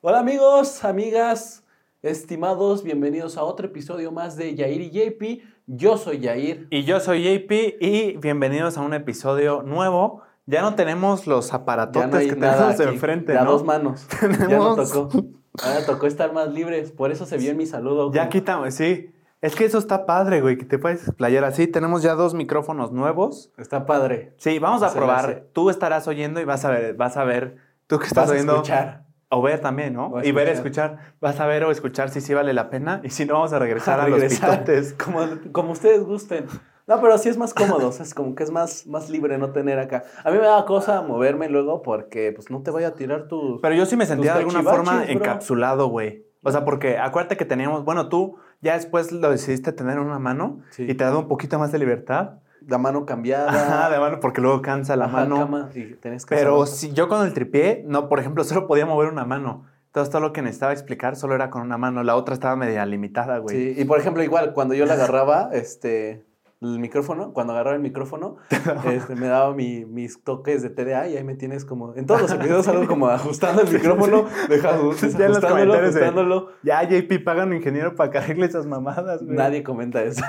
[0.00, 1.64] Hola amigos, amigas,
[2.02, 5.42] estimados, bienvenidos a otro episodio más de Yair y JP.
[5.66, 6.66] Yo soy Yair.
[6.70, 10.22] Y yo soy JP y bienvenidos a un episodio nuevo.
[10.46, 13.52] Ya no tenemos los aparatotes Ya no que tenemos enfrente, de a ¿no?
[13.52, 14.06] dos manos.
[14.22, 14.36] Ya no
[14.76, 15.24] Tenemos- tocó.
[15.60, 18.12] Ahora tocó estar más libres, por eso se vio en mi saludo.
[18.12, 19.10] Ya quitamos, sí.
[19.40, 21.66] Es que eso está padre, güey, que te puedes explayar así.
[21.66, 23.50] Tenemos ya dos micrófonos nuevos.
[23.58, 24.34] Está padre.
[24.36, 25.46] Sí, vamos a Se probar.
[25.52, 27.56] Tú estarás oyendo y vas a ver, vas a ver.
[27.88, 28.52] Tú que estás Vas a oyendo.
[28.54, 29.07] escuchar.
[29.30, 30.12] O ver también, ¿no?
[30.22, 31.14] Y ver, escuchar.
[31.20, 33.00] Vas a ver o escuchar si sí vale la pena.
[33.04, 34.94] Y si no, vamos a regresar a, los pitotes.
[35.04, 35.20] Como,
[35.52, 36.46] como ustedes gusten.
[36.86, 39.36] No, pero sí es más cómodo, o sea, es como que es más, más libre
[39.36, 40.04] no tener acá.
[40.24, 43.60] A mí me da cosa moverme luego porque pues no te vaya a tirar tus...
[43.60, 45.12] Pero yo sí me sentía de alguna forma bro.
[45.12, 46.24] encapsulado, güey.
[46.42, 50.18] O sea, porque acuérdate que teníamos, bueno, tú ya después lo decidiste tener en una
[50.18, 50.86] mano Sí.
[50.88, 52.38] y te ha dado un poquito más de libertad.
[52.66, 53.50] La mano cambiada.
[53.50, 55.36] Ajá, de mano, porque luego cansa la ajá, mano.
[55.38, 58.86] cama, y tenés que Pero si yo con el tripié, no, por ejemplo, solo podía
[58.86, 59.64] mover una mano.
[59.86, 62.02] Entonces todo lo que necesitaba explicar solo era con una mano.
[62.02, 63.56] La otra estaba media limitada, güey.
[63.74, 66.26] Sí, y por ejemplo, igual, cuando yo le agarraba, este,
[66.60, 68.36] el micrófono, cuando agarraba el micrófono,
[68.84, 72.20] este, me daba mi- mis toques de TDA y ahí me tienes como, en todos
[72.20, 76.48] los episodios algo como ajustando el micrófono, dejando, de- ajustándolo.
[76.62, 79.36] Ya, JP, pagan un ingeniero para que arregle esas mamadas, güey.
[79.36, 80.22] Nadie comenta eso.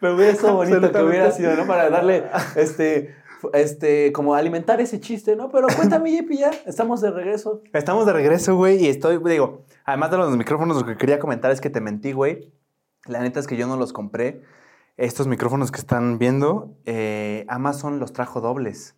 [0.00, 1.66] Pero hubiera estado bonito que hubiera sido, ¿no?
[1.66, 2.24] Para darle,
[2.56, 3.14] este,
[3.52, 5.50] este, como alimentar ese chiste, ¿no?
[5.50, 7.62] Pero cuéntame, Yepi, ya, estamos de regreso.
[7.72, 11.50] Estamos de regreso, güey, y estoy, digo, además de los micrófonos, lo que quería comentar
[11.50, 12.52] es que te mentí, güey.
[13.06, 14.42] La neta es que yo no los compré.
[14.96, 18.96] Estos micrófonos que están viendo, eh, Amazon los trajo dobles.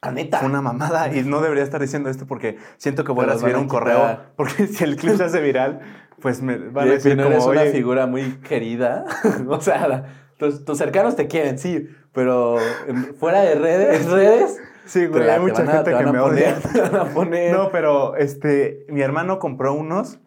[0.00, 0.38] La neta.
[0.38, 3.56] Fue una mamada y no debería estar diciendo esto porque siento que voy a recibir
[3.56, 4.20] un correo.
[4.36, 5.80] Porque si el clip se hace viral,
[6.20, 9.04] pues me van a decir no como, eres una "Oye, figura muy querida.
[9.48, 10.06] o sea,
[10.38, 15.34] tus, tus cercanos te quieren, sí, pero en- fuera de redes, redes Sí, güey, la-
[15.34, 16.58] hay mucha a- gente te que me poner- odia.
[16.72, 17.52] Te van a poner.
[17.54, 20.18] No, pero este, mi hermano compró unos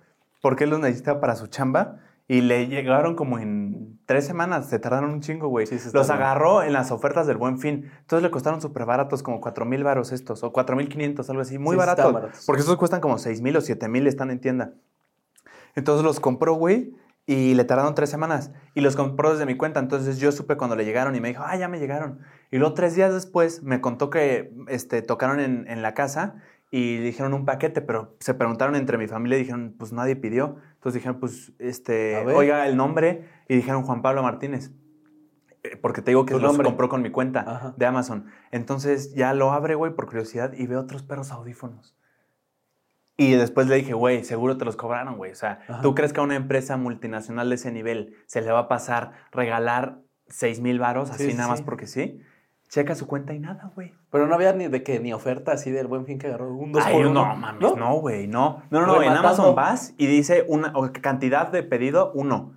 [0.42, 1.98] porque él los necesitaba para su chamba
[2.28, 4.70] y le llegaron como en tres semanas.
[4.70, 5.66] Se tardaron un chingo, güey.
[5.66, 6.18] Sí, los bien.
[6.22, 7.92] agarró en las ofertas del Buen Fin.
[8.02, 11.42] Entonces le costaron súper baratos, como 4 mil baros estos, o 4 mil 500, algo
[11.42, 11.58] así.
[11.58, 12.14] Muy Sí, baratos.
[12.14, 12.44] baratos.
[12.46, 14.74] Porque estos cuestan como 6 mil o 7 mil, están en tienda.
[15.76, 16.94] Entonces los compró, güey.
[17.28, 18.52] Y le tardaron tres semanas.
[18.74, 19.80] Y los compró desde mi cuenta.
[19.80, 22.20] Entonces yo supe cuando le llegaron y me dijo, ah, ya me llegaron.
[22.50, 26.36] Y luego tres días después me contó que este, tocaron en, en la casa
[26.72, 30.58] y dijeron un paquete, pero se preguntaron entre mi familia y dijeron, pues nadie pidió.
[30.76, 34.72] Entonces dijeron, pues, este, oiga el nombre y dijeron Juan Pablo Martínez.
[35.64, 36.66] Eh, Porque te digo que los nombre.
[36.66, 37.74] compró con mi cuenta Ajá.
[37.78, 38.26] de Amazon.
[38.52, 41.96] Entonces ya lo abre, güey, por curiosidad y ve otros perros audífonos.
[43.22, 45.32] Y después le dije, güey, seguro te los cobraron, güey.
[45.32, 45.82] O sea, Ajá.
[45.82, 49.12] ¿tú crees que a una empresa multinacional de ese nivel se le va a pasar
[49.32, 50.00] regalar
[50.30, 51.66] 6 mil varos Sí, así sí, nada más sí.
[51.66, 52.20] porque sí?
[52.70, 53.94] Checa su cuenta y nada, güey.
[54.12, 56.72] Pero no había ni de que ni oferta así del buen fin que agarró un
[56.72, 57.36] dos Ay, por no, uno.
[57.36, 58.64] mames, no, güey, no.
[58.72, 59.28] No, no, no, en Rematando.
[59.28, 62.54] Amazon vas y dice una cantidad de pedido, uno.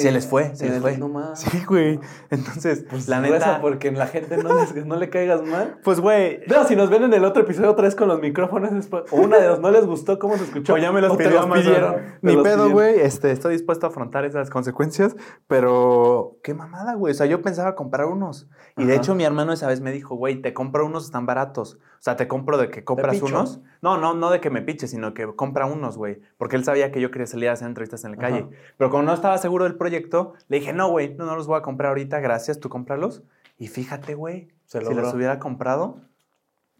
[0.00, 0.96] Se les fue, se les fue.
[1.36, 2.00] Sí, güey.
[2.30, 3.60] Entonces, Pues la neta.
[3.60, 5.78] porque la gente no, les- no le caigas mal.
[5.84, 6.40] Pues, güey.
[6.46, 9.16] No, si nos ven en el otro episodio otra vez con los micrófonos, después, o
[9.16, 10.74] una de dos no les gustó cómo se escuchó.
[10.74, 11.96] O ya me los pidió los pidieron.
[12.22, 13.00] Ni los pedo, güey.
[13.00, 15.16] Este, estoy dispuesto a afrontar esas consecuencias,
[15.46, 17.12] pero qué mamada, güey.
[17.12, 18.48] O sea, yo pensaba comprar unos.
[18.76, 21.74] Y de hecho, mi hermano esa vez me dijo, güey, te compro unos, están baratos.
[21.74, 23.60] O sea, te compro de que compras unos.
[23.82, 26.20] No, no, no de que me piche, sino que compra unos, güey.
[26.38, 28.28] Porque él sabía que yo quería salir a hacer entrevistas en la Ajá.
[28.28, 28.48] calle.
[28.78, 31.58] Pero como no estaba seguro del proyecto, le dije, no, güey, no, no los voy
[31.58, 33.22] a comprar ahorita, gracias, tú cómpralos.
[33.58, 35.02] Y fíjate, güey, si logró.
[35.02, 36.00] los hubiera comprado,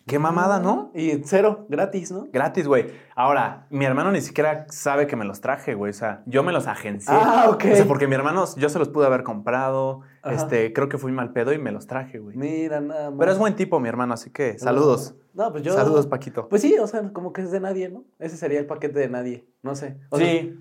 [0.06, 0.90] qué mamada, ¿no?
[0.94, 2.26] Y cero, gratis, ¿no?
[2.32, 2.86] Gratis, güey.
[3.14, 5.90] Ahora, mi hermano ni siquiera sabe que me los traje, güey.
[5.90, 7.14] O sea, yo me los agencié.
[7.16, 7.64] Ah, ok.
[7.72, 10.00] O sea, porque mi hermano, yo se los pude haber comprado.
[10.22, 10.34] Ajá.
[10.34, 12.36] Este, creo que fui mal pedo y me los traje, güey.
[12.36, 13.18] Mira, nada más.
[13.18, 15.14] Pero es buen tipo, mi hermano, así que saludos.
[15.34, 15.72] No, pues yo.
[15.72, 16.48] Saludos, Paquito.
[16.48, 18.04] Pues sí, o sea, como que es de nadie, ¿no?
[18.18, 19.46] Ese sería el paquete de nadie.
[19.62, 19.98] No sé.
[20.10, 20.58] O sea, sí.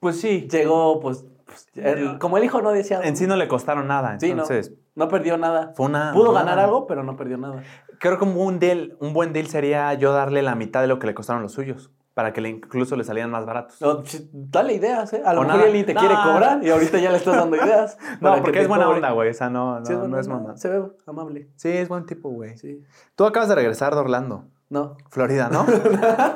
[0.00, 0.48] Pues sí.
[0.50, 1.26] llegó, pues.
[1.44, 3.00] pues, el- como el hijo no decía.
[3.02, 4.18] En sí no le costaron nada.
[4.18, 4.42] Sí, ¿no?
[4.42, 5.72] Entonces, No perdió nada.
[5.76, 6.12] fue una.
[6.12, 7.62] Pudo ganar algo, pero no perdió nada.
[8.00, 11.06] Creo que un deal, un buen deal sería yo darle la mitad de lo que
[11.06, 11.90] le costaron los suyos.
[12.14, 13.80] Para que le incluso le salieran más baratos.
[13.80, 14.02] No,
[14.32, 15.22] dale ideas, ¿eh?
[15.24, 16.00] A lo O mejor él te No.
[16.00, 17.96] quiere cobrar y ahorita ya le estás dando ideas.
[18.20, 18.96] No, porque es buena cobre.
[18.96, 19.30] onda, güey.
[19.30, 20.56] O sea, no, no, Sí, no es mamá.
[20.56, 21.48] Se ve amable.
[21.54, 22.58] Sí, es buen tipo, güey.
[22.58, 22.82] Sí.
[23.14, 24.96] Tú acabas de regresar de Orlando, No.
[25.08, 25.64] Florida, ¿no?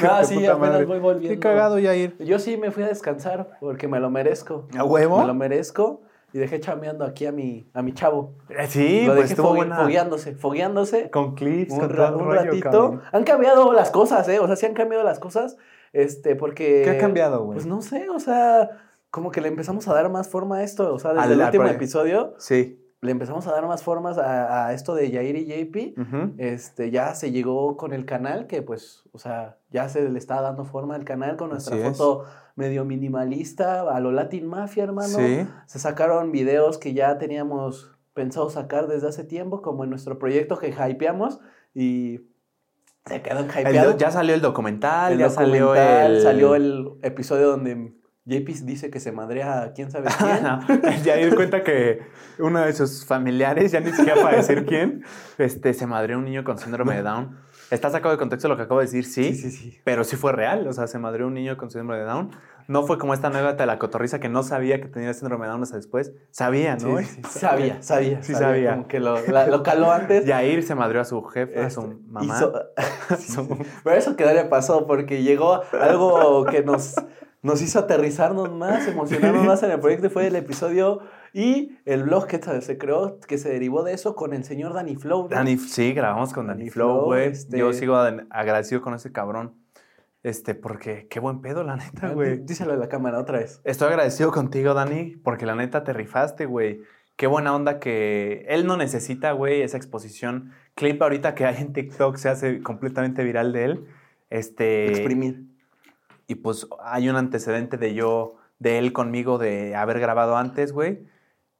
[0.08, 0.84] Ah, sí, apenas madre.
[0.84, 1.28] voy volviendo.
[1.34, 2.16] Qué cagado, Yair.
[2.18, 4.68] Yo sí me fui a descansar porque me lo merezco.
[4.78, 5.18] ¿A huevo?
[5.20, 6.02] Me lo merezco
[6.36, 8.34] y dejé chameando aquí a mi, a mi chavo.
[8.50, 9.76] Eh, Sí, lo pues dejé estuvo fogui- buena.
[9.78, 11.10] fogueando,se fogueándose.
[11.10, 12.70] Con clips, un, con ra- todo un rollo, ratito.
[12.70, 13.02] cabrón.
[13.12, 14.38] Han cambiado las cosas, ¿eh?
[14.38, 15.56] O sea, sí han cambiado las cosas.
[15.92, 16.82] Este, porque.
[16.84, 17.56] ¿Qué ha cambiado, güey?
[17.56, 18.70] Pues no sé, o sea,
[19.10, 20.92] como que le empezamos a dar más forma a esto.
[20.94, 22.82] O sea, desde el último episodio, Sí.
[23.00, 25.94] le empezamos a dar más formas a, a esto de Yair y JP.
[26.38, 30.40] Este, ya se llegó con el canal, que pues, o sea, ya se le está
[30.42, 31.96] dando forma al canal con nuestra Así es.
[32.56, 35.16] Medio minimalista, a lo Latin Mafia, hermano.
[35.18, 35.46] Sí.
[35.66, 40.58] Se sacaron videos que ya teníamos pensado sacar desde hace tiempo, como en nuestro proyecto
[40.58, 41.38] que hypeamos
[41.74, 42.20] y
[43.04, 43.92] se quedó hypeado.
[43.92, 46.22] do- ya salió el documental, El ya salió el...
[46.22, 47.92] salió el episodio donde
[48.24, 51.02] JP dice que se madrea a quién sabe quién.
[51.04, 52.00] ya di cuenta que
[52.40, 55.04] uno de sus familiares, ya ni siquiera para decir quién,
[55.38, 57.38] este, se madreó un niño con síndrome de Down.
[57.70, 59.70] Está sacado de contexto lo que acabo de decir, sí, sí, sí.
[59.72, 59.80] sí.
[59.84, 60.66] pero sí fue real.
[60.68, 62.30] O sea, se madreó un niño con síndrome de Down.
[62.68, 65.50] No fue como esta nueva de la cotorriza que no sabía que tenía síndrome de
[65.52, 66.12] Down hasta después.
[66.30, 66.98] Sabía, ¿no?
[66.98, 67.22] Sí, sí.
[67.28, 68.22] Sabía, sabía.
[68.22, 68.72] Sí sabía.
[68.72, 70.24] Como que lo, la- lo caló antes.
[70.26, 72.38] Yair se madreó a su jefe, a su Este, mamá.
[73.84, 76.94] Pero eso que le pasó, porque llegó algo que nos,
[77.42, 81.00] nos hizo aterrizarnos más, emocionarnos más en el proyecto, fue el episodio
[81.38, 84.96] y el blog que se creó, que se derivó de eso con el señor Danny
[84.96, 85.28] Flow.
[85.28, 87.28] Dani, sí, grabamos con Dani Dani Flow, güey.
[87.28, 87.94] este- Yo sigo
[88.30, 89.54] agradecido con ese cabrón.
[90.22, 92.38] Este, porque qué buen pedo, la neta, güey.
[92.38, 93.60] Díselo a la cámara otra vez.
[93.64, 96.80] Estoy agradecido contigo, Dani, porque la neta te rifaste, güey.
[97.16, 100.52] Qué buena onda que él no necesita, güey, esa exposición.
[100.74, 103.84] Clip ahorita que hay en TikTok se hace completamente viral de él.
[104.30, 104.86] Este.
[104.88, 105.42] Exprimir.
[106.28, 111.04] Y pues hay un antecedente de yo, de él conmigo, de haber grabado antes, güey.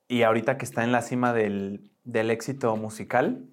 [0.08, 3.44] Y ahorita que está en la cima del, del éxito musical,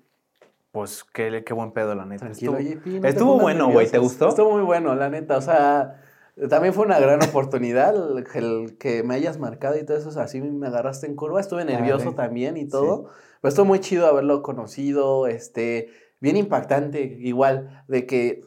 [0.71, 2.25] pues qué, qué buen pedo, la neta.
[2.25, 3.89] Tranquilo, Estuvo- JP, no te estuvo pongas bueno, güey.
[3.89, 4.29] ¿Te gustó?
[4.29, 5.37] Estuvo muy bueno, la neta.
[5.37, 6.01] O sea,
[6.49, 10.09] también fue una gran oportunidad el, el que me hayas marcado y todo eso.
[10.09, 11.39] o sea, así me agarraste en curva.
[11.41, 12.15] Estuve nervioso Dale.
[12.17, 13.09] también y todo.
[13.41, 15.27] Pero estuvo muy chido haberlo conocido.
[15.27, 15.89] Este,
[16.19, 18.41] bien impactante, igual, de que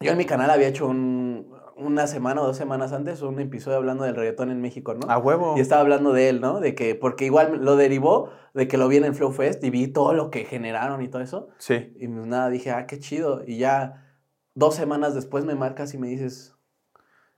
[0.00, 3.76] yo en mi canal había hecho un, una semana o dos semanas antes un episodio
[3.78, 5.10] hablando del reggaetón en México, ¿no?
[5.10, 5.54] A huevo.
[5.56, 6.60] Y estaba hablando de él, ¿no?
[6.60, 9.70] De que, porque igual lo derivó de que lo vi en el Flow Fest y
[9.70, 11.48] vi todo lo que generaron y todo eso.
[11.58, 11.92] Sí.
[11.98, 13.42] Y pues nada, dije, ah, qué chido.
[13.46, 14.04] Y ya
[14.54, 16.54] dos semanas después me marcas y me dices,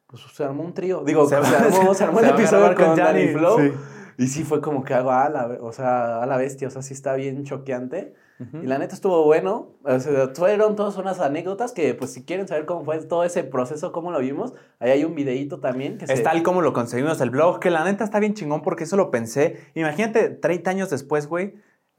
[0.07, 1.03] pues se armó un trío.
[1.05, 3.59] Digo, se, va- armó, se armó el episodio grabar con Danny Flow.
[3.61, 3.73] sí.
[4.19, 6.69] Y sí fue como que hago a la, o sea, a la bestia.
[6.69, 8.13] O sea, sí está bien choqueante.
[8.41, 8.63] Ujú.
[8.63, 9.69] Y la neta estuvo bueno.
[9.85, 13.45] O sea, fueron todas unas anécdotas que, pues, si quieren saber cómo fue todo ese
[13.45, 16.23] proceso, cómo lo vimos, ahí hay un videíto también que Es se...
[16.23, 19.11] tal como lo conseguimos el blog, que la neta está bien chingón porque eso lo
[19.11, 19.61] pensé.
[19.75, 21.55] Imagínate 30 años después, güey.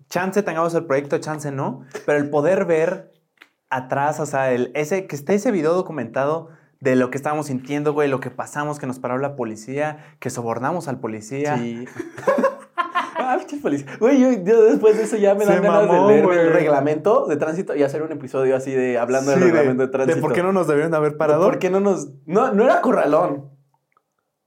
[0.09, 1.85] Chance tengamos el proyecto, chance no.
[2.05, 3.11] Pero el poder ver
[3.69, 6.49] atrás, o sea, el, ese, que esté ese video documentado
[6.81, 10.31] de lo que estábamos sintiendo, güey, lo que pasamos, que nos paró la policía, que
[10.31, 11.57] sobornamos al policía.
[11.57, 11.85] Sí.
[13.33, 13.87] Ah, pinche policía.
[13.99, 16.53] Güey, yo, yo después de eso ya me dan Se ganas mamó, de leer el
[16.53, 20.19] reglamento de tránsito y hacer un episodio así de hablando Sí, del reglamento de, tránsito.
[20.21, 21.43] por qué no nos debieron de haber parado.
[21.45, 22.09] ¿Por qué no nos.?
[22.25, 23.49] No, no era corralón.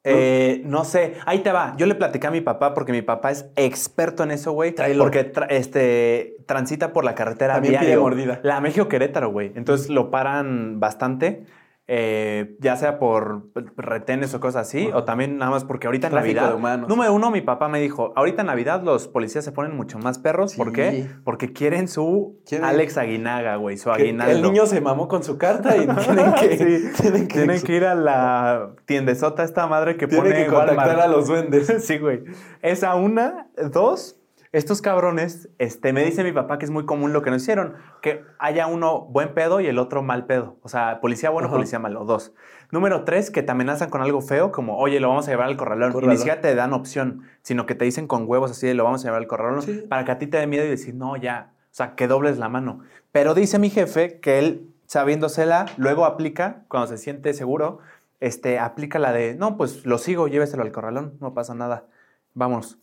[0.07, 1.75] Eh, no sé, ahí te va.
[1.79, 4.75] Yo le platicé a mi papá porque mi papá es experto en eso, güey.
[4.99, 8.39] Porque tra- este, transita por la carretera También pide mordida.
[8.43, 9.53] La México Querétaro, güey.
[9.55, 11.47] Entonces lo paran bastante.
[11.87, 16.15] Eh, ya sea por retenes o cosas así, o también nada más porque ahorita en
[16.15, 16.55] Navidad.
[16.55, 16.79] de.
[16.89, 20.19] Número uno, mi papá me dijo: Ahorita en Navidad los policías se ponen mucho más
[20.19, 20.55] perros.
[20.55, 21.07] ¿Por qué?
[21.25, 24.33] Porque quieren su Quieren- Alex Aguinaga, güey, su aguinaldo.
[24.35, 26.57] el niño se mamó con su carta y tienen que.
[26.57, 27.03] Sí.
[27.03, 30.77] tienen que, Tienen que ir a la tiendezota esta madre que tienen pone que contactar
[30.87, 31.01] Walmart.
[31.01, 31.73] a los duendes.
[31.85, 32.23] Sí, güey.
[32.63, 33.49] Esa una.
[33.73, 34.17] Dos,
[34.57, 37.75] estos cabrones, este, me dice mi papá que es muy común lo que nos hicieron,
[38.03, 40.57] que haya uno buen pedo y el otro mal pedo.
[40.63, 41.57] O sea, policía bueno, Ajá.
[41.57, 42.05] policía malo.
[42.05, 42.33] Dos.
[42.71, 45.57] Número tres, que te amenazan con algo feo, como, oye, lo vamos a llevar al
[45.57, 45.93] corralón.
[46.03, 48.85] Y ni siquiera te dan opción, sino que te dicen con huevos así de lo
[48.85, 49.85] vamos a llevar al corralón, Sí.
[49.89, 51.53] para que a ti te dé miedo y decir, no, ya.
[51.71, 52.81] O sea, que dobles la mano.
[53.13, 57.81] Pero dice mi jefe que él, sabiéndosela, luego aplica, cuando se siente seguro,
[58.21, 61.87] este, aplica la de, no, pues lo sigo, lléveselo al corralón, no pasa nada.
[62.35, 62.79] Vamos.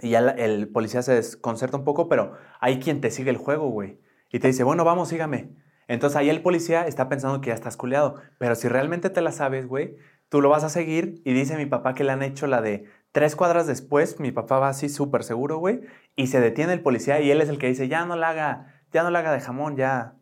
[0.00, 3.68] Y ya el policía se desconcerta un poco, pero hay quien te sigue el juego,
[3.68, 4.00] güey.
[4.30, 5.50] Y te dice, bueno, vamos, sígame.
[5.86, 8.16] Entonces ahí el policía está pensando que ya estás culeado.
[8.38, 9.96] Pero si realmente te la sabes, güey,
[10.28, 11.20] tú lo vas a seguir.
[11.24, 14.18] Y dice mi papá que le han hecho la de tres cuadras después.
[14.18, 15.82] Mi papá va así súper seguro, güey.
[16.16, 18.82] Y se detiene el policía y él es el que dice, ya no la haga,
[18.92, 20.16] ya no la haga de jamón, ya.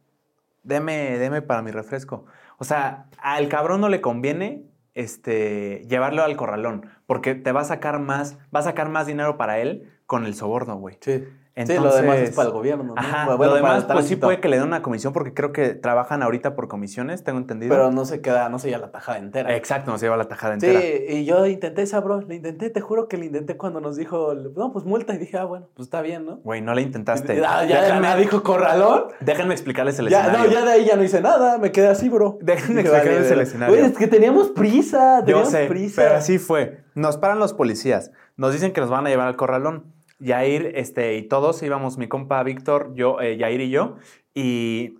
[0.64, 2.26] Deme, deme para mi refresco.
[2.58, 7.64] O sea, al cabrón no le conviene este, llevarlo al corralón, porque te va a
[7.64, 10.98] sacar más, va a sacar más dinero para él con el soborno, güey.
[11.00, 11.24] Sí.
[11.54, 12.84] Sí, lo demás es para el gobierno.
[12.84, 12.94] ¿no?
[12.96, 15.74] Ajá, Bueno, lo demás, pues sí puede que le den una comisión, porque creo que
[15.74, 17.74] trabajan ahorita por comisiones, tengo entendido.
[17.74, 19.54] Pero no se queda, no se lleva la tajada entera.
[19.56, 21.12] Exacto, no se lleva la tajada Sí, entera.
[21.12, 22.20] y yo intenté esa, bro.
[22.22, 25.14] Le intenté, te juro que le intenté cuando nos dijo, no, pues multa.
[25.14, 26.36] Y dije, ah, bueno, pues está bien, ¿no?
[26.38, 27.42] Güey, no le intentaste.
[27.46, 29.04] Ah, ya la nada dijo corralón.
[29.20, 30.52] déjenme explicarles el Ya, no, escenario.
[30.52, 32.38] ya de ahí ya no hice nada, me quedé así, bro.
[32.40, 33.74] Déjenme Dije, vale, explicarles el escenario.
[33.76, 36.02] Güey, es que teníamos prisa, Yo teníamos sé, prisa.
[36.02, 36.82] pero así fue.
[36.94, 39.92] Nos paran los policías, nos dicen que nos van a llevar al corralón.
[40.22, 43.96] Yair este, y todos íbamos, mi compa Víctor, yo, eh, Yair y yo,
[44.34, 44.94] y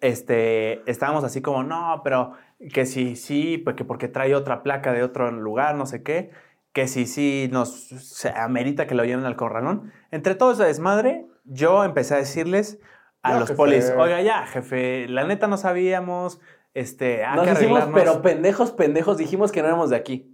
[0.00, 2.32] este, estábamos así como, no, pero
[2.72, 6.30] que sí, sí, porque, porque trae otra placa de otro lugar, no sé qué,
[6.72, 9.92] que sí, sí, nos se amerita que lo lleven al corralón.
[10.10, 12.78] Entre todo ese desmadre, yo empecé a decirles
[13.22, 13.56] a Ya, los jefe.
[13.56, 16.40] polis, oiga, ya, jefe, la neta no sabíamos,
[16.74, 18.00] este, Nos hicimos, arreglarnos".
[18.00, 20.31] pero pendejos, pendejos, dijimos que no éramos de aquí.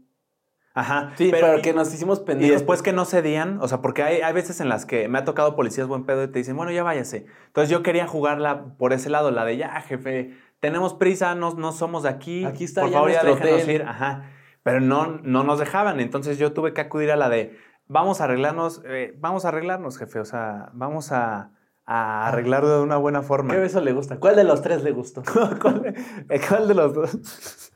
[0.78, 2.52] Ajá, Sí, pero, y- que nos hicimos Y pendejos.
[2.54, 5.24] después que no cedían, o sea, porque hay, hay veces en las que me ha
[5.24, 7.26] tocado policías buen pedo y te dicen, bueno, ya váyase.
[7.48, 11.72] Entonces yo quería jugarla por ese lado, la de ya, jefe, tenemos prisa, no, no
[11.72, 12.44] somos de aquí.
[12.44, 13.70] Aquí está por ya favor, ya déjenos hotel".
[13.74, 13.82] ir.
[13.82, 14.30] Ajá.
[14.62, 15.98] Pero no, no nos dejaban.
[16.00, 17.56] Entonces yo tuve que acudir a la de,
[17.86, 20.20] vamos a arreglarnos, eh, vamos a arreglarnos, jefe.
[20.20, 21.50] O sea, vamos a,
[21.86, 23.54] a arreglarlo de una buena forma.
[23.54, 24.18] ¿Qué beso le gusta?
[24.20, 25.22] ¿Cuál de los tres le gustó?
[25.62, 25.94] ¿Cuál,
[26.28, 27.72] eh, cuál de los dos?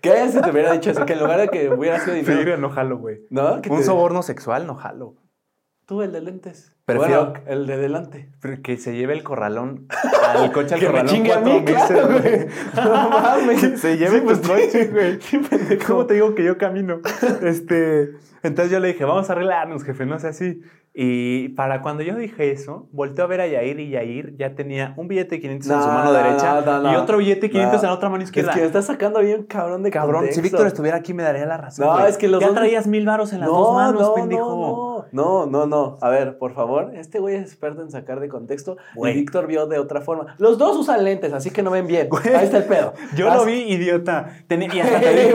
[0.00, 2.54] Que se te hubiera dicho eso, que en lugar de que hubiera sido dinero.
[2.56, 3.20] Sí, no jalo, güey.
[3.30, 3.60] ¿No?
[3.62, 5.16] Que Un te- soborno sexual, no jalo.
[5.86, 6.72] Tú, el de lentes.
[6.84, 8.30] Prefiero- Bueno, el de delante.
[8.40, 9.86] Pero que se lleve el corralón
[10.28, 12.46] al coche al Que me corralón chingue a mí, meses, claro, güey.
[12.74, 13.60] No mames.
[13.60, 15.20] Que se lleve Sí, pues, tu coche, güey.
[15.20, 15.40] Sí.
[15.86, 17.00] ¿Cómo te digo que yo camino?
[17.42, 20.60] Este, entonces yo le dije, vamos a arreglarnos, jefe, no sea así.
[20.94, 24.92] Y para cuando yo dije eso, volteó a ver a Yair y Yair ya tenía
[24.98, 27.78] un billete de 500 en su mano no, derecha y otro billete de 500 No.
[27.80, 28.52] en la otra mano Es izquierda.
[28.52, 30.42] que me estás sacando bien cabrón de Cabrón, si.
[30.42, 31.86] Víctor estuviera aquí me daría la razón.
[31.86, 34.14] No, es que los ya dos- traías mil varos en las no, dos manos, no,
[34.14, 35.06] pendejo.
[35.12, 35.96] No, no, no, no.
[36.02, 39.66] A ver, por favor, este güey es experto en sacar de contexto y Víctor vio
[39.66, 40.34] de otra forma.
[40.36, 42.10] Los dos usan lentes, así que no ven bien.
[42.10, 42.34] Güey.
[42.34, 42.92] Ahí está el pedo.
[43.16, 44.28] Yo lo vi, idiota.
[44.50, 45.34] Y hasta te dije.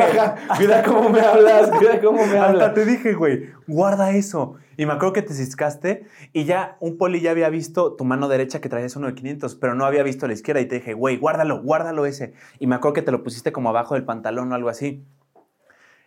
[0.59, 2.73] Mira cómo me hablas, mira cómo me Hasta hablas.
[2.75, 4.53] te dije, güey, guarda eso.
[4.77, 8.27] Y me acuerdo que te ciscaste y ya un poli ya había visto tu mano
[8.27, 10.61] derecha que traías uno de 500, pero no había visto la izquierda.
[10.61, 12.33] Y te dije, güey, guárdalo, guárdalo ese.
[12.59, 15.03] Y me acuerdo que te lo pusiste como abajo del pantalón o algo así.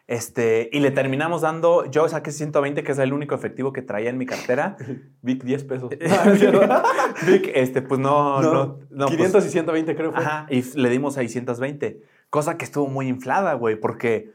[0.07, 4.11] Este, y le terminamos dando, yo saqué 120, que es el único efectivo que traía
[4.11, 4.77] en mi cartera.
[5.23, 5.91] Vic, 10 pesos.
[7.27, 10.21] Vic, este, pues no, no, No, no, pues, 500 y 120 creo fue.
[10.21, 12.03] Ajá, y le dimos 620.
[12.29, 14.33] Cosa que estuvo muy inflada, güey, porque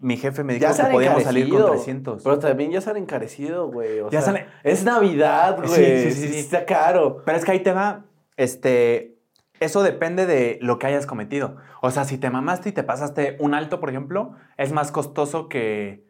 [0.00, 1.76] mi jefe me dijo Ya que podíamos salir con encarecido.
[1.84, 2.22] 300.
[2.24, 4.00] Pero también ya se han encarecido, güey.
[4.00, 5.68] O Ya sea, sale- Es Navidad, güey.
[5.68, 6.38] Sí, sí, Sí, sí, sí.
[6.40, 7.22] Está caro.
[7.24, 8.04] Pero es que ahí te va,
[8.36, 9.16] este,
[9.60, 11.56] eso depende de lo que hayas cometido.
[11.82, 15.48] O sea, si te mamaste y te pasaste un alto, por ejemplo, es más costoso
[15.48, 16.04] que,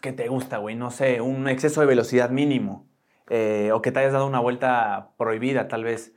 [0.00, 2.86] que te gusta, güey, no sé, un exceso de velocidad mínimo.
[3.28, 6.12] eh, o que te hayas dado una vuelta prohibida, tal vez.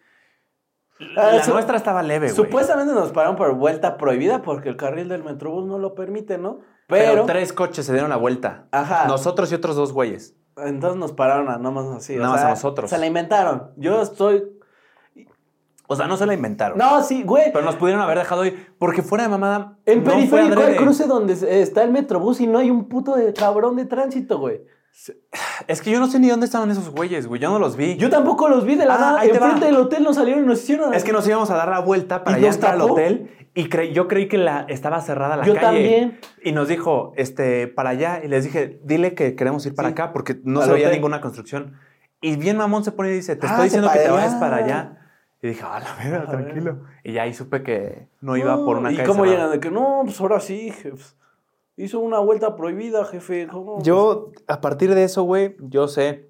[1.18, 2.36] Ah, La nuestra estaba leve, güey.
[2.36, 6.60] Supuestamente nos pararon por vuelta prohibida porque el carril del Metrobús no lo permite, ¿no?
[6.88, 8.68] Pero, Pero, tres coches se dieron la vuelta.
[8.72, 10.36] ajá, Nosotros y otros dos güeyes.
[10.58, 12.16] entonces nos pararon a nomás así.
[12.16, 12.90] o Nada más sea, a nosotros.
[12.90, 13.72] Se la inventaron.
[13.76, 14.44] Yo estoy...
[15.88, 16.78] O sea, no se la inventaron.
[16.80, 17.52] No, sí, güey.
[17.54, 18.74] Pero nos pudieron haber dejado ir.
[18.80, 19.78] Porque fuera de mamada.
[19.86, 23.34] En no periférico hay cruce donde está el Metrobús y no hay un puto de
[23.34, 24.62] cabrón de tránsito, güey.
[25.68, 27.40] Es que yo no sé ni dónde estaban esos güeyes, güey.
[27.42, 27.96] Yo no los vi.
[27.98, 29.26] Yo tampoco los vi de la Ah, nada.
[29.26, 30.94] Enfrente del hotel nos salieron y nos hicieron...
[30.94, 33.70] Es que nos íbamos a dar la vuelta para ¿Y nos entrar al hotel y
[33.70, 35.66] cre- yo creí que la, estaba cerrada la Yo calle.
[35.66, 36.20] también.
[36.44, 38.22] Y nos dijo, este, para allá.
[38.24, 39.94] Y les dije, dile que queremos ir para Sí.
[39.94, 41.74] acá porque no se veía ninguna construcción.
[42.22, 44.40] Y bien mamón se pone y dice, te Ah, estoy diciendo que te vayas allá.
[44.40, 44.98] para allá.
[45.42, 46.84] Y dije, a la verga, tranquilo.
[47.04, 49.38] Y ya ahí supe que no iba por una ¿Y calle cómo cerrada.
[49.46, 49.52] llegan?
[49.54, 50.98] De que no, pues ahora sí, jefe.
[51.78, 53.48] Hizo una vuelta prohibida, jefe.
[53.48, 53.82] ¿Cómo?
[53.84, 56.30] Yo, a partir de eso, güey, yo sé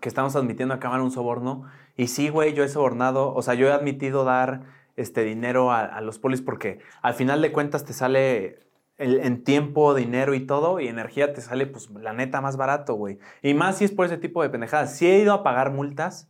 [0.00, 1.64] que estamos admitiendo a cámara un soborno.
[1.96, 4.62] Y sí, güey, yo he sobornado, o sea, yo he admitido dar
[4.96, 8.58] este dinero a, a los polis porque al final de cuentas te sale
[8.98, 12.94] el- en tiempo, dinero y todo, y energía te sale, pues, la neta, más barato,
[12.94, 13.18] güey.
[13.42, 14.96] Y más si es por ese tipo de pendejadas.
[14.96, 16.28] Sí he ido a pagar multas,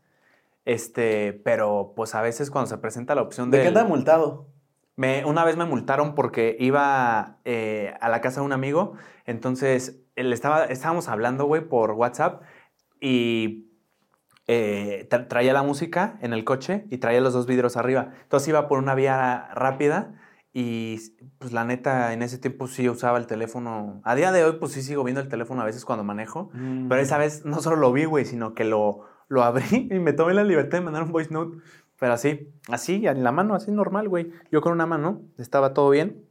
[0.65, 4.47] este, pero pues a veces cuando se presenta la opción ¿De del- qué anda multado?
[5.01, 8.93] Me, una vez me multaron porque iba eh, a la casa de un amigo.
[9.25, 12.43] Entonces, él estaba, estábamos hablando, güey, por WhatsApp
[13.01, 13.67] y
[14.47, 18.11] eh, tra- traía la música en el coche y traía los dos vidrios arriba.
[18.23, 20.15] Entonces iba por una vía rápida
[20.53, 20.99] y
[21.39, 24.01] pues la neta en ese tiempo sí usaba el teléfono.
[24.05, 26.51] A día de hoy pues sí sigo viendo el teléfono a veces cuando manejo.
[26.89, 30.13] Pero esa vez no solo lo vi, güey, sino que lo, lo abrí y me
[30.13, 31.57] tomé la libertad de mandar un voice note.
[32.01, 34.33] Pero así, así, en la mano, así normal, güey.
[34.51, 36.25] Yo con una mano, estaba todo bien,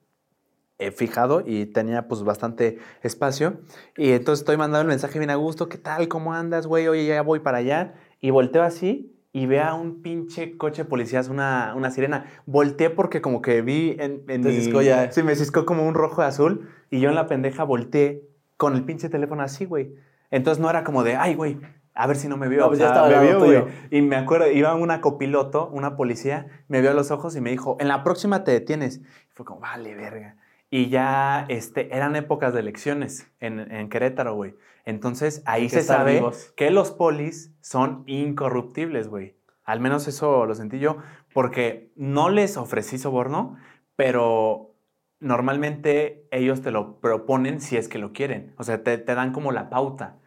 [0.79, 3.61] eh, fijado y tenía pues bastante espacio.
[3.95, 6.07] Y entonces estoy mandando el mensaje bien a gusto, ¿qué tal?
[6.07, 6.87] ¿Cómo andas, güey?
[6.87, 7.93] Oye, ya voy para allá.
[8.19, 12.25] Y volteo así y ve a un pinche coche de policías, una, una sirena.
[12.47, 15.11] Volteé porque como que vi en, en mi- ciscó ya.
[15.11, 16.67] Sí, me ciscó como un rojo azul.
[16.89, 18.23] Y yo en la pendeja volteé
[18.57, 19.93] con el pinche teléfono así, güey.
[20.31, 21.59] Entonces no era como de, ay, güey,
[21.99, 22.61] a ver si no me vio.
[22.61, 23.63] No, pues ya estaba al me vio, güey.
[23.91, 27.49] Y me acuerdo, iba una copiloto, una policía, me vio a los ojos y me
[27.51, 28.99] dijo, en la próxima te detienes.
[28.99, 30.37] Y fue como, vale, verga.
[30.69, 34.55] y ya este, eran épocas de elecciones en, en Querétaro, güey.
[34.85, 36.53] Entonces ahí se sabe vivos.
[36.55, 39.35] que los polis son incorruptibles, güey.
[39.65, 40.97] Al menos eso lo sentí yo,
[41.33, 43.57] porque no les ofrecí soborno,
[43.97, 44.73] pero
[45.19, 48.53] normalmente ellos te lo proponen si es que lo quieren.
[48.57, 50.18] O sea, te, te dan como la pauta.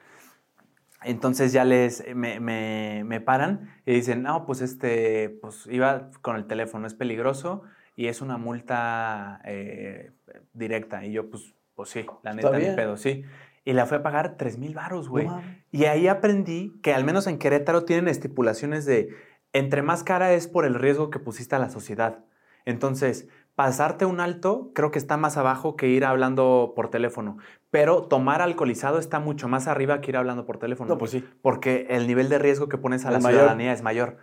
[1.04, 6.36] Entonces ya les me, me- me paran y dicen, no, pues este, pues iba con
[6.36, 7.62] el teléfono, es peligroso
[7.96, 10.12] y es una multa eh,
[10.52, 11.04] directa.
[11.04, 13.24] Y yo, pues, pues sí, la neta, ni pedo, sí.
[13.64, 15.26] Y la fue a pagar 3 mil baros, güey.
[15.26, 15.42] No.
[15.70, 19.10] Y ahí aprendí que al menos en Querétaro tienen estipulaciones de
[19.52, 22.24] entre más cara es por el riesgo que pusiste a la sociedad.
[22.64, 27.38] Entonces, pasarte un alto creo que está más abajo que ir hablando por teléfono.
[27.70, 30.90] Pero tomar alcoholizado está mucho más arriba que ir hablando por teléfono.
[30.90, 31.24] No, pues sí.
[31.42, 33.40] Porque el nivel de riesgo que pones a la mayor.
[33.40, 34.18] ciudadanía es mayor.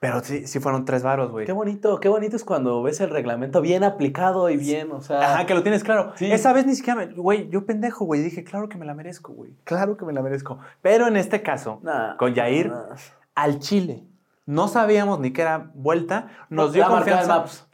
[0.00, 1.44] Pero sí, sí fueron tres varos, güey.
[1.44, 5.34] Qué bonito, qué bonito es cuando ves el reglamento bien aplicado y bien, o sea.
[5.34, 6.12] Ajá, que lo tienes claro.
[6.14, 6.30] Sí.
[6.30, 7.06] Esa vez ni siquiera me...
[7.06, 8.20] Güey, yo pendejo, güey.
[8.20, 9.56] Dije, claro que me la merezco, güey.
[9.64, 10.60] Claro que me la merezco.
[10.82, 12.94] Pero en este caso, Nah, con Yair, nah.
[13.34, 14.04] al Chile.
[14.46, 16.28] No sabíamos ni que era vuelta.
[16.48, 17.38] Nos dio La confianza.
[17.38, 17.67] Maps.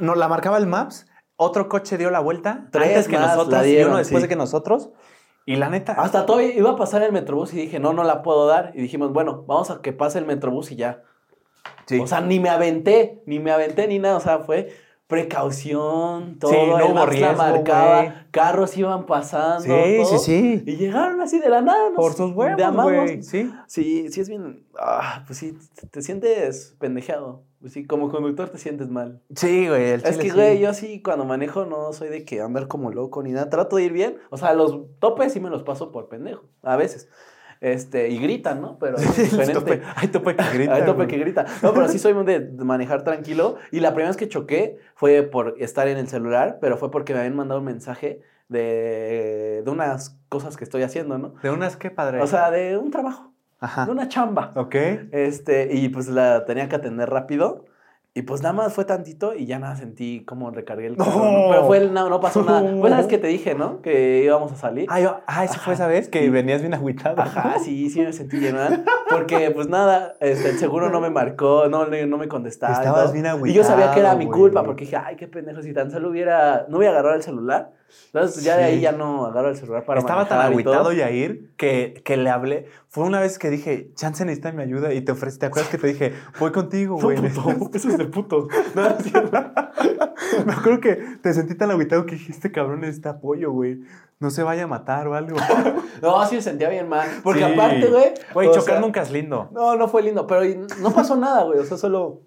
[0.00, 1.06] Nos la marcaba el Maps.
[1.36, 4.22] Otro coche dio la vuelta Tres antes que más nosotros y uno después sí.
[4.22, 4.90] de que nosotros.
[5.46, 5.92] Y la neta.
[5.94, 8.72] Hasta todavía iba a pasar el Metrobús y dije, no, no la puedo dar.
[8.74, 11.02] Y dijimos, bueno, vamos a que pase el Metrobús y ya.
[11.86, 11.98] sí.
[11.98, 14.16] O sea, ni me aventé, ni me aventé ni nada.
[14.16, 14.72] O sea, fue
[15.10, 16.50] precaución, todo.
[16.50, 19.60] Sí, no el hubo la marcaba, carros iban pasando.
[19.60, 19.68] sí,
[20.02, 20.62] todo, sí, sí.
[20.66, 21.90] Y llegaron así de la nada.
[21.94, 23.22] Por nos- sus huevos, güey.
[23.22, 23.50] Sí.
[23.66, 24.64] Sí, sí es bien.
[24.78, 27.42] Ah, pues sí, te- te sientes pendejeado.
[27.60, 29.20] Pues sí, como conductor te sientes mal.
[29.36, 29.90] Sí, güey.
[29.90, 30.30] el Es que, sí.
[30.30, 33.50] güey, yo sí cuando manejo no soy de que andar como loco ni nada.
[33.50, 34.16] Trato de ir bien.
[34.30, 36.44] O sea, los topes sí me los paso por pendejo.
[36.62, 37.10] A veces.
[37.60, 38.78] Este, y gritan, ¿no?
[38.78, 39.52] Pero diferente.
[39.54, 40.74] tope- Hay tope que grita.
[40.74, 41.44] Hay tope que grita.
[41.62, 43.56] No, pero sí soy de manejar tranquilo.
[43.70, 47.12] Y la primera vez que choqué fue por estar en el celular, pero fue porque
[47.12, 51.34] me habían mandado un mensaje de, de unas cosas que estoy haciendo, ¿no?
[51.42, 52.20] De unas que padre.
[52.20, 53.84] O sea, de un trabajo, Ajá.
[53.86, 54.52] de una chamba.
[54.56, 54.74] Ok.
[55.12, 57.64] Este, y pues la tenía que atender rápido.
[58.12, 61.42] Y pues nada más fue tantito y ya nada sentí como recargué el carro, ¿no?
[61.42, 61.48] No.
[61.50, 62.74] Pero fue el, no, no pasó nada.
[62.80, 63.80] Fue la vez que te dije, ¿no?
[63.82, 64.86] Que íbamos a salir.
[64.90, 67.20] Ah, yo- ah, esa fue esa vez que venías bien agüitado.
[67.22, 68.84] Ajá, sí, sí me sentí bien mal.
[69.08, 72.72] Porque, pues nada, este, el seguro no me marcó, no, no me contestaba.
[72.74, 75.62] Estabas bien Y yo sabía que era agüitado, mi culpa, porque dije, ay, qué pendejo,
[75.62, 77.72] si tan solo hubiera, no hubiera agarrado el celular.
[78.06, 82.00] Entonces, ya de ahí ya no agarro el celular para Estaba tan agüitado Yair que,
[82.04, 82.66] que le hablé.
[82.88, 85.38] Fue una vez que dije, Chance necesita mi ayuda y te ofrecí.
[85.38, 87.18] ¿Te acuerdas que te dije, voy contigo, No, güey?
[87.26, 87.50] eso
[87.88, 88.48] es de puto.
[90.46, 93.80] Me acuerdo que te sentí tan agüitado que dijiste, "Este cabrón necesita apoyo, güey.
[94.18, 95.36] No se vaya a matar o algo.
[96.02, 97.06] No, sí me sentía bien mal.
[97.22, 97.52] Porque Sí.
[97.52, 98.14] aparte, güey.
[98.32, 99.50] Güey, chocar sea, nunca es lindo.
[99.52, 100.40] No, no fue lindo, pero
[100.80, 101.58] no pasó nada, güey.
[101.58, 102.22] O sea, solo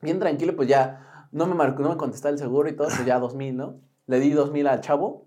[0.00, 3.04] bien tranquilo, pues ya no me marcó, no me contestaba el seguro y todo, pues
[3.04, 3.74] ya dos mil, ¿no?
[4.06, 5.26] Le di dos mil al chavo.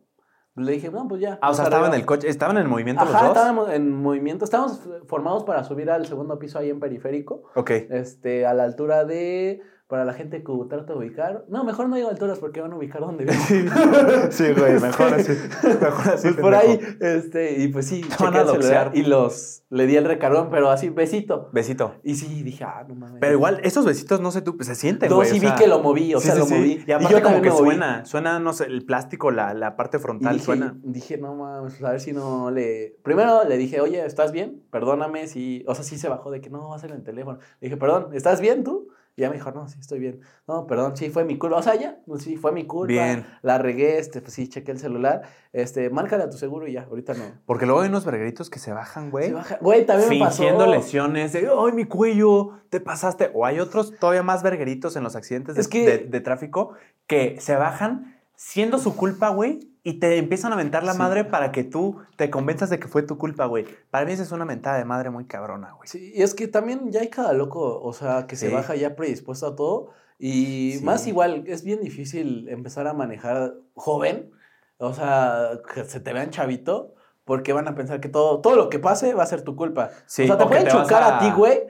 [0.56, 1.40] Le dije, no, pues ya.
[1.42, 3.30] Ah, o sea, estaban en el coche, estaban en movimiento Ajá, los dos.
[3.30, 4.44] estábamos en movimiento.
[4.46, 7.44] Estábamos formados para subir al segundo piso ahí en periférico.
[7.56, 7.70] Ok.
[7.72, 9.62] Este, a la altura de.
[9.90, 11.46] Para la gente que trata de ubicar.
[11.50, 13.34] No, mejor no digo alturas porque van a ubicar donde vivo.
[14.30, 15.32] Sí, güey, mejor así.
[15.64, 16.28] Mejor así.
[16.28, 20.06] Pues por ahí, este, y pues sí, van a celular y los, le di el
[20.06, 21.50] recargón, pero así, besito.
[21.54, 21.96] Besito.
[22.04, 23.18] Y sí, dije, ah, no mames.
[23.20, 25.30] Pero igual, esos besitos, no sé tú, pues se sienten, No, güey.
[25.30, 26.54] sí o vi sea, que lo moví, o sí, sea, sí, lo sí.
[26.54, 26.84] moví.
[26.86, 27.66] Y aparte como también que me moví.
[27.66, 30.78] suena, suena, no sé, el plástico, la, la parte Y frontal dije, suena.
[30.84, 32.96] dije, no mames, pues, a ver si no le...
[33.02, 34.62] Primero le dije, oye, ¿estás bien?
[34.70, 35.64] Perdóname si...
[35.68, 37.40] O sea, sí se bajó de que no, va a ser en el teléfono.
[37.60, 38.90] Le dije, perdón, ¿estás bien tú?
[39.20, 40.22] Y ya me dijo, no, sí, estoy bien.
[40.48, 41.58] No, perdón, sí, fue mi culpa.
[41.58, 42.88] O sea, ya, pues, sí, fue mi culpa.
[42.88, 43.26] Bien.
[43.42, 45.24] La regué, este, pues sí, chequé el celular.
[45.52, 47.26] Este, márcale a tu seguro y ya, ahorita no.
[47.46, 49.28] Porque luego hay unos vergueritos que se bajan, güey.
[49.28, 50.38] Se baja- Güey, también me pasó.
[50.38, 53.30] Fingiendo lesiones de, ay, mi cuello, te pasaste.
[53.34, 56.76] O hay otros todavía más vergueritos en los accidentes de, Es que- de- de tráfico
[57.06, 60.98] que se bajan siendo su culpa, güey, y te empiezan a mentar la Sí.
[61.00, 63.66] madre para que tú te convenzas de que fue tu culpa, güey.
[63.92, 65.88] Para mí esa es una mentada de madre muy cabrona, güey.
[65.88, 68.96] Sí, y es que también ya hay cada loco, o sea, que se baja ya
[68.96, 69.92] predispuesto a todo.
[70.18, 70.84] Y Sí.
[70.84, 74.32] más igual, es bien difícil empezar a manejar joven,
[74.78, 78.70] o sea, que se te vean chavito, porque van a pensar que todo, todo lo
[78.70, 79.92] que pase va a ser tu culpa.
[79.94, 81.18] O sea, te o pueden chocar a...
[81.18, 81.62] a- ti, güey,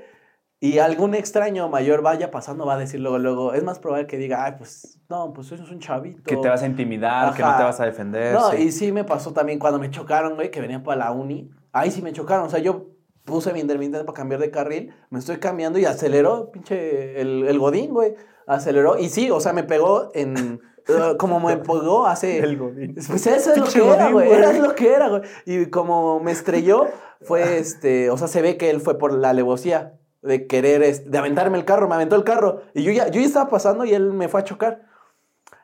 [0.62, 4.17] y algún extraño mayor vaya pasando, va a decir luego, luego, es más probable que
[4.17, 6.22] diga, ay, pues, no, pues eso es un chavito.
[6.24, 7.58] Que te vas a intimidar, que no Ajá.
[7.60, 8.34] te vas a defender.
[8.34, 8.63] No, sí.
[8.63, 11.50] y sí me pasó también cuando me chocaron, güey, que venían para la uni.
[11.72, 12.45] Ahí sí me chocaron.
[12.45, 12.88] O sea, yo
[13.24, 17.58] puse mi intermitente para cambiar de carril, me estoy cambiando y aceleró, pinche, el, el
[17.58, 18.15] godín, güey.
[18.45, 19.00] Aceleró.
[19.00, 20.60] Y sí, o sea, me pegó en.
[20.89, 22.39] eh, como me pegó hace.
[22.43, 22.95] El godín.
[22.95, 24.30] Pues eso es lo que era, güey.
[24.30, 25.22] Era lo que era, güey.
[25.45, 26.88] Y como me estrelló,
[27.22, 28.10] fue este.
[28.10, 31.58] O sea, se ve que él fue por la alevosía de querer, este, de aventarme
[31.58, 31.88] el carro.
[31.88, 32.62] Me aventó el carro.
[32.73, 34.86] Y yo ya, yo ya estaba pasando y él me fue a chocar.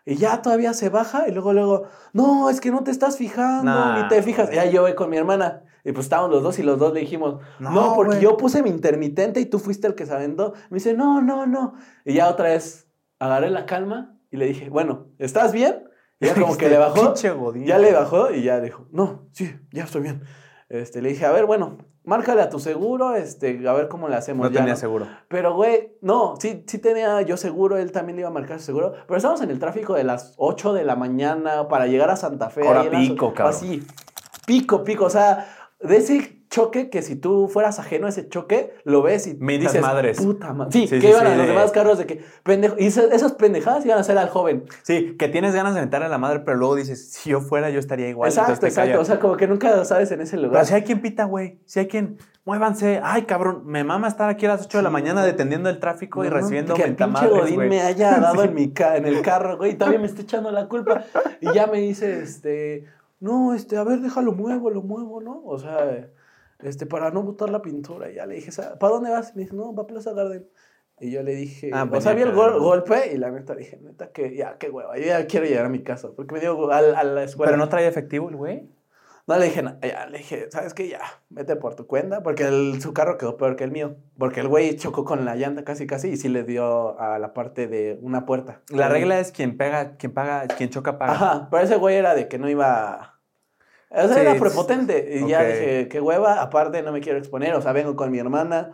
[0.05, 3.63] Y ya todavía se baja y luego, luego, no, es que no te estás fijando,
[3.63, 4.51] Nah, ni te fijas.
[4.51, 5.63] Ya yo voy con mi hermana.
[5.83, 8.61] Y pues estábamos los dos y los dos le dijimos, no, No, porque yo puse
[8.63, 10.53] mi intermitente y tú fuiste el que se aventó.
[10.69, 11.73] Me dice, no, no, no.
[12.05, 12.87] Y ya otra vez
[13.19, 15.87] agarré la calma y le dije, bueno, ¿estás bien?
[16.19, 17.13] Y ya como que le bajó.
[17.37, 17.65] Godín.
[17.65, 20.23] Ya le bajó y ya dijo, no, sí, ya estoy bien.
[20.69, 24.15] Este, le dije, a ver, bueno, márcale a tu seguro, este, a ver cómo le
[24.15, 24.45] hacemos.
[24.47, 24.79] No ya, tenía ¿no?
[24.79, 25.07] seguro.
[25.27, 28.65] Pero, güey, no, sí, sí tenía yo seguro, él también le iba a marcar su
[28.67, 28.93] seguro.
[29.07, 32.49] Pero estábamos en el tráfico de las 8 de la mañana para llegar a Santa
[32.49, 32.61] Fe.
[32.67, 33.55] Hora ahí en las- pico, cabrón.
[33.55, 33.83] Así,
[34.45, 35.05] pico, pico.
[35.05, 35.47] O sea,
[35.79, 39.73] de ese choque que si tú fueras ajeno a ese choque, lo ves y Mentas
[39.73, 40.17] dices, madres.
[40.17, 40.71] puta madre.
[40.71, 42.85] Sí, Sí, que sí, iban sí, a los de- demás carros de que, pendejo, y
[42.85, 44.63] esa- esas pendejadas iban a ser al joven.
[44.83, 47.69] Sí, que tienes ganas de aventarle a la madre, pero luego dices, si yo fuera,
[47.71, 48.29] yo estaría igual.
[48.29, 49.01] exacto, exacto.
[49.01, 50.53] O sea, como que nunca sabes en ese lugar.
[50.53, 51.59] Pero si hay quien pita, güey.
[51.65, 53.01] Si hay quien, muévanse.
[53.03, 55.31] Ay, cabrón, me mama estar aquí a las 8 de la mañana güey.
[55.33, 57.69] detendiendo el tráfico y No, recibiendo que el pinche Godín güey.
[57.69, 60.51] me haya dado en, mi ca- en el carro, güey, y todavía me está echando
[60.51, 61.03] la culpa.
[61.41, 62.85] Y ya me dice, este,
[63.19, 65.41] no, este, a ver, déjalo muevo, lo muevo, ¿no?
[65.45, 66.07] O sea,
[66.59, 68.09] este, para no botar la pintura.
[68.11, 69.31] Y ya le dije, "Sa- ¿para dónde vas?
[69.33, 70.47] Y me dice, no, va a Plaza Garden.
[70.99, 73.77] Y yo le dije, Ah, o sea, vi el gol- golpe y la neta dije,
[73.81, 76.09] neta, que ya, qué hueva, yo ya quiero llegar a mi casa.
[76.15, 77.51] Porque me dio a, a la escuela.
[77.51, 78.69] Pero no traía efectivo el güey.
[79.27, 80.87] No le dije nada, ya, le dije, ¿sabes qué?
[80.87, 83.97] Ya, vete por tu cuenta, porque el- su carro quedó peor que el mío.
[84.19, 87.33] Porque el güey chocó con la llanta casi, casi, y sí le dio a la
[87.33, 88.61] parte de una puerta.
[88.69, 91.11] La regla es quien pega, quien paga, quien choca paga.
[91.13, 93.14] Ajá, pero ese güey era de que no iba...
[93.89, 95.19] O sea, Sí, era prepotente.
[95.19, 95.45] Y ya ok.
[95.45, 98.71] dije, qué hueva, aparte no me quiero exponer, o sea, vengo con mi hermana.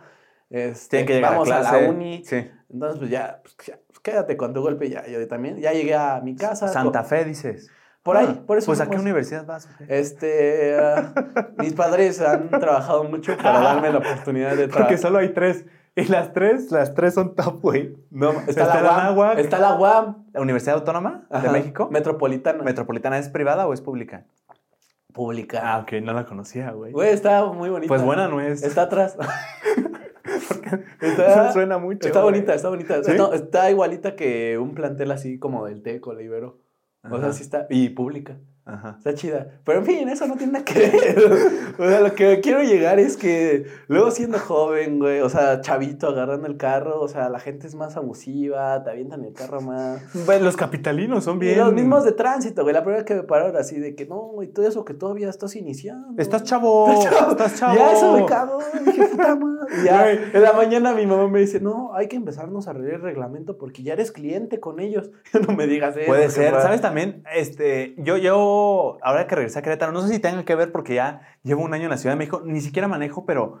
[0.50, 2.24] Este, que llegar vamos a a, la uni.
[2.24, 2.46] Sí.
[2.70, 5.58] Entonces, pues ya, pues, ya, pues, quédate con tu golpe, ya, yo también.
[5.58, 6.68] Ya llegué a mi casa.
[6.68, 7.70] Santa Fe, dices.
[8.02, 8.66] Por ahí, Ah, por eso.
[8.66, 9.68] Pues a qué universidad vas?
[9.88, 11.14] Este, ah,
[11.58, 14.98] mis padres han trabajado mucho para darme la oportunidad de Porque trabajar.
[14.98, 15.64] solo hay tres.
[15.94, 17.94] Y las tres, las tres son top, güey.
[18.10, 21.88] No, está, está la UAM, está la UAM ¿La Universidad Autónoma de Ajá, México?
[21.90, 22.62] Metropolitana.
[22.62, 24.24] ¿Metropolitana es privada o es pública?
[25.12, 25.60] Pública.
[25.62, 26.92] Ah, ok, no la conocía, güey.
[26.92, 27.88] Güey, está muy bonita.
[27.88, 28.62] Pues buena no es.
[28.62, 29.16] Está atrás.
[31.00, 32.06] Está, suena mucho.
[32.06, 32.34] está güey.
[32.34, 33.02] bonita, está bonita.
[33.04, 33.12] ¿Sí?
[33.16, 36.60] No, está igualita que un plantel así como del Teco, la Ibero.
[37.10, 37.66] O sea, sí está.
[37.68, 38.38] Y pública.
[38.64, 38.94] Ajá.
[38.96, 39.48] Está chida.
[39.64, 41.32] Pero en fin, eso no tiene nada que ver.
[41.78, 46.08] O sea, lo que quiero llegar es que luego siendo joven, güey, o sea, chavito
[46.08, 50.02] agarrando el carro, o sea, la gente es más abusiva, te avientan el carro más.
[50.26, 51.58] Pues los capitalinos son Y bien.
[51.58, 52.74] los mismos de tránsito, güey.
[52.74, 55.56] La primera que me pararon así de que no, güey, todo eso que todavía estás
[55.56, 56.08] iniciando.
[56.22, 56.92] Estás chavo.
[56.92, 57.74] Estás chavo.
[57.74, 58.58] Ya eso me cago.
[58.84, 59.52] Dije, puta madre.
[59.84, 60.18] Ya, Güey.
[60.34, 63.56] en la mañana mi mamá me dice, no, hay que empezarnos a arreglar el reglamento
[63.56, 65.10] porque ya eres cliente con ellos.
[65.48, 66.06] no me digas eso.
[66.06, 66.52] Puede ser.
[66.60, 67.24] ¿Sabes también?
[67.34, 68.51] Este, yo, yo,
[69.02, 71.74] ahora que regresé a Querétaro, no sé si tenga que ver porque ya llevo un
[71.74, 73.60] año en la Ciudad de México, ni siquiera manejo, pero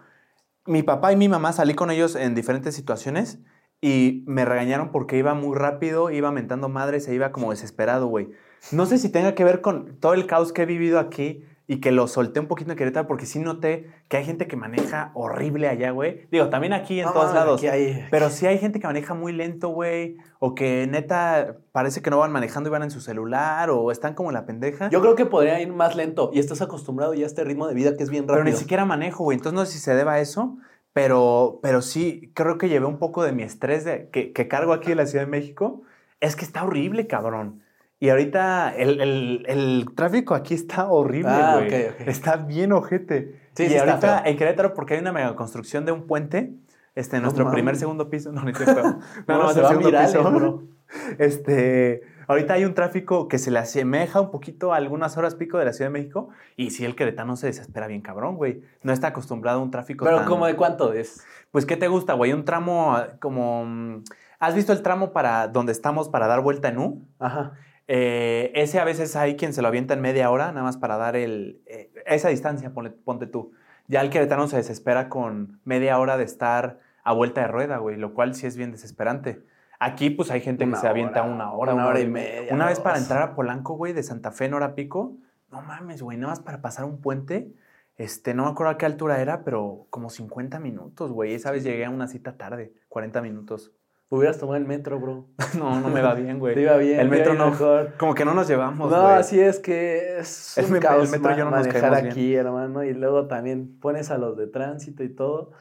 [0.66, 3.40] mi papá y mi mamá salí con ellos en diferentes situaciones
[3.80, 8.30] y me regañaron porque iba muy rápido, iba mentando madres e iba como desesperado, güey.
[8.70, 11.80] No sé si tenga que ver con todo el caos que he vivido aquí y
[11.80, 15.10] que lo solté un poquito en Querétaro porque sí noté que hay gente que maneja
[15.14, 16.26] horrible allá, güey.
[16.30, 17.60] Digo, también aquí en No, todos lados.
[17.60, 20.16] aquí hay- Pero sí hay gente que maneja muy lento, güey.
[20.38, 23.70] O que neta parece que no van manejando y van en su celular.
[23.70, 24.90] O están como en la pendeja.
[24.90, 27.74] Yo creo que podría ir más lento y estás acostumbrado ya a este ritmo de
[27.74, 28.54] vida que es bien pero rápido.
[28.54, 29.36] ni siquiera manejo, güey.
[29.38, 30.58] Entonces no sé si se deba a eso.
[30.92, 34.74] Pero, pero sí, creo que llevé un poco de mi estrés de, que, que cargo
[34.74, 35.82] aquí en la Ciudad de México.
[36.20, 37.62] Es que está horrible, cabrón.
[38.02, 41.72] Y ahorita el, el- el tráfico aquí está horrible, Ah, güey.
[42.08, 43.40] Está bien ojete.
[43.54, 46.52] Sí, y sí ahorita en Querétaro, porque hay una mega construcción de un puente,
[46.96, 48.32] este, en nuestro primer, segundo piso.
[48.32, 48.82] No, cierto.
[49.28, 50.22] No, No, no, se va segundo piso.
[50.32, 50.62] bro.
[51.18, 55.58] Este, ahorita hay un tráfico que se le asemeja un poquito a algunas horas pico
[55.58, 56.30] de la Ciudad de México.
[56.56, 58.62] Y sí, el queretano se desespera bien cabrón, güey.
[58.82, 61.22] No está acostumbrado a un tráfico Pero tan- como de cuánto es.
[61.52, 62.32] Pues, ¿qué te gusta, güey?
[62.32, 63.64] Un tramo ah, como...
[63.64, 64.02] mm,
[64.40, 67.06] ¿Has visto el tramo para donde estamos para dar vuelta en U?
[67.20, 67.52] Ajá.
[67.88, 70.96] Eh, ese a veces hay quien se lo avienta en media hora, nada más para
[70.96, 73.52] dar el, eh, esa distancia, ponle- ponte tú.
[73.88, 77.96] Ya el queretano se desespera con media hora de estar a vuelta de rueda, güey,
[77.96, 79.42] lo cual sí es bien desesperante.
[79.80, 82.54] Aquí, pues hay gente Una que se avienta hora, una hora, una hora y media,
[82.54, 85.16] Una vez para entrar a Polanco, güey, de Santa Fe en hora pico,
[85.50, 87.52] no mames, güey, nada más para pasar un puente.
[87.96, 91.34] Este, no me acuerdo a qué altura era, pero como 50 minutos, güey.
[91.34, 93.72] Esa vez llegué a una cita tarde, 40 minutos.
[94.14, 95.26] Hubieras tomado el metro, bro.
[95.58, 96.54] No, no me va bien, güey.
[96.54, 97.00] Te iba bien.
[97.00, 97.50] El metro no.
[97.50, 97.94] mejor.
[97.98, 99.14] Como que no nos llevamos, No, güey.
[99.14, 102.34] así es que es El un me- el caos metro yo no nos manejar aquí,
[102.34, 102.84] hermano.
[102.84, 105.52] Y luego también pones a los de tránsito y todo.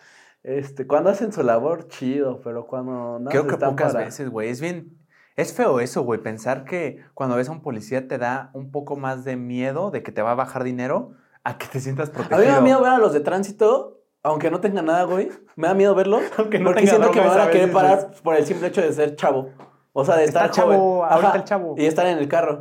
[0.44, 4.30] Este, cuando hacen su labor, chido, pero cuando nada Creo que están pocas para- veces,
[4.30, 4.50] güey.
[4.50, 4.98] Es bien.
[5.38, 6.20] Es feo eso, güey.
[6.20, 10.04] Pensar que cuando ves a un policía te da un poco más de miedo de
[10.04, 11.14] que te va a bajar dinero
[11.46, 12.40] a que te sientas A protegido.
[12.40, 15.30] mí me da miedo ver a los de tránsito, aunque no tengan nada, güey.
[15.56, 16.22] Me da miedo verlos.
[16.38, 18.82] Aunque no porque tenga siento que me van a querer parar por el simple hecho
[18.82, 19.50] de ser chavo.
[19.94, 21.76] O sea, de Está estar chavo, ahorita Ajá, el chavo.
[21.78, 22.60] Y estar en el carro.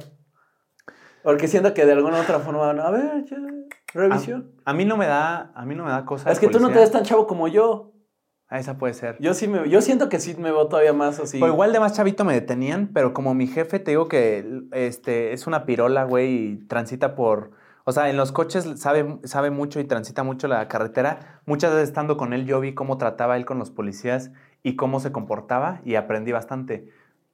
[1.23, 3.37] Porque siento que de alguna otra forma van a ver, ya,
[3.93, 4.53] revisión.
[4.65, 6.31] A mí no me da, a mí no me da cosa.
[6.31, 7.93] es que tú no te ves tan chavo como yo.
[8.49, 9.17] Ah, esa puede ser.
[9.21, 11.41] Yo sí me, yo siento que sí me veo todavía más así.
[11.41, 15.33] O igual de más chavito me detenían, pero como mi jefe te digo que este,
[15.33, 17.53] es una pirola, güey, y transita por...
[17.85, 21.41] O sea, en los coches sabe, sabe mucho y transita mucho la carretera.
[21.47, 24.31] Muchas veces estando con él yo vi cómo trataba él con los policías
[24.63, 26.89] y cómo se comportaba y aprendí bastante.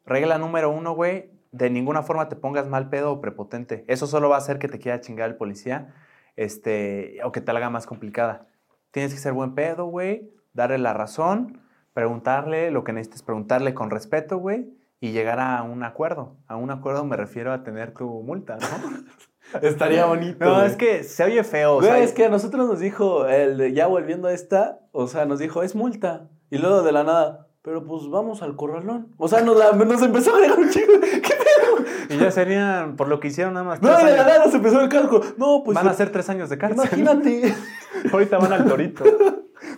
[0.05, 3.85] Regla número uno, güey, de ninguna forma te pongas mal pedo o prepotente.
[3.89, 5.95] Eso solo va a hacer que te quiera chingar el policía
[6.37, 8.47] este, o que te haga más complicada.
[8.91, 11.61] Tienes que ser buen pedo, güey, darle la razón,
[11.93, 14.69] preguntarle lo que necesites preguntarle con respeto, güey,
[15.01, 16.37] y llegar a un acuerdo.
[16.47, 18.67] A un acuerdo me refiero a tener tu multa, ¿no?
[19.63, 20.45] Estaría bonito.
[20.45, 20.67] No, güey.
[20.67, 21.75] es que se oye feo.
[21.75, 24.81] o Güey, sea, es que a nosotros nos dijo, el de ya volviendo a esta,
[24.93, 26.29] o sea, nos dijo, es multa.
[26.51, 29.15] Y luego de la nada, pero pues vamos al corralón.
[29.19, 30.93] O sea, nos, la- nos empezó a agregar un chico.
[31.01, 32.15] ¿Qué?
[32.15, 33.83] Y ya serían, por lo que hicieron nada más.
[33.83, 35.23] No, de la nada se empezó el cálculo.
[35.39, 35.75] No, pues.
[35.75, 36.79] van a ser tres años de cárcel.
[37.01, 37.55] Imagínate.
[38.13, 39.05] Ahorita van al torito.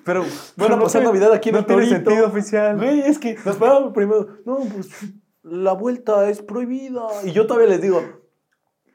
[0.05, 1.97] Pero a no pasar Navidad aquí en no el tiene Torito.
[2.11, 2.77] sentido oficial.
[2.77, 4.27] Güey, es que nos pararon primero.
[4.45, 4.89] No, pues
[5.43, 7.07] la vuelta es prohibida.
[7.25, 8.03] Y yo todavía les digo.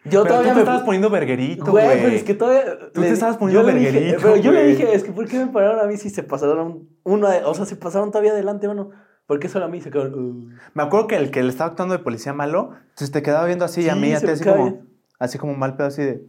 [0.05, 2.01] Yo Pero tú todavía te me estabas poniendo verguerito, Güey, güey.
[2.03, 2.63] pero es que todavía.
[2.93, 4.75] Tú te estabas poniendo dije- verguerito, Pero yo le güey.
[4.75, 7.53] dije, es que ¿por qué me pararon a mí si se pasaron uno, de- o
[7.53, 8.89] sea, se pasaron todavía adelante, mano?
[9.25, 10.13] ¿Por qué solo a mí se quedaron?
[10.13, 10.49] "Uh"?
[10.73, 13.63] Me acuerdo que el que le estaba actuando de policía malo, entonces te quedaba viendo
[13.63, 14.89] así y a mí a se ti me así como, bien.
[15.19, 16.25] así como mal pedo así de...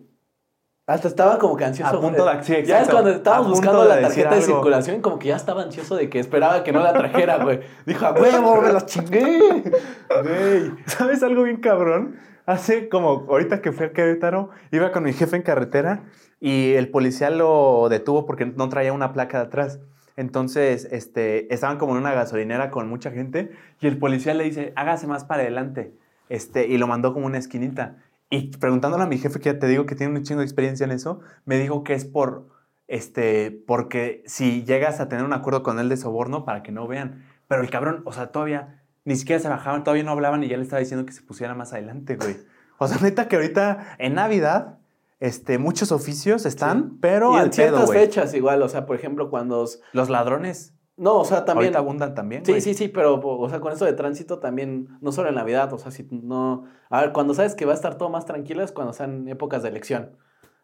[0.87, 1.96] Hasta estaba como que ansioso.
[1.96, 2.37] A punto güey.
[2.37, 4.46] de- sí, Ya es cuando estábamos buscando de la tarjeta de algo.
[4.46, 7.60] circulación, como que ya estaba ansioso de que esperaba que no la trajera, güey.
[7.87, 9.40] Dijo, a huevo, me la chingué.
[10.22, 10.72] Güey.
[10.87, 12.16] ¿Sabes algo bien cabrón?
[12.46, 16.04] Hace como, ahorita que fui a Querétaro, iba con mi jefe en carretera
[16.40, 19.80] y el policía lo detuvo porque no traía una placa de atrás.
[20.16, 24.74] Entonces, este, estaban como en una gasolinera con mucha gente y el policía le dice,
[24.76, 25.94] hágase más para adelante.
[26.28, 27.96] Este, y lo mandó como una esquinita.
[28.28, 30.85] Y preguntándole a mi jefe, que ya te digo que tiene un chingo de experiencia
[30.85, 32.48] en eso, me dijo que es por,
[32.88, 36.87] este, porque si llegas a tener un acuerdo con él de soborno para que no
[36.87, 37.24] vean.
[37.48, 40.57] Pero el cabrón, o sea, todavía ni siquiera se bajaban, todavía no hablaban y ya
[40.57, 42.37] le estaba diciendo que se pusiera más adelante, güey.
[42.79, 44.79] O sea, neta que ahorita en Navidad,
[45.21, 46.99] este, muchos oficios están, Sí.
[47.01, 49.61] pero y al en ciertas fechas igual, o sea, por ejemplo, cuando...
[49.61, 51.67] os- Los ladrones No, o sea, también...
[51.69, 52.61] ahorita abundan también, Sí, güey.
[52.61, 55.79] sí, sí, pero, o sea, con eso de tránsito también, no solo en Navidad, o
[55.79, 56.64] sea, si no...
[56.90, 59.62] A ver, cuando sabes que va a estar todo más tranquilo es cuando sean épocas
[59.62, 60.17] de elección.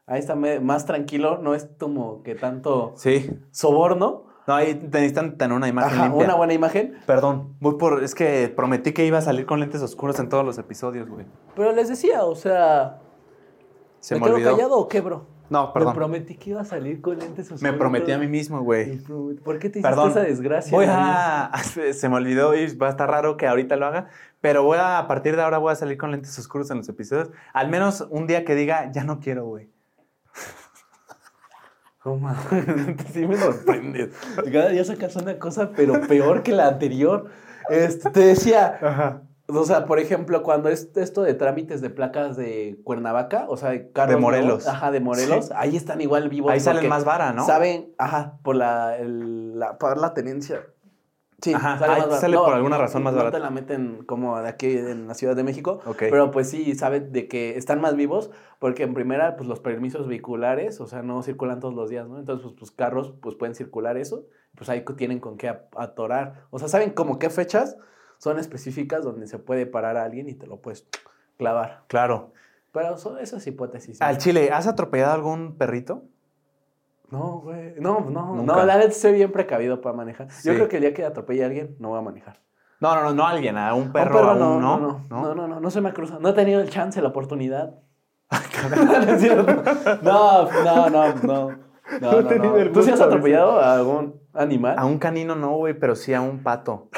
[0.06, 3.30] Ahí está más tranquilo, no es como que tanto Sí.
[3.52, 4.26] soborno.
[4.50, 6.24] No, ahí necesitan tener una imagen Ajá, limpia.
[6.24, 6.96] una buena imagen.
[7.06, 8.02] Perdón, voy por...
[8.02, 11.24] Es que prometí que iba a salir con lentes oscuros en todos los episodios, güey.
[11.54, 12.98] Pero les decía, o sea,
[14.00, 14.50] Se ¿me, me, quedo olvidó.
[14.56, 15.26] callado o qué, bro?
[15.50, 15.94] No, Me perdón.
[15.94, 17.62] prometí que iba a salir con lentes oscuros.
[17.62, 19.00] Me prometí a mí mismo, güey.
[19.08, 20.10] Me ¿Por qué te hiciste Perdón.
[20.10, 20.70] esa desgracia?
[20.76, 21.50] Voy a...
[21.92, 24.08] Se me olvidó y va a estar raro que ahorita lo haga,
[24.40, 26.88] pero voy a, a partir de ahora voy a salir con lentes oscuros en los
[26.88, 27.30] episodios.
[27.52, 29.68] Al menos un día que diga, ya no quiero, güey.
[32.04, 34.10] Mames, sí me sorprendes.
[34.52, 37.26] Cada día sacas una cosa, pero peor que la anterior.
[37.68, 39.22] Este, te decía, Ajá.
[39.46, 43.70] o sea, por ejemplo, cuando es esto de trámites de placas de Cuernavaca, o sea,
[43.70, 44.66] de carros De Morelos.
[44.66, 45.52] ajá, de Morelos, Sí.
[45.56, 46.50] ahí están igual vivos.
[46.50, 47.44] Ahí salen más vara, ¿no?
[47.46, 50.62] Saben, ajá, por la, el- la, por la tenencia.
[51.42, 53.38] Sí, Ajá, sale, ahí por alguna razón más no barata.
[53.38, 55.80] te la meten como de aquí en la Ciudad de México.
[55.98, 60.06] Pero pues sí, saben de que están más vivos porque en primera, pues los permisos
[60.06, 62.18] vehiculares, o sea, no circulan todos los días, ¿no?
[62.18, 66.46] Entonces, pues, pues carros, pues pueden circular eso, pues ahí tienen con qué atorar.
[66.50, 67.76] O sea, saben como qué fechas
[68.20, 70.86] son específicas donde se puede parar a alguien y te lo puedes
[71.38, 71.84] clavar.
[71.86, 72.32] Claro.
[72.72, 74.00] Pero son esas hipótesis.
[74.02, 76.04] Al chile, ¿has atropellado algún perrito?
[77.10, 77.74] No, güey.
[77.78, 78.54] No, no, Nunca.
[78.56, 80.30] no, la neta soy bien precavido para manejar.
[80.30, 80.48] Sí.
[80.48, 82.40] Yo creo que el día que atropelle a alguien, no voy a manejar.
[82.80, 84.78] No, no, no, no a alguien, a un A perro, un a un no, no,
[84.78, 86.20] no, no, no, no, no, no se me ha cruzado.
[86.20, 87.74] No he tenido el chance, la oportunidad.
[90.02, 90.44] No.
[90.64, 91.70] No, no, no, no.
[92.00, 95.96] No, No ¿Tú sí has atropellado a algún animal A un canino no, güey, pero
[95.96, 96.88] sí a un pato.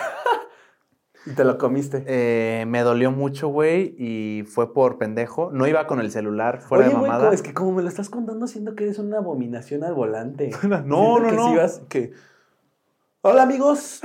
[1.26, 2.04] Y te lo comiste?
[2.06, 5.50] Eh, me dolió mucho, güey, y fue por pendejo.
[5.52, 7.28] No iba con el celular fuera Oye, de güey, mamada.
[7.28, 10.50] co- es que como me lo estás contando, siento que eres una abominación al volante.
[10.62, 11.48] No, Siento no, que no.
[11.50, 12.12] sí vas- que...
[13.24, 14.00] Hola, amigos.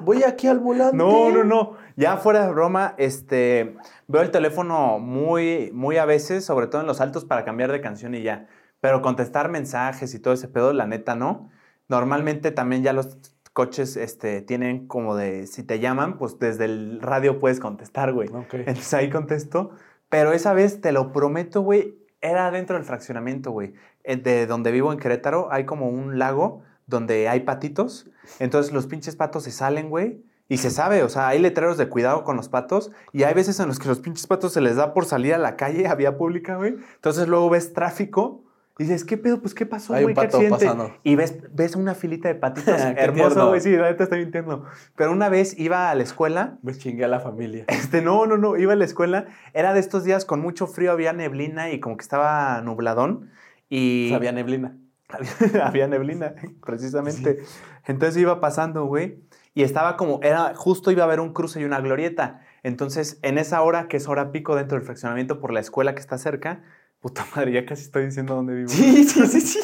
[0.00, 0.96] Voy aquí al volante.
[0.96, 1.76] No, no, no.
[1.96, 3.76] Ya fuera de broma, este,
[4.08, 7.82] veo el teléfono muy, muy a veces, sobre todo en los altos, para cambiar de
[7.82, 8.46] canción y ya.
[8.80, 11.50] Pero contestar mensajes y todo ese pedo, la neta, no.
[11.88, 13.18] Normalmente también ya los
[13.52, 18.28] coches este, tienen como de, si te llaman, pues desde el radio puedes contestar, güey.
[18.28, 18.54] Ok.
[18.54, 19.70] Entonces ahí contesto.
[20.08, 23.74] Pero esa vez, te lo prometo, güey, era dentro del fraccionamiento, güey.
[24.04, 28.10] Eh, De donde vivo en Querétaro hay como un lago donde hay patitos.
[28.38, 31.88] Entonces los pinches patos se salen, güey, Y se sabe, o sea, hay letreros de
[31.88, 34.76] cuidado con los patos y hay veces en los que los pinches patos se les
[34.76, 36.76] da por salir a la calle a vía pública, güey.
[36.94, 38.44] Entonces luego ves tráfico
[38.82, 39.40] y dices, ¿qué pedo?
[39.40, 40.14] Pues, ¿qué pasó, Hay un güey?
[40.14, 40.66] ¿Qué pato accidente?
[40.66, 40.96] pasando.
[41.04, 43.48] Y ves, ves una filita de patitos hermoso, tierno.
[43.48, 43.60] güey.
[43.60, 44.64] Sí, la neta estoy mintiendo.
[44.96, 47.64] Pero una vez iba a la escuela Me chingué a la familia.
[47.68, 49.26] este, no, no, no, iba a la escuela.
[49.54, 53.30] Era de estos días con mucho frío, había neblina y como que estaba nubladón.
[53.68, 54.76] Y Sabía neblina.
[55.08, 55.30] había,
[55.66, 56.34] había neblina,
[56.66, 57.38] precisamente.
[57.86, 59.22] Entonces iba pasando, güey.
[59.54, 62.40] Y estaba como, era, justo iba a haber un cruce y una glorieta.
[62.62, 66.00] Entonces, en esa hora, que es hora pico dentro del fraccionamiento por la escuela que
[66.00, 66.62] está cerca,
[67.02, 68.68] puta madre, ya casi estoy diciendo dónde vivo.
[68.70, 69.60] Sí, sí, sí, sí.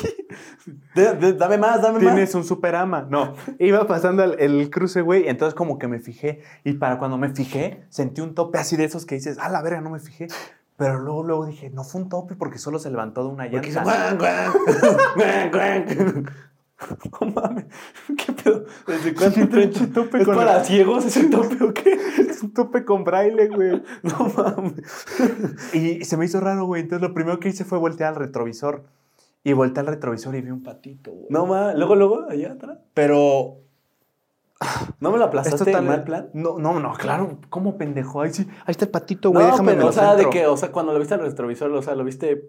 [0.94, 2.34] De- de- dame más, dame Tienes más.
[2.34, 3.06] un superama.
[3.08, 6.42] No, iba pasando el, el cruce, güey, entonces como que me fijé.
[6.64, 9.62] Y para cuando me fijé, sentí un tope así de esos que dices, ah, la
[9.62, 10.26] verga, no me fijé.
[10.76, 13.68] Pero luego, luego dije, no fue un tope porque solo se levantó de una Porque
[13.68, 14.14] hizo llanta.
[14.14, 14.52] guan,
[15.16, 16.30] guan, guan,
[17.20, 17.64] No mames,
[18.16, 18.64] ¿qué pedo?
[18.86, 21.92] ¿Desde cuándo traen Pinche tope ¿Es con para la- ciegos ese tope o qué?
[22.30, 23.82] Es un tope con braille, güey.
[24.02, 24.82] No mames.
[25.72, 26.82] Y se me hizo raro, güey.
[26.82, 28.84] Entonces lo primero que hice fue voltear al retrovisor.
[29.44, 31.26] Y volteé al retrovisor y vi un patito, güey.
[31.30, 32.78] No mames, luego, luego, allá atrás.
[32.94, 33.58] Pero
[35.00, 36.30] ¿No me lo aplastaste en mal plan?
[36.34, 37.38] No, no, no, claro.
[37.48, 38.20] ¿Cómo pendejo?
[38.22, 39.46] Ahí sí, ahí está el patito, No, güey.
[39.50, 41.82] déjame me pero, o sea, de que, o sea, cuando lo viste al retrovisor, o
[41.82, 42.42] sea, lo viste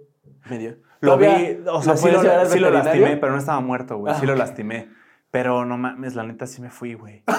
[0.49, 0.77] medio.
[1.01, 1.27] Lo vi,
[1.67, 4.13] o sea, sí lo, sí lastimé, pero no estaba muerto, güey.
[4.15, 4.39] Sí Ah, lo ok.
[4.39, 4.89] lastimé.
[5.31, 7.23] Pero no mames, la neta sí me fui, güey.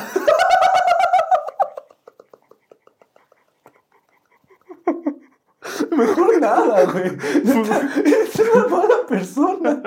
[5.97, 7.13] Mejor nada, güey.
[7.45, 9.83] Es una mala persona.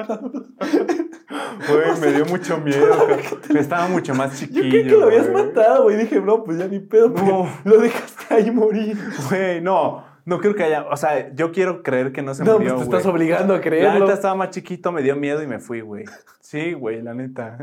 [1.70, 3.08] Güey, me dio mucho miedo.
[3.56, 4.70] Estaba mucho más Yo chiquillo.
[4.70, 5.46] creí que lo habías güey.
[5.48, 5.98] matado, güey.
[5.98, 7.10] Dije, no, pues ya ni pedo.
[7.10, 7.24] No.
[7.26, 7.50] No.
[7.64, 8.98] Lo dejaste ahí morir.
[9.30, 10.04] Güey, no.
[10.26, 10.86] No creo que haya.
[10.90, 12.76] O sea, yo quiero creer que no se No, murió.
[12.76, 14.00] pues te estás obligando a La creerlo.
[14.02, 16.06] neta estaba más chiquito, me dio miedo y me fui, güey.
[16.40, 17.58] Sí, güey, la neta.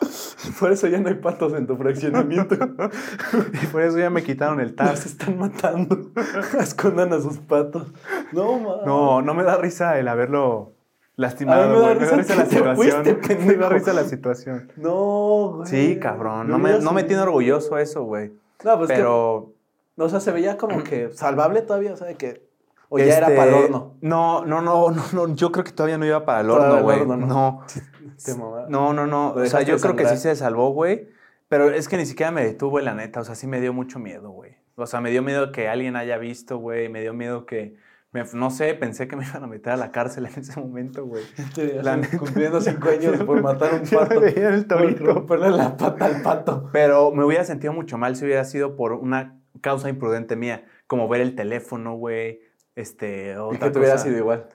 [0.60, 2.54] Por eso ya no hay patos en tu fraccionamiento.
[3.62, 4.90] Y por eso ya me quitaron el taz.
[4.90, 6.10] Los están matando.
[6.60, 7.88] Escondan a sus patos.
[8.32, 8.86] No, mames.
[8.86, 10.72] No, no me da risa el haberlo
[11.16, 11.62] lastimado.
[11.62, 13.04] A mí me da risa la que te situación.
[13.04, 14.72] fuiste, me da risa la situación.
[14.76, 15.68] No, güey.
[15.68, 16.48] Sí, cabrón.
[16.48, 18.32] No me, no me tiene orgulloso eso, güey.
[18.64, 19.52] No, pues Pero.
[19.96, 20.02] que.
[20.02, 22.45] O sea, se veía como que salvable todavía, o sea, de que.
[22.88, 23.94] O ya era este, para el horno.
[24.00, 25.34] No, no, no, no, no.
[25.34, 27.00] Yo creo que todavía no iba para el horno, güey.
[27.06, 27.16] No.
[28.68, 28.92] ¿no?
[28.92, 31.08] No, no, O sea, yo creo que sí se salvó, güey.
[31.48, 33.20] Pero es que ni siquiera me detuvo, la neta.
[33.20, 34.56] O sea, sí me dio mucho miedo, güey.
[34.76, 36.88] O sea, me dio miedo que alguien haya visto, güey.
[36.88, 37.76] Me dio miedo que.
[38.12, 41.04] me- no sé, pensé que me iban a meter a la cárcel en ese momento,
[41.06, 41.22] güey.
[42.18, 44.20] Cumpliendo cinco años por matar un me pato.
[44.20, 45.04] veía el por torito.
[45.04, 46.68] romperle la pata al pato.
[46.72, 51.08] Pero me hubiera sentido mucho mal si hubiera sido por una causa imprudente mía, como
[51.08, 52.40] ver el teléfono, güey.
[52.76, 54.46] Este, Y otra que te hubiera sido igual.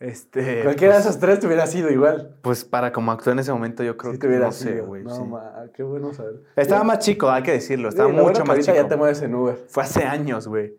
[0.00, 2.36] Este, Cualquiera pues, de esos tres te hubiera sido igual.
[2.40, 4.72] Pues para como actué en ese momento, yo creo Si que te hubiera no sé,
[4.72, 4.86] sido.
[4.86, 5.04] güey.
[5.04, 5.22] no, sí.
[5.24, 6.42] ma, qué bueno saber.
[6.56, 7.90] Estaba más chico, hay que decirlo.
[7.90, 8.74] Estaba Sí, bueno mucho más chico.
[8.74, 9.58] ya te mueves en Uber.
[9.68, 10.74] Fue hace años, güey.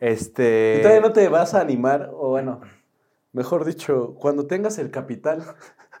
[0.00, 0.76] Este.
[0.78, 2.10] ¿Y todavía no te vas a animar?
[2.14, 2.62] O bueno,
[3.32, 5.42] mejor dicho, cuando tengas el capital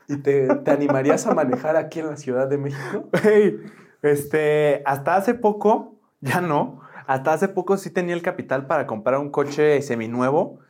[0.08, 3.10] y te, te animarías a manejar aquí en la Ciudad de México.
[3.22, 3.60] Güey,
[4.00, 6.80] este, hasta hace poco, ya no,
[7.12, 10.60] hasta hace poco sí tenía el capital para comprar un coche seminuevo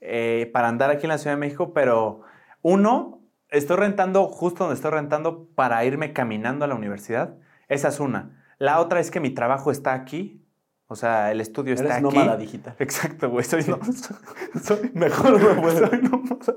[0.00, 2.22] eh, para andar aquí en la Ciudad de México, pero
[2.62, 7.34] uno, estoy rentando justo donde estoy rentando para irme caminando a la universidad.
[7.68, 8.44] Esa es una.
[8.58, 10.44] La otra es que mi trabajo está aquí,
[10.86, 12.02] o sea, el estudio está Eres aquí.
[12.04, 12.74] nómada digital.
[12.78, 13.80] Exacto, güey, soy, no-
[14.62, 16.54] soy- Mejor no soy nómada.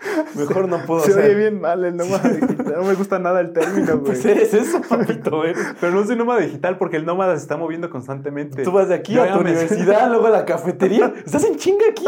[0.34, 1.36] Mejor no puedo Se oye ser.
[1.36, 2.74] bien mal el nómada digital.
[2.76, 4.04] No me gusta nada el término, güey.
[4.04, 5.44] Pues eres eso, papito.
[5.44, 8.62] eres- Pero no soy nómada digital porque el nómada se está moviendo constantemente.
[8.62, 11.12] Tú vas de aquí Yo a tu universidad, luego a la cafetería.
[11.24, 12.06] Estás en chinga aquí.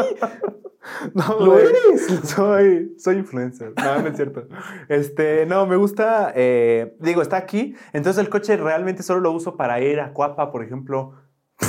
[1.14, 1.64] No, Lo güey.
[1.66, 2.06] eres.
[2.24, 3.72] Soy, soy influencer.
[3.76, 4.48] No, no es cierto.
[4.88, 6.32] Este, no, me gusta.
[6.34, 7.76] eh, digo, está aquí.
[7.92, 11.12] Entonces el coche realmente solo lo uso para ir a Cuapa, por ejemplo.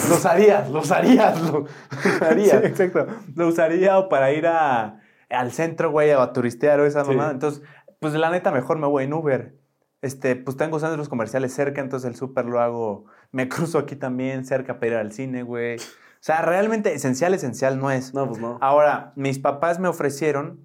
[0.09, 2.61] Los harías, los harías, lo- los harías.
[2.61, 3.05] Sí, exacto.
[3.35, 4.99] Lo usaría o para ir a,
[5.33, 7.11] al centro, güey, a turistear o esa Sí.
[7.11, 7.31] mamada.
[7.31, 7.61] Entonces,
[7.99, 9.55] pues la neta, mejor me voy en Uber.
[10.01, 13.05] Este, pues tengo centros comerciales cerca, entonces el súper lo hago.
[13.31, 15.77] Me cruzo aquí también, cerca para ir al cine, güey.
[15.77, 18.13] O sea, realmente esencial, esencial no es.
[18.13, 18.57] No, pues no.
[18.61, 20.59] Ahora, mis papás me ofrecieron,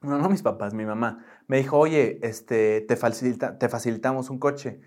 [0.00, 4.38] no, no mis papás, mi mamá, me dijo, oye, este, te, facilita- te facilitamos un
[4.38, 4.80] coche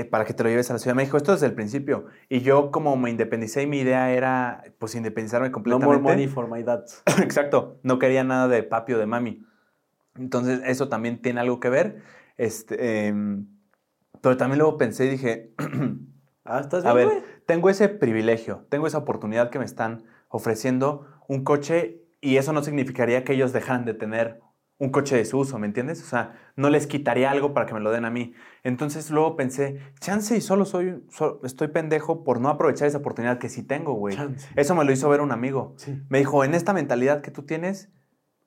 [0.00, 1.16] eh, para que te lo lleves a la Ciudad de México.
[1.16, 2.06] Esto desde el principio.
[2.28, 6.00] Y yo como me independicé y mi idea era, pues, independizarme No completamente.
[6.02, 6.84] more money for my dad.
[7.22, 9.44] Exacto, no quería nada de papi o de mami.
[10.18, 12.02] Entonces, eso también tiene algo que ver.
[12.36, 13.46] Este, em,
[14.20, 15.54] pero también luego pensé y dije,
[16.44, 17.30] Ah, ¿estás a bien, ver, güey?
[17.46, 22.62] tengo ese privilegio, tengo esa oportunidad que me están ofreciendo un coche y eso no
[22.62, 24.40] significaría que ellos dejaran de tener
[24.78, 26.02] un coche de su uso, ¿me entiendes?
[26.02, 28.34] O sea, no les quitaría algo para que me lo den a mí.
[28.62, 33.38] Entonces luego pensé, chance y solo soy, so- estoy pendejo por no aprovechar esa oportunidad
[33.38, 34.16] que sí tengo, güey.
[34.54, 35.72] Eso me lo hizo ver un amigo.
[35.78, 36.02] Sí.
[36.10, 37.90] Me dijo, en esta mentalidad que tú tienes,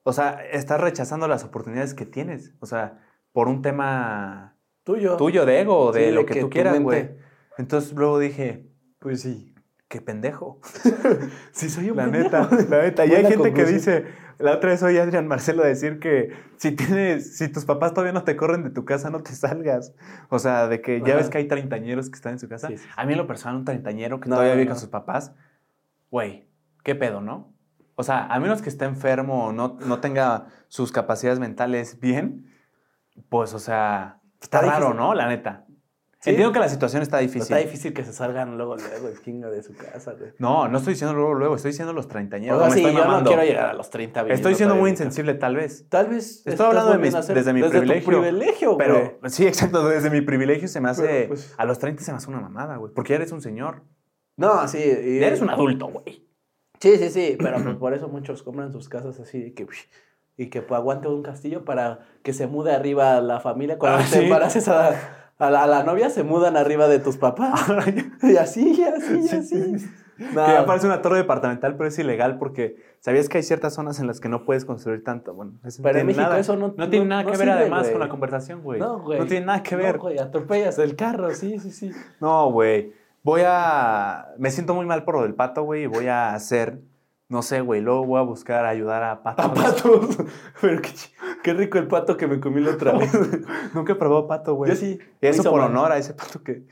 [0.03, 2.53] o sea, estás rechazando las oportunidades que tienes.
[2.59, 2.99] O sea,
[3.31, 5.17] por un tema Tuyo.
[5.17, 7.09] tuyo de ego de Sí, lo de que, que tú quieras, güey.
[7.57, 8.69] Entonces luego dije,
[8.99, 9.55] Pues sí.
[9.87, 10.59] qué pendejo.
[11.53, 12.25] Sí, soy un La pendejo.
[12.25, 13.05] neta, la neta.
[13.07, 14.05] Y hay gente que dice,
[14.39, 18.13] la otra vez oí a Adrián Marcelo decir que si tienes, si tus papás todavía
[18.13, 19.93] no te corren de tu casa, no te salgas.
[20.29, 21.15] O sea, de que ya Ajá.
[21.17, 22.67] ves que hay treintañeros que están en su casa.
[22.69, 22.89] Sí, sí, sí.
[22.95, 24.71] A mí en lo personal, un treintañero que No, todavía vive no.
[24.71, 25.33] con sus papás,
[26.09, 26.47] güey,
[26.83, 27.53] qué pedo, ¿no?
[27.95, 32.53] O sea, a menos que esté enfermo o no, no tenga sus capacidades mentales bien,
[33.27, 34.97] pues, o sea, está, Está raro, difícil.
[34.97, 35.13] ¿no?
[35.13, 35.65] La neta.
[36.21, 36.31] Sí.
[36.31, 37.41] Entiendo que la situación está Pero difícil.
[37.43, 40.31] Está difícil que se salgan luego, luego, el chingo de su casa, güey.
[40.37, 42.57] No, no estoy diciendo luego, luego, estoy diciendo los treintañeros.
[42.61, 45.33] O sea, sí, yo no quiero llegar a los 30 viviendo Estoy siendo muy insensible,
[45.35, 45.87] tal vez.
[45.87, 46.45] Tal vez.
[46.45, 47.69] Estoy hablando de mis- desde mi tu
[48.05, 48.73] privilegio.
[48.75, 48.77] güey.
[48.77, 51.03] Pero sí, exacto, desde mi privilegio se me hace.
[51.07, 52.93] Pero, pues- A los 30 se me hace una mamada, güey.
[52.93, 53.83] Porque ya eres un señor.
[54.35, 54.77] No, sí.
[54.77, 56.27] y- eres un adulto, güey.
[56.81, 57.37] Sí, sí, sí.
[57.39, 59.63] Pero pues por eso muchos compran sus casas así de que.
[59.63, 59.75] uy,
[60.35, 63.77] Y que pues, aguante un castillo para que se mude arriba la familia.
[63.77, 64.23] Cuando Ah, te sí.
[64.23, 67.61] embaraces a, a la, a la novia, se mudan arriba de tus papás.
[68.23, 69.85] y así, y así, y Sí, así.
[70.33, 73.73] No, Que ya parece una torre departamental, pero es ilegal porque sabías que hay ciertas
[73.73, 75.33] zonas en las que no puedes construir tanto.
[75.33, 77.37] Bueno, eso no Pero en tiene México nada- eso no- tiene no- nada no que
[77.37, 77.91] ver sirve, además güey.
[77.93, 78.79] con la conversación, güey.
[78.81, 79.17] No, güey.
[79.17, 79.97] No tiene nada que ver.
[79.97, 81.91] güey, atropellas el carro, sí, sí, sí.
[82.19, 82.91] No, güey.
[83.23, 84.27] Voy a.
[84.37, 86.81] Me siento muy mal por lo del pato, güey, y voy a hacer.
[87.29, 87.79] No sé, güey.
[87.79, 89.45] Luego voy a buscar ayudar a patos.
[89.45, 90.17] A patos.
[90.61, 91.11] Pero qué, ch-
[91.43, 93.11] qué rico el pato que me comí la otra vez.
[93.73, 94.71] Nunca he probado pato, güey.
[94.71, 94.99] Yo sí.
[95.21, 95.69] Y eso por mal.
[95.69, 96.63] honor a ese pato que.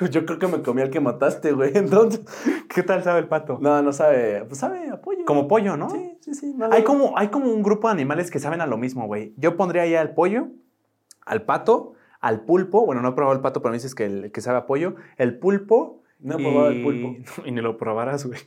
[0.10, 1.72] Yo creo que me comí al que mataste, güey.
[1.76, 2.22] Entonces.
[2.74, 3.58] ¿Qué tal sabe el pato?
[3.60, 4.44] No, no sabe.
[4.46, 5.24] Pues sabe a pollo.
[5.24, 5.90] Como pollo, ¿no?
[5.90, 6.54] Sí, sí, sí.
[6.56, 9.34] no, Hay como, hay como un grupo de animales que saben a lo mismo, güey.
[9.36, 10.48] Yo pondría ahí al pollo,
[11.26, 12.84] al pato, al pulpo.
[12.86, 14.94] Bueno, no he probado el pato, pero me dices que, el, que sabe a pollo.
[15.16, 16.02] El pulpo.
[16.18, 17.16] No he y- probado el pulpo.
[17.44, 18.40] Y ni lo probarás, güey.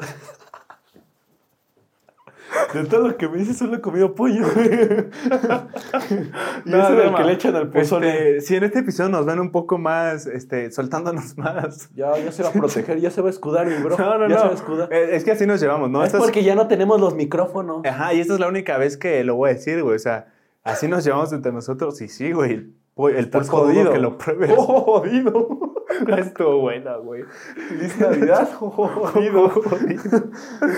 [2.73, 7.15] De todo lo que me dices, solo he comido pollo, y No, eso es lo
[7.15, 8.37] que le echan al pozole.
[8.37, 11.89] Este, si en este episodio nos ven un poco más, este, soltándonos más.
[11.95, 13.97] Ya, ya se va a proteger, ya se va a escudar, mi bro.
[13.97, 14.39] No, no, ya no.
[14.41, 14.93] se va a escudar.
[14.93, 16.03] Eh, Es que así nos llevamos, ¿no?
[16.03, 17.85] es porque ya no tenemos los micrófonos.
[17.85, 19.95] Ajá, y esta es la única vez que lo voy a decir, güey.
[19.95, 20.27] O sea,
[20.63, 22.01] así nos llevamos entre nosotros.
[22.01, 22.71] Y sí, güey.
[22.95, 23.91] El, el jodido.
[23.91, 24.51] que lo pruebes.
[24.57, 25.62] Oh, jodido.
[26.17, 27.23] Estuvo buena, güey.
[27.69, 28.49] Feliz Navidad.
[28.59, 29.51] Oh, jodido.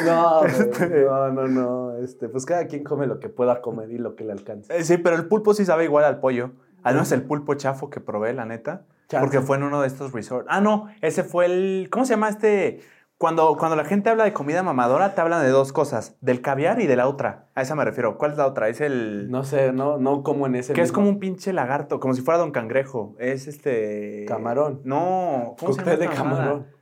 [0.06, 1.98] No, Este- no, no, no.
[1.98, 4.76] Este, pues cada quien come lo que pueda comer y lo que le alcance.
[4.76, 6.52] Eh, Sí, pero el pulpo sí sabe igual al pollo.
[6.84, 8.84] Además, el pulpo chafo que probé, la neta.
[9.08, 9.24] Chance.
[9.26, 10.48] Porque fue en uno de estos resorts.
[10.52, 11.88] Ah, no, ese fue el.
[11.92, 12.80] ¿Cómo se llama este?
[13.18, 16.82] Cuando, cuando la gente habla de comida mamadora, te hablan de dos cosas: del caviar
[16.82, 17.48] y de la otra.
[17.56, 18.18] A esa me refiero.
[18.18, 18.68] ¿Cuál es la otra?
[18.68, 19.32] Es el.
[19.32, 20.74] No sé, no, no como en ese.
[20.74, 23.16] que es como un pinche lagarto, como si fuera Don Cangrejo.
[23.20, 24.26] Es este.
[24.28, 24.82] Camarón.
[24.84, 26.75] No, ¿cómo se llama cóctel de camarón.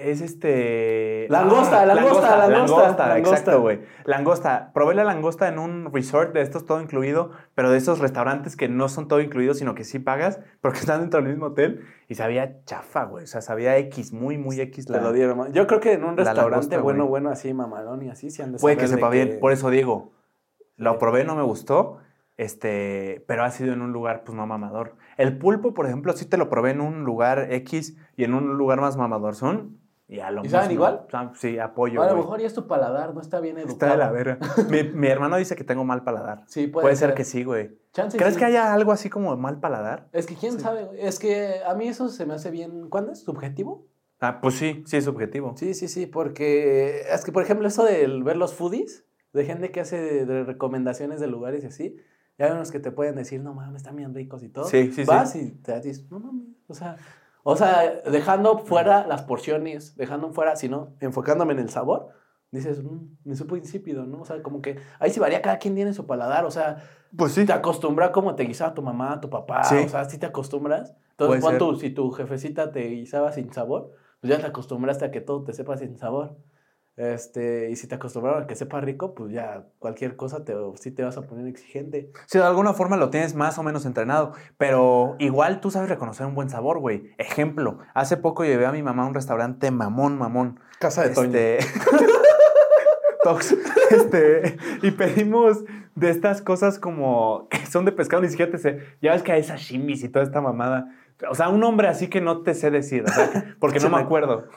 [0.00, 1.26] Es este.
[1.28, 3.18] Langosta, langosta, langosta, langosta.
[3.18, 3.80] Exacto, güey.
[4.04, 4.70] Langosta.
[4.72, 8.68] Probé la langosta en un resort de estos todo incluido, pero de esos restaurantes que
[8.68, 11.84] no son todo incluido, sino que sí pagas, pero que están dentro del mismo hotel.
[12.08, 13.24] Y sabía chafa, güey.
[13.24, 14.86] O sea, sabía X, muy, muy X.
[14.86, 15.52] Te la- lo dieron.
[15.52, 18.52] Yo creo que en un restaurante langosta, bueno, bueno, así, mamalón y así, se han
[18.52, 19.28] de Puede que sepa bien.
[19.30, 20.12] que- Por eso digo,
[20.76, 21.98] lo probé, no me gustó.
[22.36, 24.94] Este, pero ha sido en un lugar, pues, no mamador.
[25.16, 28.56] El pulpo, por ejemplo, sí te lo probé en un lugar X y en un
[28.56, 29.34] lugar más mamador.
[29.34, 29.76] Son
[30.08, 31.06] y a lo ¿Y saben igual?
[31.12, 32.02] Ah, Sí, apoyo.
[32.02, 33.72] a lo mejor ya es tu paladar, no está bien educado.
[33.74, 34.38] Está de la verga.
[34.70, 36.44] mi, mi hermano dice que tengo mal paladar.
[36.46, 37.78] Sí, puede, Puede, ser que sí, güey.
[37.92, 38.40] Chance ¿Crees sí.
[38.40, 40.08] que haya algo así como mal paladar?
[40.12, 41.00] Es que quién sabe, güey.
[41.00, 42.88] Es que a mí eso se me hace bien.
[42.88, 43.20] ¿Cuándo es?
[43.20, 43.86] ¿Subjetivo?
[44.20, 45.54] Ah, pues sí, sí es subjetivo.
[45.56, 49.70] Sí, sí, sí, porque es que, por ejemplo, eso de ver los foodies, de gente
[49.70, 51.96] que hace de, de recomendaciones de lugares y así,
[52.38, 54.64] ya hay unos que te pueden decir, no mames, están bien ricos y todo.
[54.64, 55.04] Sí, sí, sí.
[55.04, 56.96] Vas y te dices, no mames, o sea,
[57.50, 62.08] o sea, dejando fuera las porciones, dejando fuera, sino enfocándome en el sabor,
[62.50, 64.20] dices, "Mm, me supo insípido, ¿no?
[64.20, 66.76] O sea, como que ahí sí varía, cada quien tiene su paladar, o sea,
[67.16, 67.46] Pues sí.
[67.46, 69.76] te acostumbra como te guisaba tu mamá, tu papá, Sí.
[69.82, 70.94] o sea, si te acostumbras.
[71.12, 75.22] Entonces, pon si tu jefecita te guisaba sin sabor, pues ya te acostumbraste a que
[75.22, 76.36] todo te sepa sin sabor.
[76.98, 80.90] Este, y si te acostumbraron a que sepa rico, pues ya cualquier cosa te, sí
[80.90, 82.10] te vas a poner exigente.
[82.26, 86.26] Sí, de alguna forma lo tienes más o menos entrenado, pero igual tú sabes reconocer
[86.26, 87.12] un buen sabor, güey.
[87.16, 90.58] Ejemplo, hace poco llevé a mi mamá a un restaurante mamón, mamón.
[90.80, 91.58] Casa Este...
[93.22, 93.54] Tox.
[93.90, 98.80] Este, y pedimos de estas cosas como que son de pescado, ni siquiera te sé.
[99.00, 100.94] Ya ves que hay sashimis y toda esta mamada.
[101.30, 103.98] O sea, un nombre así que no te sé decir, o sea, porque no me
[103.98, 104.48] acuerdo.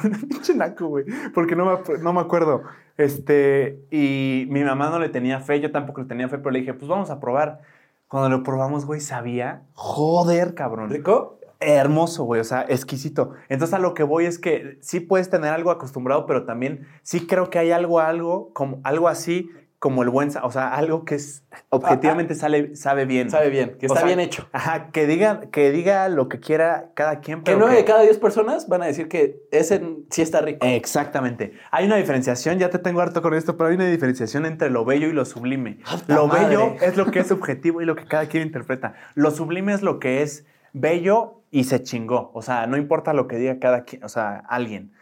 [0.28, 1.04] Pinche naco, güey.
[1.34, 2.62] Porque no me, no me acuerdo.
[2.96, 6.60] Este, y mi mamá no le tenía fe, yo tampoco le tenía fe, pero le
[6.60, 7.60] dije, pues vamos a probar.
[8.08, 10.90] Cuando lo probamos, güey, sabía, joder, cabrón.
[10.90, 11.38] ¿Rico?
[11.60, 13.32] Hermoso, güey, o sea, exquisito.
[13.48, 17.26] Entonces a lo que voy es que sí puedes tener algo acostumbrado, pero también sí
[17.26, 19.50] creo que hay algo, algo, como algo así
[19.82, 23.30] como el buen, o sea, algo que es objetivamente sale, sabe bien.
[23.30, 24.48] Sabe bien, que O está sea, bien hecho.
[24.52, 27.84] Ajá, que diga, que diga lo que quiera cada quien, Que pero nueve que- de
[27.86, 30.64] cada diez personas van a decir que ese sí está rico.
[30.64, 31.54] Exactamente.
[31.72, 34.84] Hay una diferenciación, ya te tengo harto con esto, pero hay una diferenciación entre lo
[34.84, 35.80] bello y lo sublime.
[35.90, 36.46] ¡Puta Lo madre!
[36.56, 38.94] bello es lo que es subjetivo y lo que cada quien interpreta.
[39.16, 42.30] Lo sublime es lo que es bello y se chingó.
[42.34, 44.92] O sea, no importa lo que diga cada quien, o sea, alguien.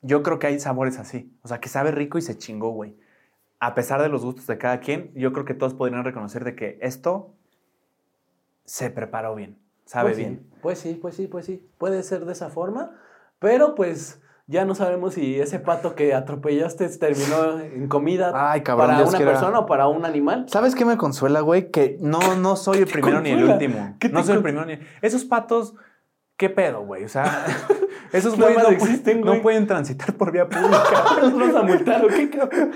[0.00, 1.30] Yo creo que hay sabores así.
[1.42, 2.96] O sea, que sabe rico y se chingó, güey.
[3.60, 6.54] A pesar de los gustos de cada quien, yo creo que todos podrían reconocer de
[6.56, 7.34] que esto
[8.64, 10.50] se preparó bien, sabe Pues sí, bien.
[10.62, 11.68] Pues sí, pues sí, pues sí.
[11.78, 12.92] Puede ser de esa forma,
[13.38, 18.88] pero pues ya no sabemos si ese pato que atropellaste terminó en comida Ay, cabrón,
[18.88, 19.32] para Dios una quiera.
[19.32, 20.46] persona o para un animal.
[20.48, 21.70] ¿Sabes qué me consuela, güey?
[21.70, 23.94] Que no, no soy el primero ni el último.
[24.00, 25.74] ¿Qué te No soy el primero ni Esos patos,
[26.36, 27.04] ¿qué pedo, güey?
[27.04, 27.46] O sea,
[28.12, 30.78] esos güeyes no, existen, no pueden transitar por vía pública.
[31.22, 32.72] ¿Los vas a multar o qué, cabrón?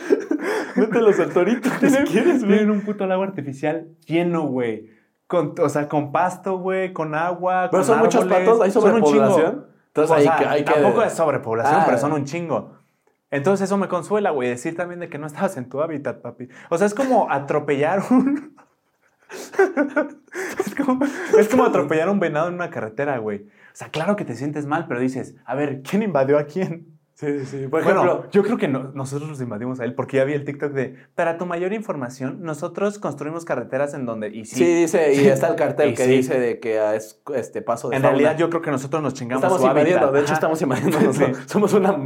[0.76, 2.58] Mételos al torito si quieres, güey.
[2.58, 4.90] tienen un puto lago artificial lleno, güey.
[5.26, 7.68] Con, o sea, con pasto, güey, con agua.
[7.70, 8.38] Pero con son muchos árboles.
[8.46, 9.66] patos, hay sobrepoblación.
[9.88, 10.72] Entonces O sea, que hay que.
[10.72, 11.82] Tampoco es sobrepoblación, Ah.
[11.86, 12.78] pero son un chingo.
[13.30, 16.48] Entonces eso me consuela, güey, decir también de que no estabas en tu hábitat, papi.
[16.70, 18.54] O sea, es como atropellar un...
[20.66, 21.04] es, como,
[21.38, 23.46] es como atropellar un venado en una carretera, güey.
[23.74, 26.94] O sea, claro que te sientes mal, pero dices, a ver, ¿quién invadió a quién?
[27.16, 27.66] Sí, sí.
[27.68, 30.32] Por bueno, ejemplo, yo creo que no- nosotros los invadimos a él porque ya vi
[30.32, 34.28] el TikTok de, para tu mayor información, nosotros construimos carreteras en donde...
[34.30, 35.28] Y sí, sí, dice, y Sí.
[35.28, 36.10] está el cartel Y que sí.
[36.10, 38.16] dice de que es este paso de en fauna.
[38.18, 40.34] realidad yo creo que nosotros nos chingamos Estamos su invadiendo, de hecho Ajá.
[40.34, 40.98] estamos invadiendo.
[41.12, 41.24] Sí.
[41.46, 41.96] Somos una,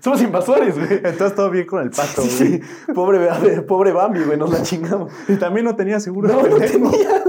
[0.00, 0.92] somos invasores, güey.
[1.04, 2.30] Entonces todo bien con el pato, güey.
[2.30, 2.60] Sí,
[2.94, 3.18] pobre,
[3.68, 5.12] pobre Bambi, güey, nos la chingamos.
[5.28, 6.28] Y también no tenía seguro.
[6.28, 7.22] No, no tenía.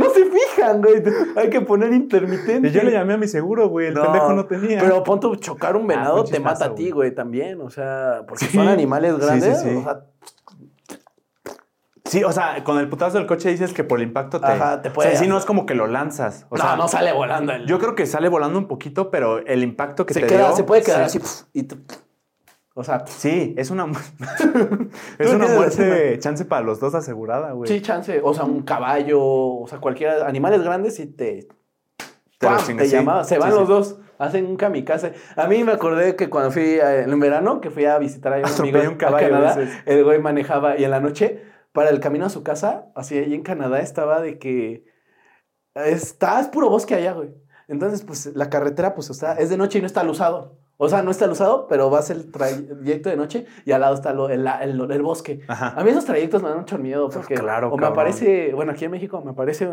[0.00, 1.02] No se fijan, güey.
[1.36, 2.68] Hay que poner intermitente.
[2.68, 3.88] Y yo le llamé a mi seguro, güey.
[3.88, 4.80] El pendejo no tenía.
[4.80, 7.14] Pero pon tu chocar un Ah, venado te mata a ti, güey.
[7.14, 7.60] también.
[7.60, 8.56] O sea, porque Sí.
[8.56, 9.60] son animales sí, grandes.
[9.60, 9.68] sí.
[9.76, 10.00] O sea,
[12.06, 14.46] Sí, o sea, con el putazo del coche dices que por el impacto te.
[14.46, 16.44] Ajá, te puede O sea, sí, no es como que lo lanzas.
[16.48, 17.52] O no, sea, no sale volando.
[17.52, 20.48] El, Yo creo que sale volando un poquito, pero el impacto que se, te queda,
[20.48, 21.18] dio, se puede quedar sí.
[21.22, 21.44] así.
[21.52, 21.78] y tú-
[22.74, 23.86] o sea, Sí, es una.
[25.18, 27.70] es una muerte chance para los dos asegurada, güey.
[27.70, 28.20] sí, chance.
[28.22, 31.48] O sea, un caballo, o sea, cualquier animales grandes y te.
[32.38, 33.24] Te te llamaba.
[33.24, 33.72] Se van Sí, los sí.
[33.74, 33.98] dos.
[34.18, 35.14] Hacen un kamikaze.
[35.36, 38.36] A mí me acordé que cuando fui eh, en verano, que fui a visitar a
[38.38, 41.42] un amigo un a caballo, Canadá, el güey manejaba y en la noche,
[41.72, 44.84] para el camino a su casa, así ahí en Canadá estaba de que
[45.74, 47.30] está, es puro bosque allá, güey.
[47.68, 50.59] Entonces, pues la carretera, pues está, es de noche y no está luzado.
[50.82, 54.14] O sea, no está luzado, pero vas el trayecto de noche y al lado está
[54.14, 55.40] lo- el, el- el bosque.
[55.46, 55.74] Ajá.
[55.76, 57.92] A mí esos trayectos me dan mucho miedo porque claro, o me cabrón.
[57.92, 59.68] aparece, bueno, aquí en México me aparece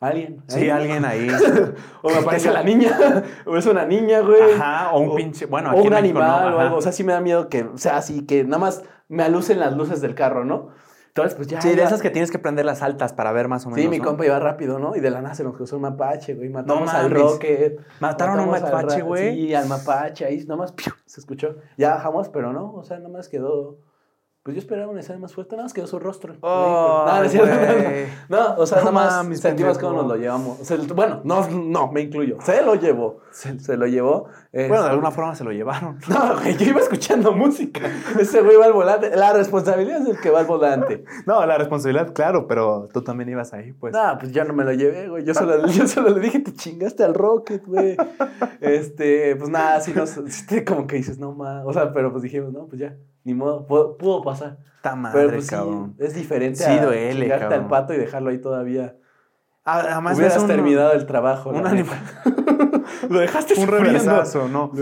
[0.00, 0.42] alguien.
[0.46, 0.70] Sí, ahí.
[0.70, 1.26] alguien ahí.
[2.02, 2.96] O me aparece la niña,
[3.46, 4.52] o es una niña, güey.
[4.54, 5.46] Ajá, o un O- pinche.
[5.46, 6.76] Bueno, o aquí un en México no, animal o algo.
[6.76, 9.76] O sea, sí me da miedo que sea así, que nada más me alucen las
[9.76, 10.68] luces del carro, ¿no?
[11.10, 11.60] Entonces, pues ya.
[11.60, 13.82] Sí, de esas que tienes que prender las altas para ver más o menos.
[13.82, 14.04] Sí, mi ¿no?
[14.04, 14.94] compa iba rápido, ¿no?
[14.94, 16.48] Y de la nada se nos cruzó un mapache, güey.
[16.50, 17.10] Matamos No al.
[17.10, 17.80] Rocket.
[17.98, 19.34] Mataron a un mapache, güey.
[19.34, 20.24] Sí, al mapache.
[20.24, 20.92] Ahí nomás ¡piu!
[21.06, 21.56] se escuchó.
[21.76, 22.72] Ya bajamos, pero no.
[22.74, 23.78] O sea, nada más quedó.
[24.50, 26.34] Pues yo esperaba una escena más fuerte, nada más quedó su rostro.
[26.40, 28.06] Oh, no, no, es cierto, güey.
[28.28, 30.58] no, o sea, nada más mames, sentimos cómo nos lo llevamos.
[30.92, 32.38] Bueno, no, no, me incluyo.
[32.42, 33.20] Se lo llevó.
[33.30, 34.26] Se, se lo llevó.
[34.52, 36.00] Bueno, de alguna forma se lo llevaron.
[36.08, 37.80] No, güey, yo iba escuchando música.
[38.18, 39.14] Ese güey va al volante.
[39.14, 41.04] La responsabilidad es el que va al volante.
[41.26, 43.92] No, la responsabilidad, claro, pero tú también ibas ahí, pues.
[43.92, 45.24] No, pues ya no me lo llevé, güey.
[45.24, 47.96] Yo solo, yo solo le dije, te chingaste al Rocket, güey.
[48.60, 50.18] Este, pues nada, así nos,
[50.66, 51.64] como que dices, no más.
[51.64, 54.58] O sea, pero pues dijimos, no, pues ya, ni modo, pudo, pudo pasar.
[54.76, 55.94] Está madre, pero pues cabrón.
[55.98, 58.96] sí, es diferente Sí a duele, chingarte al pato y dejarlo ahí todavía.
[59.72, 61.50] Ah, Además, Hubieras ves un- terminado el trabajo.
[61.50, 61.98] un animal.
[63.08, 63.86] lo dejaste Un sufriendo.
[63.86, 64.72] reversazo, no.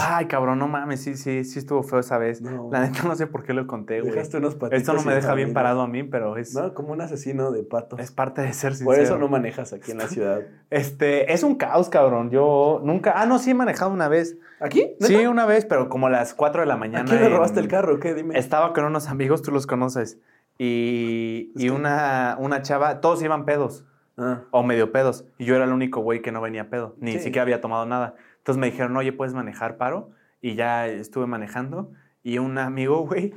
[0.00, 2.40] Ay, cabrón, no mames, sí, sí, sí estuvo feo esa vez.
[2.42, 2.68] No.
[2.72, 4.12] La neta no sé por qué lo conté, güey.
[4.12, 4.80] Dejaste unos patitos.
[4.80, 7.62] Esto no me deja bien parado a mí, pero es, No, como un asesino de
[7.62, 8.00] patos.
[8.00, 8.86] es parte de ser sincero.
[8.96, 10.40] Por eso no manejas aquí en la ciudad.
[10.70, 12.30] Este, es un caos, cabrón.
[12.30, 13.14] Yo nunca.
[13.16, 14.36] Ah, no, sí he manejado una vez.
[14.60, 14.80] ¿Aquí?
[15.00, 15.06] ¿Neta?
[15.06, 17.04] Sí, una vez, pero como a las 4 de la ¿A mañana.
[17.04, 17.98] quién le en- robaste el carro?
[18.00, 18.14] ¿Qué?
[18.14, 18.38] Dime.
[18.38, 20.18] Estaba con unos amigos, tú los conoces.
[20.58, 23.84] Y, y que- una, una chava, todos iban pedos.
[24.18, 24.42] Ah.
[24.50, 25.24] o medio pedos.
[25.38, 27.18] Y yo era el único güey que no venía pedo, ni Sí.
[27.20, 28.14] siquiera había tomado nada.
[28.38, 30.10] Entonces me dijeron, oye, ¿puedes manejar paro?
[30.40, 31.92] Y ya estuve manejando.
[32.22, 33.32] Y un amigo, güey,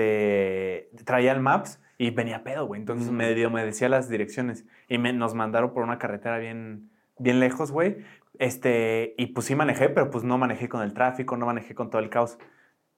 [0.00, 2.80] este, traía el Maps y venía pedo, güey.
[2.80, 4.64] Entonces me, dio- me decía las direcciones.
[4.88, 7.98] Y me, nos mandaron por una carretera bien, bien lejos, güey.
[8.38, 11.90] Este, y pues sí manejé, pero pues no manejé con el tráfico, no manejé con
[11.90, 12.38] todo el caos.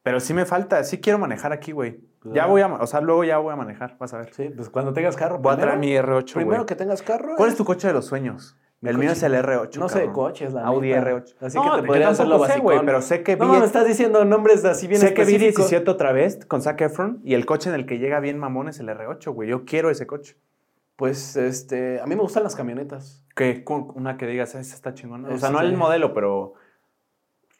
[0.03, 2.01] Pero sí me falta, sí quiero manejar aquí, güey.
[2.25, 2.47] Ya ah.
[2.47, 4.33] voy a, o sea, luego ya voy a manejar, vas a ver.
[4.33, 5.39] Sí, pues cuando tengas carro.
[5.39, 7.35] Voy a traer mi primero- R8, Primero que tengas carro.
[7.37, 8.57] ¿Cuál es tu coche de los sueños?
[8.83, 9.77] El mío es el R8.
[9.79, 11.03] No sé de coches, la Audi neta.
[11.03, 11.35] R8.
[11.41, 12.85] Así no, que te podría hacer lo basicón.
[12.85, 15.71] pero sé que vi, No, me estás diciendo nombres así bien sé que vi específicos.
[15.71, 18.69] 17 otra vez con Zac Efron y el coche en el que llega bien mamón
[18.69, 19.49] es el R8, güey.
[19.49, 20.37] Yo quiero ese coche.
[20.97, 23.25] Pues, este, a mí me gustan las camionetas.
[23.35, 25.29] Que una que digas, esa está chingona.
[25.29, 26.55] O sea, no el modelo, pero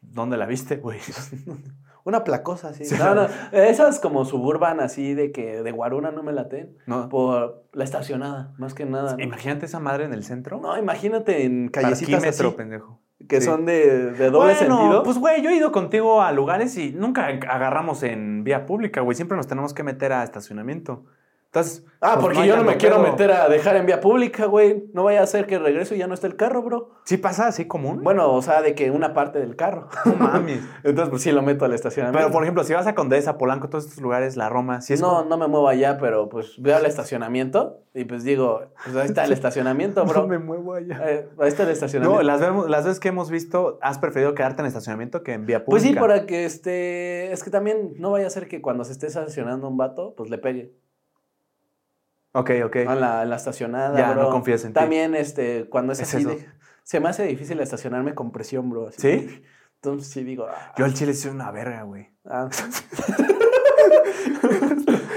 [0.01, 0.99] ¿dónde la viste, güey?
[2.05, 2.85] Una placosa, así.
[2.85, 2.97] Sí.
[2.99, 6.77] No, no, esas como suburban así de que de Guaruna no me laten.
[6.87, 7.09] No.
[7.09, 9.17] Por la estacionada, más que nada.
[9.17, 9.23] ¿no?
[9.23, 10.61] Imagínate esa madre en el centro.
[10.61, 13.01] No, imagínate en callecitas así, pendejo.
[13.29, 13.47] que Sí.
[13.47, 15.03] son de, de doble Bueno, sentido.
[15.05, 19.15] Pues, güey, yo he ido contigo a lugares y nunca agarramos en vía pública, güey.
[19.15, 21.05] Siempre nos tenemos que meter a estacionamiento.
[21.55, 21.85] Entonces.
[22.01, 24.85] ah, pues, porque yo no me quiero meter a dejar en vía pública, güey.
[24.95, 26.89] No vaya a ser que regreso y ya no esté el carro, bro.
[27.05, 28.01] ¿Sí pasa así común?
[28.03, 29.89] Bueno, o sea, de que una parte del carro.
[30.07, 30.61] no mames.
[30.83, 32.19] Entonces, pues sí lo meto al estacionamiento.
[32.19, 35.03] Pero, por ejemplo, si vas a Condesa, Polanco, todos estos lugares, la Roma, si es
[35.03, 38.97] no, como- no me muevo allá, pero pues veo el estacionamiento y pues digo, pues
[38.97, 40.23] ahí está el estacionamiento, bro.
[40.23, 41.03] no me muevo allá.
[41.07, 42.23] Eh, ahí está el estacionamiento.
[42.23, 45.45] No, las, vemos- las veces que hemos visto, has preferido quedarte en estacionamiento que en
[45.45, 46.01] vía Pues pública.
[46.01, 47.31] sí, para que este.
[47.31, 50.31] Es que también no vaya a ser que cuando se esté estacionando un vato, pues
[50.31, 50.73] le pegue.
[52.33, 52.77] Ok, ok.
[52.77, 53.99] En la, en la estacionada.
[53.99, 54.23] Ya, bro.
[54.25, 54.75] no confías en ti.
[54.75, 56.47] También, este, cuando es, Es así de-
[56.83, 58.89] Se me hace difícil estacionarme con presión, bro.
[58.89, 59.01] así.
[59.01, 59.43] ¿Sí?
[59.77, 60.47] Entonces sí digo.
[60.49, 62.09] ah, Yo al chile soy una verga, güey.
[62.25, 62.49] ah.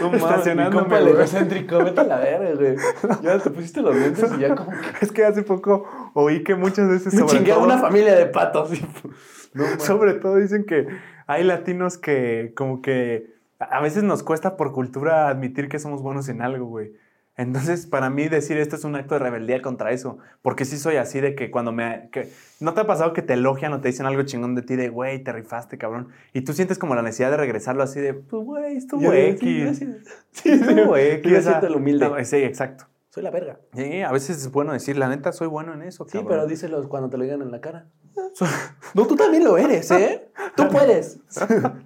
[0.01, 1.13] No Estacionándome, güey.
[1.13, 2.75] egocéntrico, Vete a la verga, güey.
[3.23, 6.55] Ya te pusiste los lentes y ya como que Es que hace poco oí que
[6.55, 8.69] muchas veces me sobre chingué a todo, una familia de patos.
[9.79, 10.87] sobre todo dicen que
[11.27, 16.29] hay latinos que como que a veces nos cuesta por cultura admitir que somos buenos
[16.29, 16.93] en algo, güey.
[17.37, 20.95] Entonces, para mí decir esto es un acto de rebeldía contra eso, porque sí soy
[20.95, 22.29] así de que cuando me que
[22.61, 24.87] no te ha pasado que te elogian o te dicen algo chingón de ti de,
[24.87, 28.43] güey, te rifaste, cabrón, y tú sientes como la necesidad de regresarlo así de, pues
[28.43, 29.77] güey, estuvo X.
[29.79, 29.95] sí.
[30.31, 31.31] Sí, estuvo X.
[31.31, 32.07] Yo siento el humilde.
[32.07, 32.85] no, Sí, exacto.
[33.09, 33.59] Soy la verga.
[33.73, 36.87] Sí, a veces es bueno decir, la neta, soy bueno en eso, Sí, pero díselo
[36.89, 37.85] cuando te lo digan en la cara.
[38.93, 40.29] No, tú también lo eres, ¿eh?
[40.55, 41.19] Tú puedes.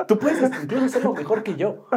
[0.07, 1.87] Tú puedes incluso hacerlo mejor que yo.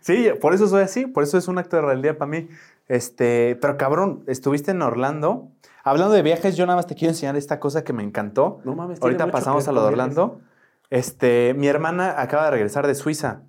[0.00, 2.48] Sí, por eso soy así, por eso es un acto de rebeldía para mí.
[2.90, 5.52] Este, pero cabrón, estuviste en Orlando.
[5.84, 8.60] Hablando de viajes, yo nada más te quiero enseñar esta cosa que me encantó.
[8.64, 10.40] No mames, Ahorita pasamos a lo de Orlando.
[10.90, 13.42] Este, mi hermana acaba de regresar de Suiza.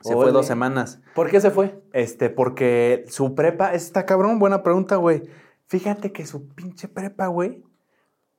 [0.00, 1.00] Se fue dos semanas.
[1.14, 1.80] ¿Por qué se fue?
[1.92, 5.22] Este, porque su prepa, está cabrón, buena pregunta, güey.
[5.68, 7.62] Fíjate que su pinche prepa, güey,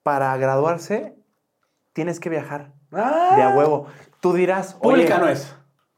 [0.03, 1.15] para graduarse,
[1.93, 3.87] tienes que viajar Ah, de a huevo.
[4.19, 5.55] Tú dirás, Pública no es.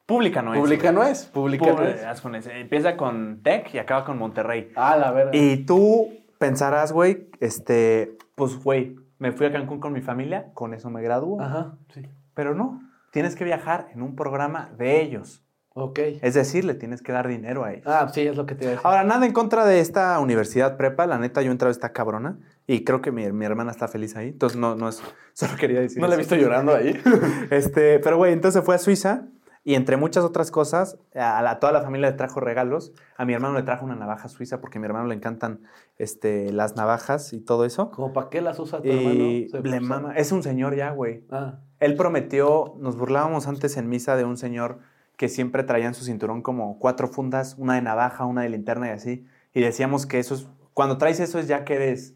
[0.09, 0.59] Pública no es.
[0.59, 1.25] Pública no es.
[1.27, 2.21] Pública no es.
[2.21, 2.59] Con ese.
[2.59, 4.71] Empieza con Tech y acaba con Monterrey.
[4.75, 5.29] Ah, la verga.
[5.35, 10.73] Y tú pensarás, güey, este, pues, güey, me fui a Cancún con mi familia, con
[10.73, 11.39] eso me gradúo.
[11.39, 12.01] Ajá, sí.
[12.33, 12.81] Pero no,
[13.11, 15.43] tienes que viajar en un programa de ellos.
[15.75, 15.99] Ok.
[16.21, 17.85] Es decir, le tienes que dar dinero a ellos.
[17.85, 18.87] Ah, sí, es lo que te iba a decir.
[18.87, 22.39] Ahora, nada en contra de esta universidad prepa, la neta, yo he entrado esta cabrona
[22.65, 24.29] y creo que mi, mi hermana está feliz ahí.
[24.29, 25.03] Entonces, no, no es,
[25.33, 26.29] solo quería decir ¿No la he eso.
[26.29, 26.99] visto llorando ahí?
[27.51, 29.27] Este, pero güey, entonces fue a Suiza
[29.69, 32.91] y entre muchas otras cosas, a, la- a toda la familia le trajo regalos.
[33.17, 35.59] A mi hermano le trajo una navaja suiza porque a mi hermano le encantan
[35.97, 37.91] este, las navajas y todo eso.
[37.91, 39.61] ¿Como para qué las usa tu Y hermano?
[39.63, 40.13] Se- le mama.
[40.15, 41.23] Es un señor ya, güey.
[41.29, 44.79] Ah, Él prometió, nos burlábamos antes en misa de un señor
[45.17, 48.87] que siempre traía en su cinturón como cuatro fundas, una de navaja, una de linterna
[48.87, 49.27] y así.
[49.53, 52.15] Y decíamos que eso es, cuando traes eso es ya que eres,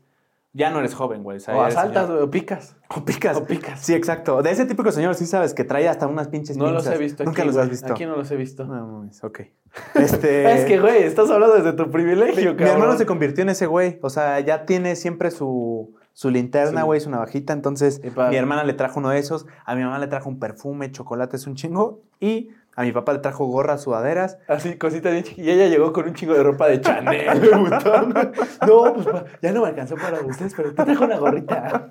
[0.54, 1.40] ya no eres joven, güey.
[1.40, 2.76] sea, o asaltas, güey, o picas.
[2.96, 3.36] O picas.
[3.38, 3.80] O picas.
[3.82, 4.42] Sí, exacto.
[4.44, 7.24] De ese típico señor, sí sabes, que trae hasta unas pinches No los he visto
[7.24, 7.64] Nunca aquí, los güey.
[7.66, 7.92] has visto.
[7.94, 8.66] Aquí no los he visto.
[8.66, 9.42] No mames, ok.
[9.96, 12.68] Este, Es que, güey, estás hablando desde tu privilegio, mi cabrón.
[12.82, 13.98] hermano se convirtió en ese güey.
[14.04, 16.86] O sea, ya tiene siempre su, su linterna, Sí.
[16.86, 17.54] güey, su navajita.
[17.54, 18.00] Entonces,
[18.30, 19.48] mi hermana le trajo uno de esos.
[19.66, 22.02] A mi mamá le trajo un perfume, chocolate, es un chingo.
[22.20, 24.38] Y a mi papá le trajo gorras, sudaderas.
[24.48, 27.28] Así, cosita bien chiqui- Y ella llegó con un chingo de ropa de Chanel.
[28.68, 29.08] No, pues
[29.42, 31.90] ya no me alcanzó para ustedes, pero te trajo una gorrita.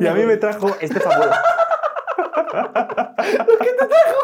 [0.00, 1.28] Y a mí me trajo este favor.
[3.60, 4.18] ¿Qué te trajo?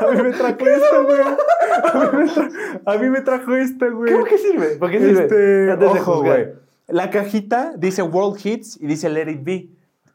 [0.00, 1.20] A mí me trajo esto, güey.
[1.20, 4.12] A mí me tra- A mí me trajo esto, güey.
[4.12, 4.66] ¿Cómo que sirve?
[4.76, 5.22] ¿Por qué sirve?
[5.24, 6.48] Este, Antes ojo, güey.
[6.88, 9.68] La cajita dice World Hits y dice Let It Be.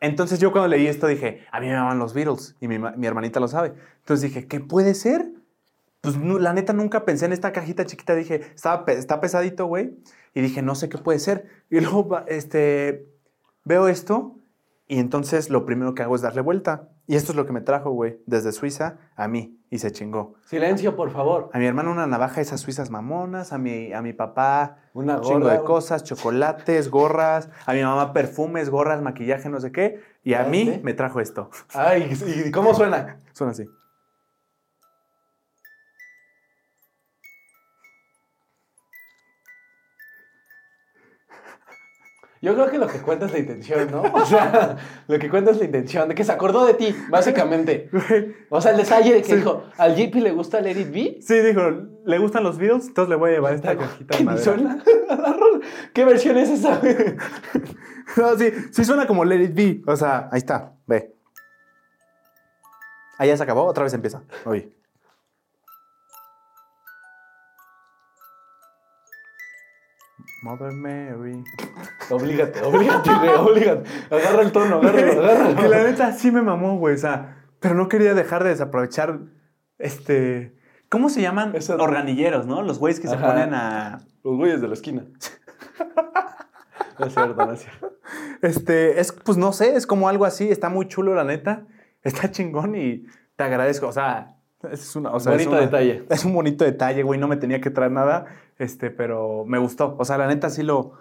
[0.05, 3.07] Entonces yo cuando leí esto dije, a mí me aman los Beatles y mi, mi
[3.07, 3.73] hermanita lo sabe.
[3.99, 5.31] Entonces dije, ¿qué puede ser?
[6.01, 8.13] Pues la neta nunca pensé en esta cajita chiquita.
[8.13, 8.41] Dije,
[8.85, 9.97] pe- está pesadito, güey.
[10.35, 11.47] Y dije, no sé qué puede ser.
[11.71, 13.07] Y luego este,
[13.63, 14.35] veo esto
[14.87, 16.89] y entonces lo primero que hago es darle vuelta.
[17.07, 19.59] Y esto es lo que me trajo, güey, desde Suiza a mí.
[19.69, 20.35] Y se chingó.
[20.45, 21.49] Silencio, por favor.
[21.51, 25.21] A mi hermano una navaja esas suizas mamonas, a mi, a mi papá Una un
[25.21, 29.99] chingo de cosas, chocolates, gorras, a mi mamá perfumes, gorras, maquillaje, no sé qué.
[30.23, 31.49] Y a ¿Ah, mí me trajo esto.
[31.73, 32.09] Ay,
[32.45, 33.19] ¿y cómo suena?
[33.33, 33.65] Suena así.
[42.45, 44.03] Yo creo que lo que cuenta es la intención, ¿no?
[44.03, 44.77] O sea,
[45.07, 47.89] lo que cuenta es la intención, de que se acordó de ti, básicamente.
[48.49, 49.35] O sea, el detalle de que Sí.
[49.37, 51.17] dijo, al JP le gusta Let It Be.
[51.21, 51.61] Sí, dijo,
[52.05, 52.85] ¿le gustan los Beatles?
[52.87, 54.77] Entonces le voy a llevar esta cajita ¿Qué de madera.
[55.93, 56.79] ¿Qué versión es esa?
[58.17, 59.81] No, sí, sí suena como Let It Be.
[59.91, 61.15] O sea, ahí está, ve.
[63.17, 64.21] Ahí ya se acabó, otra vez empieza.
[64.45, 64.69] Oye.
[70.45, 71.43] Mother Mary.
[72.11, 73.89] Oblígate, oblígate, güey, oblígate.
[74.11, 75.89] Agarra el tono, agárralo, que la agárralo.
[75.89, 76.93] neta sí me mamó, güey.
[76.93, 79.19] O sea, pero no quería dejar de desaprovechar
[79.79, 80.55] este.
[80.89, 81.55] ¿Cómo se llaman?
[81.55, 82.61] Eso- Organilleros, ¿no?
[82.61, 84.05] Los güeyes que se ponen a.
[84.23, 85.05] Los güeyes de la esquina.
[86.99, 87.91] No es cierto, no es cierto.
[88.41, 90.49] Este, es, pues no sé, es como algo así.
[90.49, 91.65] Está muy chulo, la neta.
[92.03, 93.87] Está chingón y te agradezco.
[93.87, 94.34] O sea,
[94.71, 95.11] es una.
[95.11, 96.05] O sea, es Bonito una- detalle.
[96.09, 97.19] Es un bonito detalle, güey.
[97.19, 98.25] No me tenía que traer nada,
[98.57, 99.95] este, pero me gustó.
[99.97, 100.93] O sea, la neta sí lo.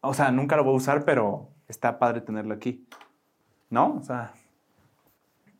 [0.00, 2.86] O sea, nunca lo voy a usar, pero está padre tenerlo aquí.
[3.70, 3.96] ¿No?
[3.96, 4.32] O sea.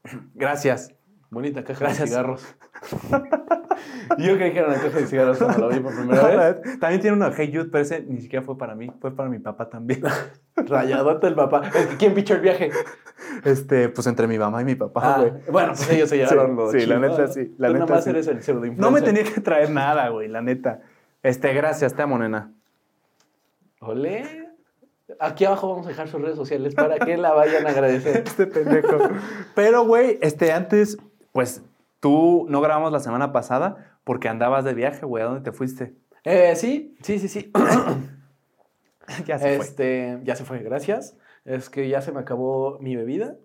[0.34, 0.92] Gracias.
[1.30, 2.00] Bonita caja Gracias.
[2.00, 2.56] de cigarros.
[4.18, 6.78] Yo creí que era una caja de cigarros cuando la vi por primera vez.
[6.80, 9.28] También tiene uno de Hey Jude, pero ese ni siquiera fue para mí, fue para
[9.28, 10.02] mi papá también.
[10.56, 11.62] Rayadote el papá.
[11.74, 12.70] Es que, ¿Quién pichó el viaje?
[13.44, 15.32] Este, pues entre mi mamá y mi papá, Ah, güey.
[15.50, 18.10] bueno, pues ellos se llevaron Sí, lo sí, la neta sí, la Tú neta sí.
[18.10, 20.80] eres el pseudo No me tenía que traer nada, güey, la neta.
[21.22, 22.52] Este, gracias, te amo, nena.
[23.80, 24.48] Olé.
[25.20, 28.16] Aquí abajo vamos a dejar sus redes sociales para que la vayan a agradecer.
[28.26, 28.98] Este pendejo.
[29.54, 30.96] Pero, güey, este, antes,
[31.32, 31.62] pues,
[32.02, 35.22] tú no grabamos la semana pasada porque andabas de viaje, güey.
[35.22, 35.94] ¿A dónde te fuiste?
[36.24, 37.52] Eh, sí, sí, sí, sí.
[39.24, 39.64] ya se fue.
[39.64, 41.16] este, ya se fue, gracias.
[41.44, 43.36] Es que ya se me acabó mi bebida.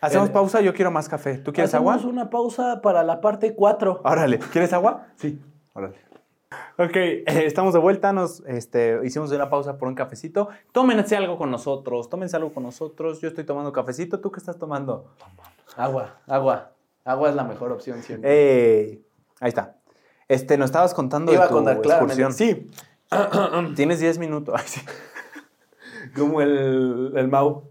[0.00, 1.36] Hacemos eh, pausa, yo quiero más café.
[1.36, 2.10] ¿Tú quieres Hacemos agua?
[2.10, 4.00] una pausa para la parte 4.
[4.02, 5.08] Órale, ¿quieres agua?
[5.16, 5.38] Sí.
[5.74, 5.96] Órale.
[6.78, 10.48] Ok, eh, estamos de vuelta, nos este, hicimos una pausa por un cafecito.
[10.72, 13.20] Tómense algo con nosotros, tómense algo con nosotros.
[13.20, 15.12] Yo estoy tomando cafecito, ¿tú qué estás tomando?
[15.76, 16.72] Agua, agua.
[17.10, 18.30] Agua es la mejor opción siempre.
[18.82, 19.04] ¡Ey!
[19.40, 19.76] Ahí está.
[20.28, 22.22] Este, nos estabas contando Iba de a tu contar claramente.
[22.22, 22.32] excursión.
[22.34, 22.70] Sí,
[23.76, 24.54] Tienes 10 minutos.
[24.56, 24.80] Ay, sí.
[26.16, 27.68] como el, el Mau.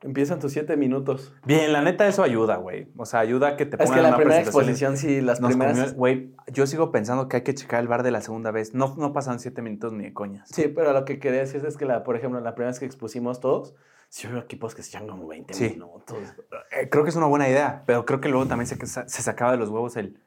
[0.00, 1.34] Empiezan tus 7 minutos.
[1.44, 2.86] Bien, la neta eso ayuda, güey.
[2.96, 4.70] O sea, ayuda a que te Es pongan que la una primera presentación.
[4.70, 5.76] exposición, sí, las Nos primeras.
[5.76, 8.74] comió- Güey, yo sigo pensando que hay que checar el bar de la segunda vez.
[8.74, 10.48] No, no pasan 7 minutos ni de coñas.
[10.52, 12.86] Sí, pero lo que quería decir es que, la, por ejemplo, la primera vez que
[12.86, 13.74] expusimos todos,
[14.08, 15.70] sí hubo equipos que se echan como 20 Sí.
[15.70, 16.18] minutos.
[16.72, 19.52] Eh, creo que es una buena idea, pero creo que luego también se, se sacaba
[19.52, 20.18] de los huevos el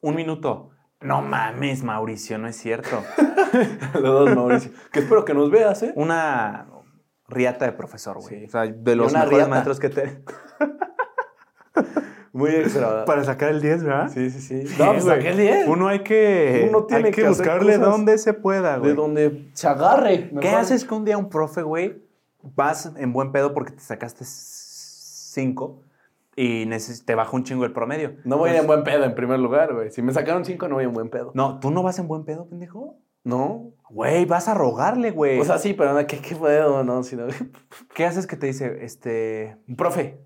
[0.00, 0.70] un minuto.
[1.00, 3.02] No mames, Mauricio, no es cierto.
[3.94, 4.70] De dos, Mauricio.
[4.92, 5.92] Que espero que nos veas, ¿eh?
[5.96, 6.66] Una
[7.28, 8.40] riata de profesor, güey.
[8.40, 8.44] Sí.
[8.46, 9.48] O sea, de los mejores riata.
[9.50, 10.22] maestros que te.
[12.32, 13.04] Muy extra.
[13.04, 14.10] Para sacar el 10, ¿verdad?
[14.12, 14.74] Sí, sí, sí.
[14.78, 15.68] No, pues saqué el 10.
[15.68, 18.90] Uno hay que, Uno tiene hay que, buscarle donde se pueda, güey.
[18.90, 20.30] De donde se agarre.
[20.40, 22.02] ¿Qué haces que un día un profe, güey,
[22.42, 25.82] vas en buen pedo porque te sacaste 5
[26.36, 26.66] y
[27.04, 28.16] te baja un chingo el promedio?
[28.24, 29.90] No voy a ir en Entonces- buen pedo en primer lugar, güey.
[29.90, 31.32] Si me sacaron 5, no voy en buen pedo.
[31.34, 32.96] No, ¿tú no vas en buen pedo, pendejo?
[33.24, 33.70] No.
[33.90, 35.38] Güey, vas a rogarle, güey.
[35.38, 36.82] O sea, sí, pero no, ¿qué, qué pedo?
[36.84, 37.26] No, sino...
[37.94, 39.58] ¿qué haces que te dice, este...
[39.76, 40.20] Profe,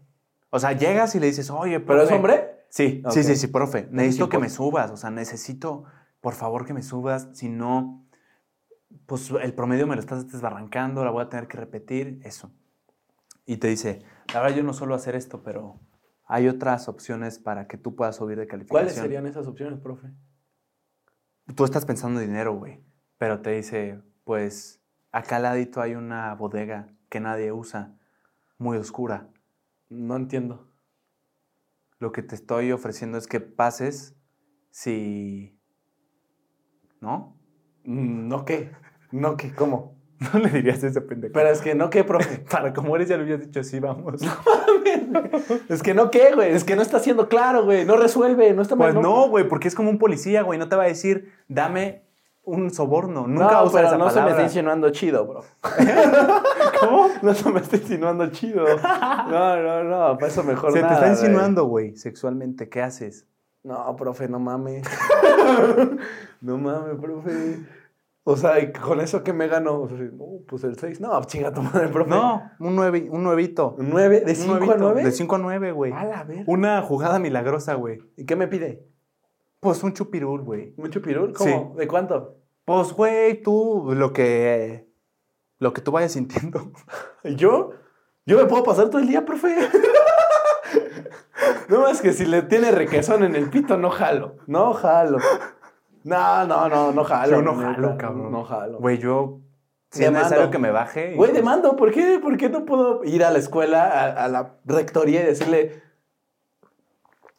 [0.51, 2.15] O sea, llegas y le dices, oye, ¿pero es profe".
[2.15, 2.51] hombre?
[2.69, 3.89] Sí, sí, sí, sí, profe.
[3.91, 4.91] Necesito que me subas.
[4.91, 5.85] O sea, necesito,
[6.21, 7.29] por favor, que me subas.
[7.33, 8.06] Si no,
[9.07, 12.21] pues el promedio me lo estás desbarrancando, la voy a tener que repetir.
[12.25, 12.53] Eso.
[13.45, 15.79] Y te dice, la verdad yo no suelo hacer esto, pero
[16.25, 18.85] hay otras opciones para que tú puedas subir de calificación.
[18.85, 20.09] ¿Cuáles serían esas opciones, profe?
[21.55, 22.83] Tú estás pensando en dinero, güey.
[23.19, 24.83] Pero te dice, pues,
[25.13, 27.97] acá al ladito hay una bodega que nadie usa,
[28.59, 29.29] muy oscura.
[29.89, 30.69] No entiendo.
[31.99, 34.17] Lo que te estoy ofreciendo es que pases
[34.71, 35.59] si...
[37.01, 37.39] ¿No?
[37.85, 38.73] Mm, ¿No qué?
[39.13, 39.53] ¿No qué?
[39.55, 39.95] ¿Cómo?
[40.33, 41.35] No le dirías ese pendejo.
[41.35, 42.39] Pero es que no qué, profe.
[42.51, 44.23] para como eres ya le hubieras dicho, sí, vamos.
[45.69, 46.53] es que no qué, güey.
[46.55, 47.85] Es que no está siendo claro, güey.
[47.85, 49.03] No resuelve, no está Pues mal.
[49.03, 50.59] no, güey, porque es como un policía, güey.
[50.59, 52.03] No te va a decir, dame
[52.45, 53.27] un soborno.
[53.27, 55.45] Nunca No, usar pero esa no se me está insinuando chido, bro.
[56.81, 57.09] ¿Cómo?
[57.21, 58.65] No se me está insinuando chido.
[58.65, 60.15] No, no, no.
[60.19, 61.19] Para eso mejor Se te nada, está güey.
[61.21, 62.71] insinuando, güey, sexualmente.
[62.71, 63.27] ¿Qué haces?
[63.63, 64.87] No, profe, no mames.
[66.41, 67.59] no mames, profe.
[68.29, 69.83] O sea, ¿y con eso qué me gano?
[69.83, 71.01] O sea, no, pues el 6.
[71.01, 72.11] No, chinga tu madre, profe.
[72.11, 73.77] No, un, nueve, un nuevito.
[73.79, 74.23] ¿Un 9?
[74.23, 74.79] ¿De Un 5 a nuevito.
[74.79, 75.05] 9?
[75.05, 75.93] De 5 a 9, güey.
[75.93, 76.43] A la verga.
[76.49, 78.01] Una jugada milagrosa, güey.
[78.17, 78.85] ¿Y qué me pide?
[79.61, 80.75] Pues un chupirul, güey.
[80.77, 81.35] ¿Mucho pirul?
[81.35, 81.77] ¿Cómo?
[81.79, 82.39] ¿De cuánto?
[82.65, 84.89] Pues, güey, tú lo que.
[85.61, 86.73] Lo que tú vayas sintiendo.
[87.23, 87.75] ¿Y ¿Yo?
[88.27, 89.57] ¿Yo me puedo pasar todo el día, profe?
[91.69, 94.39] no más que si le tiene requesón en el pito, no jalo.
[94.49, 95.19] No jalo.
[96.07, 97.33] No, no, no, no jalo.
[97.33, 98.31] Yo no neta, jalo, cabrón.
[98.31, 98.79] No jalo.
[98.79, 99.41] Güey, yo.
[99.91, 101.15] Si es necesario que me baje.
[101.17, 102.21] Güey, demando, ¿por qué?
[102.23, 105.83] ¿Por qué no puedo ir a la escuela, a, a la rectoría y decirle,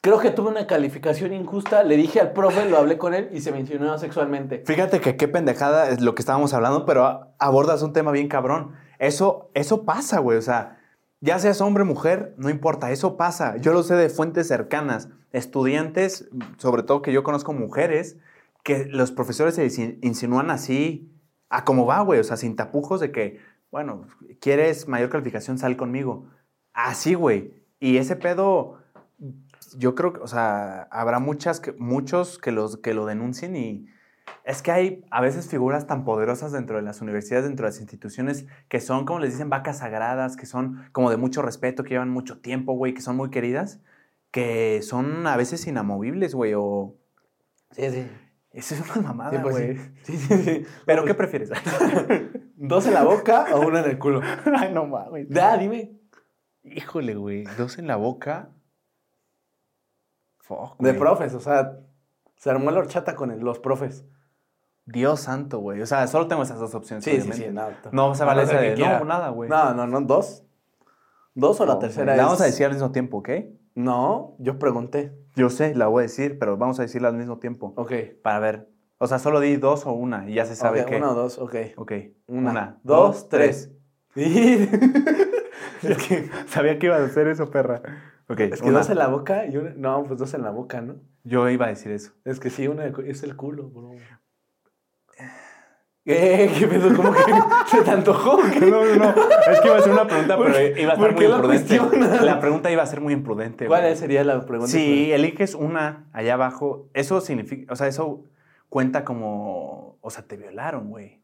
[0.02, 3.40] creo que tuve una calificación injusta, le dije al profe, lo hablé con él y
[3.40, 4.64] se me insinuó sexualmente.
[4.66, 8.74] Fíjate que qué pendejada es lo que estábamos hablando, pero abordas un tema bien cabrón.
[9.00, 10.38] Eso, eso pasa, güey.
[10.38, 10.78] O sea,
[11.22, 13.56] ya seas hombre o mujer, no importa, eso pasa.
[13.58, 15.10] Yo lo sé de fuentes cercanas.
[15.32, 18.18] Estudiantes, sobre todo que yo conozco mujeres,
[18.68, 21.10] que los profesores se insi- insinúan así,
[21.48, 22.20] a cómo va, güey.
[22.20, 23.40] O sea, sin tapujos de que,
[23.72, 24.08] bueno,
[24.42, 26.26] quieres mayor calificación, sal conmigo.
[26.74, 27.64] Así, güey.
[27.80, 28.80] Y ese pedo,
[29.78, 33.88] yo creo que, o sea, habrá muchas que, muchos que, los, que lo denuncien y
[34.44, 37.80] es que hay a veces figuras tan poderosas dentro de las universidades, dentro de las
[37.80, 41.92] instituciones, que son, como les dicen, vacas sagradas, que son como de mucho respeto, que
[41.92, 43.80] llevan mucho tiempo, güey, que son muy queridas,
[44.32, 46.98] que son a veces inamovibles, güey, o...
[47.72, 48.08] Sí, sí.
[48.58, 49.78] Eso es una mamada, Sí, pues güey.
[49.78, 49.92] sí.
[50.04, 50.66] Sí, sí, sí.
[50.86, 51.50] ¿Pero qué prefieres?
[52.56, 54.22] ¿Dos en la boca o una en el culo?
[54.58, 55.30] Ay, no mames.
[55.30, 55.92] Da, dime.
[56.64, 57.44] Híjole, güey.
[57.58, 58.50] Dos en la boca.
[60.40, 61.80] Fuck, De profes, o sea,
[62.36, 64.06] se armó la horchata con el- los profes.
[64.86, 65.82] Dios santo, güey.
[65.82, 67.04] O sea, solo tengo esas dos opciones.
[67.04, 67.50] Sí, sí, obviamente.
[67.90, 67.90] sí.
[67.92, 68.76] No, No se vale no esa de.
[68.78, 69.50] No, nada, güey.
[69.50, 70.44] No, no, no, dos.
[71.36, 72.18] Dos o la tercera es...
[72.18, 73.30] La vamos a decir al mismo tiempo, ¿ok?
[73.78, 75.14] No, yo pregunté.
[75.36, 77.74] Yo sé, la voy a decir, pero vamos a decirla al mismo tiempo.
[77.78, 77.92] Ok.
[78.24, 78.70] Para ver.
[78.98, 80.96] O sea, solo di dos o una y ya se sabe Ok, qué.
[80.98, 81.56] Uno o dos, ok.
[81.76, 81.92] Ok.
[82.26, 83.72] Una, dos, tres.
[84.16, 84.24] Y-
[85.84, 87.84] es que sabía que iba a hacer eso, perra.
[88.28, 88.40] Ok.
[88.40, 88.80] es que una.
[88.80, 89.76] dos en la boca y una...
[89.76, 90.96] No, pues dos en la boca, ¿no?
[91.24, 92.14] Yo iba a decir eso.
[92.26, 93.92] Es que sí, una es el culo, bro.
[96.08, 96.50] ¿Qué?
[96.58, 96.96] ¿Qué pedo?
[96.96, 97.20] ¿Cómo que
[97.68, 98.38] se te antojó?
[98.52, 98.62] ¿Qué?
[98.62, 99.10] No, no, no.
[99.52, 101.80] Es que iba a hacer una pregunta, ¿Por- pero iba a estar muy la imprudente.
[102.26, 103.68] La pregunta iba a ser muy imprudente.
[103.68, 103.96] ¿Cuál güey.
[103.98, 104.72] sería la pregunta?
[104.72, 108.24] Si eliges una allá abajo, eso significa, o sea, eso
[108.70, 111.22] cuenta como, o sea, te violaron, güey.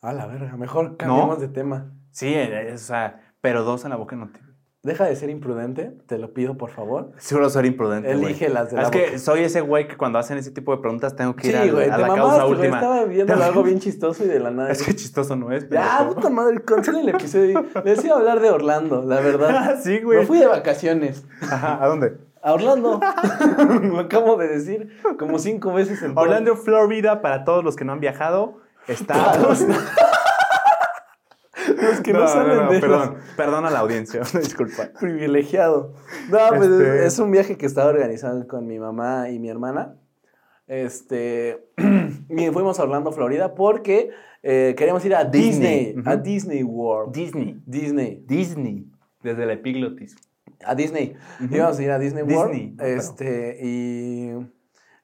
[0.00, 1.40] A la verga, mejor cambiemos ¿No?
[1.40, 1.92] de tema.
[2.10, 4.40] Sí, eh, o sea, pero dos en la boca no te...
[4.84, 7.12] Deja de ser imprudente, te lo pido, por favor.
[7.16, 8.10] Seguro ser imprudente.
[8.10, 10.78] Elige las de la Es que soy ese güey que cuando hacen ese tipo de
[10.82, 12.52] preguntas tengo que ir Sí, al- güey, a, la causa mamaste, güey.
[12.58, 12.76] última.
[12.78, 14.72] Estaba viendo algo bien chistoso y de la nada.
[14.72, 16.14] Es que chistoso no es, Ya, pendejo.
[16.16, 17.64] puta madre, cancela el episodio.
[17.84, 19.78] Les iba a hablar de Orlando, la verdad.
[19.84, 20.18] sí, güey.
[20.18, 21.24] Me fui de vacaciones.
[21.42, 22.16] Ajá, ¿a dónde?
[22.42, 22.98] A Orlando.
[23.82, 27.92] Lo acabo de decir como cinco veces en Orlando, Florida, para todos los que no
[27.92, 28.58] han viajado,
[28.88, 29.32] está...
[31.82, 34.90] Los que no, saben de perdón, perdón a la audiencia, disculpa.
[35.00, 35.94] privilegiado.
[36.30, 39.96] No, pues Este- es un viaje que estaba organizado con mi mamá y mi hermana.
[40.66, 41.66] Este,
[42.28, 44.10] y fuimos a Orlando, Florida, porque
[44.42, 46.04] eh, queríamos ir a Disney, Disney.
[46.06, 46.16] a.
[46.16, 47.14] Disney World.
[47.14, 47.60] Disney.
[47.66, 48.86] Disney, Disney.
[49.22, 50.16] Desde la epiglotis.
[50.64, 51.14] a Disney.
[51.50, 52.70] Íbamos a ir a Disney, Disney, World.
[52.70, 54.30] no, pero- este, y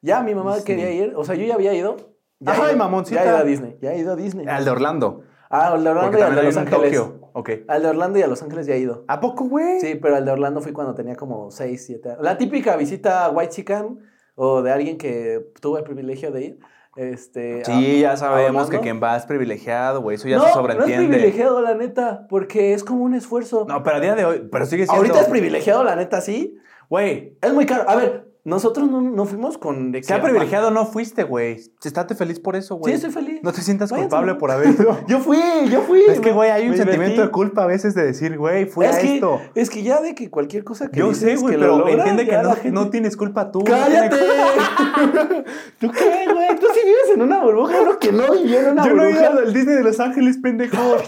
[0.00, 0.76] ya mi mamá Disney.
[0.76, 1.96] quería ir, o sea, yo ya había ido.
[2.40, 3.24] Ya Ay, he ido- mamoncita.
[3.24, 4.46] Ya he ido a Disney, ya he ido a Disney.
[4.46, 5.22] Al de Orlando.
[5.50, 6.82] Ah, al de Orlando y al de Los Ángeles.
[6.96, 7.30] Tokio.
[7.32, 7.50] Ok.
[7.68, 9.04] Al de Orlando y a Los Ángeles ya he ido.
[9.08, 9.80] ¿A poco, güey?
[9.80, 12.22] Sí, pero al de Orlando fui cuando tenía como 6, 7 años.
[12.22, 13.98] La típica visita a White Chicken
[14.34, 16.58] o de alguien que tuvo el privilegio de ir.
[16.96, 20.16] Este, Sí, a- ya sabemos que quien va es privilegiado, güey.
[20.16, 21.06] Eso ya no, se No es sobreentiende.
[21.08, 23.66] privilegiado, la neta, porque es como un esfuerzo.
[23.68, 24.96] No, pero a día de hoy, pero sigue siendo.
[24.96, 26.56] Ahorita es privilegiado, la neta, sí.
[26.90, 27.88] Güey, Es muy caro.
[27.88, 29.92] A ver, nosotros no, no fuimos con...
[30.02, 31.60] sea privilegiado no fuiste, güey.
[31.84, 32.94] Estate feliz por eso, Sí, güey.
[32.94, 33.40] estoy feliz.
[33.42, 34.98] No te sientas Váyanse, culpable por haber ido.
[35.06, 35.38] Yo fui,
[35.70, 36.02] yo fui.
[36.08, 37.26] Es que, güey, hay un Me sentimiento divertí.
[37.26, 39.40] de culpa a veces de decir, güey, fui es a que, esto.
[39.54, 42.26] Es que ya de que cualquier cosa que Yo dices sé, güey, lo pero entiende
[42.26, 43.62] que no, gente- no tienes culpa tú.
[43.64, 44.16] ¡Cállate!
[45.78, 46.48] ¿Tú qué, güey?
[46.58, 49.10] Tú sí vives en una burbuja, no que no vivió en una Yo no he
[49.10, 49.42] ido burbuja.
[49.46, 50.76] al Disney de Los Ángeles, pendejo.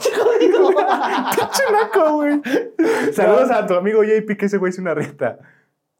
[0.40, 2.40] Pinche naco, güey.
[3.12, 5.38] Saludos a tu amigo JP, que ese güey es una riata.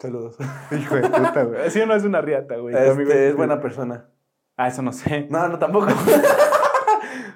[0.01, 0.37] Saludos.
[0.73, 1.67] Hijo de puta, güey.
[1.67, 2.75] Así no es una riata, güey.
[2.75, 4.09] Tu amigo Este, es buena persona.
[4.57, 5.27] Ah, eso no sé.
[5.31, 5.87] No, no, tampoco.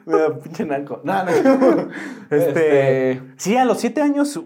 [0.07, 1.01] No, pinche naco.
[1.03, 1.31] No, no.
[2.31, 4.39] Este, Este, Sí, a los siete años.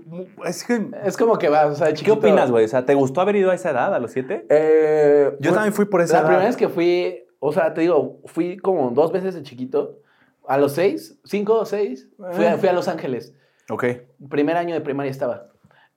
[0.45, 0.89] Es que.
[1.05, 2.15] Es como que va, o sea, ¿Qué chiquito.
[2.19, 2.65] opinas, güey?
[2.65, 4.47] O sea, ¿te gustó haber ido a esa edad, a los siete?
[4.49, 6.29] Eh, Yo también fui por esa La edad.
[6.29, 9.99] primera vez que fui, o sea, te digo, fui como dos veces de chiquito.
[10.47, 12.59] A los seis, cinco o seis, fui a, Eh.
[12.59, 13.35] fui a Los Ángeles.
[13.69, 13.85] Ok.
[14.31, 15.48] Primer año de primaria estaba.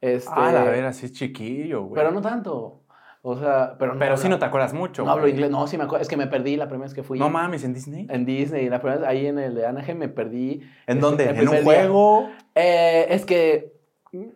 [0.02, 1.94] Este, Ah, la ver, así es chiquillo, güey.
[2.02, 2.80] Pero no tanto.
[3.24, 4.00] O sea, pero no.
[4.00, 5.04] Pero sí no te acuerdas mucho.
[5.06, 5.34] No hablo güey.
[5.34, 5.52] inglés.
[5.52, 6.02] No, sí me acuerdo.
[6.02, 7.20] Es que me perdí la primera vez que fui.
[7.20, 8.08] No mames, ¿en Disney?
[8.10, 8.68] En Disney.
[8.68, 10.54] La primera vez, ahí en el de Anaheim me perdí.
[10.88, 11.24] ¿En Este, dónde?
[11.30, 11.64] ¿En un día.
[11.64, 12.30] juego?
[12.56, 13.74] Eh, es que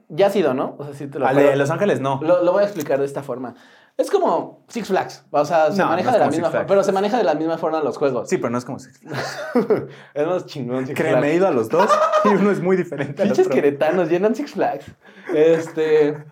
[0.07, 0.75] ya ha sido, ¿no?
[0.77, 2.19] O sea, sí te lo Al puedo- de Los Ángeles no.
[2.21, 3.55] Lo, lo voy a explicar de esta forma.
[3.97, 5.25] Es como Six Flags.
[5.31, 6.67] O sea, se No, maneja no de la misma forma.
[6.67, 8.27] Pero se maneja de la misma forma los juegos.
[8.27, 9.39] Sí, pero no es como Six Flags.
[10.13, 11.89] es más chingón Six he ido a los dos
[12.25, 14.85] y uno es muy diferente Pinches queretanos llenan Six Flags.
[15.33, 16.25] Este.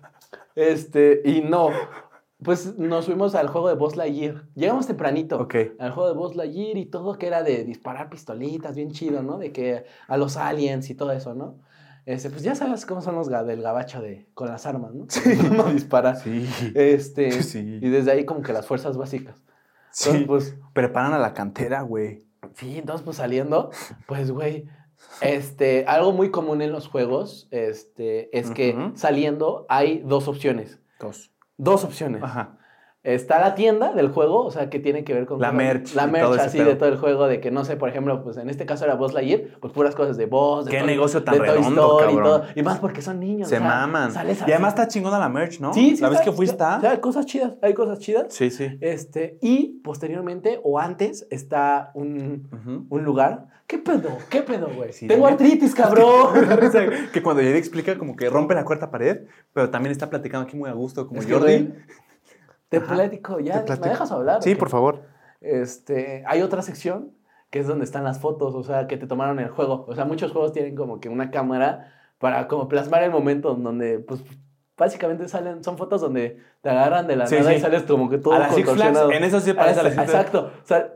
[0.55, 1.21] Este.
[1.23, 1.69] Y no.
[2.43, 4.43] Pues nos fuimos al juego de Buzz Lightyear.
[4.55, 5.39] Llegamos tempranito.
[5.39, 5.55] Ok.
[5.79, 9.37] Al juego de Buzz Lightyear y todo que era de disparar pistolitas, bien chido, ¿no?
[9.37, 11.55] De que a los aliens y todo eso, ¿no?
[12.05, 15.07] Este, pues ya sabes cómo son los del gabacho de, con las armas, ¿no?
[15.51, 16.15] Uno dispara.
[16.15, 16.47] Sí.
[16.75, 17.79] Este, Sí.
[17.81, 19.41] Y desde ahí como que las fuerzas básicas.
[19.91, 20.09] Sí.
[20.09, 22.25] Entonces, pues, Preparan a la cantera, güey.
[22.55, 23.69] sí, entonces pues saliendo,
[24.07, 24.67] pues, güey,
[25.21, 30.79] este, algo muy común en los juegos, este, es que saliendo hay dos opciones.
[30.99, 31.31] Dos.
[31.57, 32.23] Dos opciones.
[32.23, 32.57] Ajá.
[33.03, 35.41] Está la tienda del juego, o sea, que tiene que ver con...
[35.41, 36.69] La merch La merch así pedo.
[36.69, 38.95] de todo el juego, de que, no sé, por ejemplo, pues en este caso era
[38.95, 42.15] Buzz Lightyear, pues puras cosas de Buzz, de Qué negocio tan de redondo, Story y
[42.15, 42.23] cabrón.
[42.41, 42.45] todo.
[42.55, 43.49] Y más porque son niños.
[43.49, 44.13] Se o sea, maman.
[44.13, 45.73] sales Y además está chingona la merch, ¿no?
[45.73, 46.01] Sí, sí.
[46.01, 46.57] ¿La vez está- que fuiste?
[46.57, 48.27] sea, hay cosas chidas, hay cosas chidas.
[48.29, 48.77] Sí, sí.
[48.79, 52.47] Este, y posteriormente o antes está un,
[52.89, 53.47] un lugar.
[53.67, 54.09] ¿Qué pedo?
[54.29, 54.93] ¿Qué pedo, güey?
[54.93, 56.35] Sí, Tengo artritis, cabrón.
[57.11, 60.55] que cuando Yadi explica como que rompe la cuarta pared, pero también está platicando aquí
[60.55, 61.69] muy a gusto como Es Jordi.
[62.79, 63.63] Te Ajá, platico, ya.
[63.67, 64.41] ¿me dejas hablar?
[64.41, 65.03] Sí, por favor.
[65.41, 67.11] Este, hay otra sección
[67.49, 69.85] que es donde están las fotos, o sea, que te tomaron el juego.
[69.87, 73.63] O sea, muchos juegos tienen como que una cámara para como plasmar el momento en
[73.63, 74.23] donde, pues,
[74.75, 77.57] básicamente salen, son fotos donde te agarran de la Sí, nada sí.
[77.57, 79.93] y sales como que todo a las Six Flags, en eso sí parece a las
[79.93, 80.13] Six Flags.
[80.13, 80.51] Exacto.
[80.63, 80.93] O sea,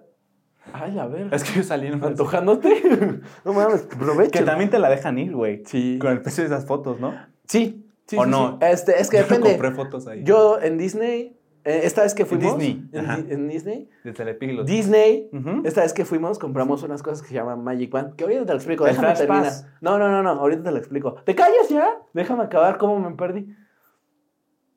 [0.73, 1.32] ay, a ver.
[1.32, 2.82] Es que yo salí en ¿Antojándote?
[3.45, 4.39] no mames, aprovecha.
[4.39, 5.63] Que también te la dejan ir, güey.
[5.67, 5.99] Sí.
[6.01, 7.13] Con el precio de esas fotos, ¿no?
[7.47, 7.88] Sí.
[8.07, 8.57] sí ¿O no?
[8.61, 9.51] Este, es que Yo depende.
[9.51, 10.23] compré fotos ahí.
[10.23, 11.36] Yo en Disney,
[11.68, 12.57] esta vez que fuimos.
[12.57, 13.89] Disney, En, en Disney.
[14.03, 14.65] De Telepiglos.
[14.65, 15.30] Disney.
[15.63, 18.15] Esta vez que fuimos, compramos unas cosas que se llaman Magic Band.
[18.15, 18.86] Que ahorita te lo explico.
[18.86, 19.51] Déjame terminar.
[19.82, 20.30] No, no, no, no.
[20.32, 21.15] Ahorita te lo explico.
[21.26, 21.97] ¿Te callas ya?
[22.13, 23.53] Déjame acabar cómo me perdí.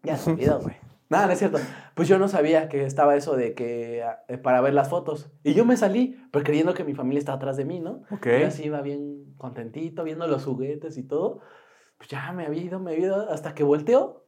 [0.02, 0.76] Ya se olvidó, güey.
[1.10, 1.58] Nada, no es cierto.
[1.94, 5.30] Pues yo no sabía que estaba eso de que eh, para ver las fotos.
[5.42, 8.02] Y yo me salí, pero creyendo que mi familia estaba atrás de mí, ¿no?
[8.12, 8.26] Ok.
[8.40, 11.40] Yo así iba bien contentito, viendo los juguetes y todo.
[11.98, 14.19] Pues ya me había ido, me había ido, hasta que volteó.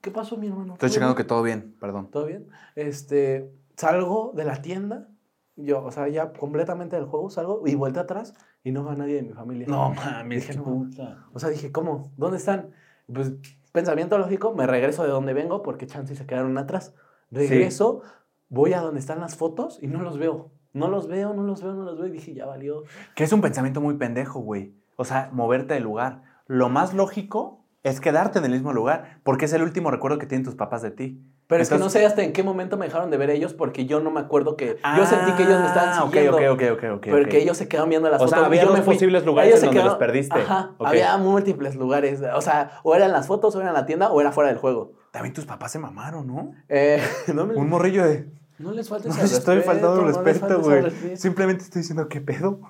[0.00, 0.74] ¿Qué pasó, mi hermano?
[0.74, 1.24] Estoy ¿Todo checando bien?
[1.24, 2.10] que todo bien, perdón.
[2.10, 2.48] ¿Todo bien?
[2.76, 5.08] Este, salgo de la tienda,
[5.56, 9.16] yo, o sea, ya completamente del juego, salgo y vuelta atrás y no va nadie
[9.16, 9.66] de mi familia.
[9.68, 10.64] No mames, Dije, qué no.
[10.64, 11.26] puta.
[11.32, 12.12] O sea, dije, ¿cómo?
[12.16, 12.70] ¿Dónde están?
[13.12, 13.32] Pues,
[13.72, 16.94] pensamiento lógico, me regreso de donde vengo porque chance se quedaron atrás.
[17.30, 18.02] Regreso,
[18.48, 20.50] voy a donde están las fotos y no los veo.
[20.72, 22.06] No los veo, no los veo, no los veo.
[22.06, 22.84] Y dije, ya valió.
[23.16, 24.74] Que es un pensamiento muy pendejo, güey.
[24.96, 26.22] O sea, moverte de lugar.
[26.46, 30.26] Lo más lógico es quedarte en el mismo lugar, porque es el último recuerdo que
[30.26, 31.22] tienen tus papás de ti.
[31.46, 33.86] Pero es que no sé hasta en qué momento me dejaron de ver ellos porque
[33.86, 34.78] yo no me acuerdo que...
[34.96, 36.36] yo sentí que ellos me estaban Ah, siguiendo.
[36.36, 37.06] ok, ok, ok, ok.
[37.08, 37.42] Porque ok.
[37.42, 38.30] ellos se quedaron viendo las O fotos.
[38.38, 40.38] sea, y había dos posibles lugares Ellos en se donde los perdiste.
[40.38, 40.86] Ajá, Ok.
[40.88, 42.20] había múltiples lugares.
[42.34, 44.58] O sea, o eran las fotos, o era en la tienda, o era fuera del
[44.58, 44.92] juego.
[45.12, 46.52] También tus papás se mamaron, ¿no?
[46.68, 47.00] Eh,
[47.34, 48.28] no, me- Un morrillo de...
[48.58, 51.16] no les faltes No al les estoy respeto, faltando el respeto, güey.
[51.16, 52.60] Simplemente estoy diciendo, ¿qué pedo?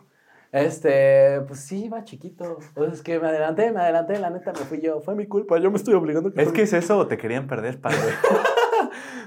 [0.52, 2.58] Este, pues sí, iba chiquito.
[2.74, 5.00] Pues es que me adelanté, me adelanté, la neta me fui yo.
[5.00, 6.30] Fue mi culpa, yo me estoy obligando.
[6.34, 7.98] ¿Es fue que es eso o te querían perder, padre?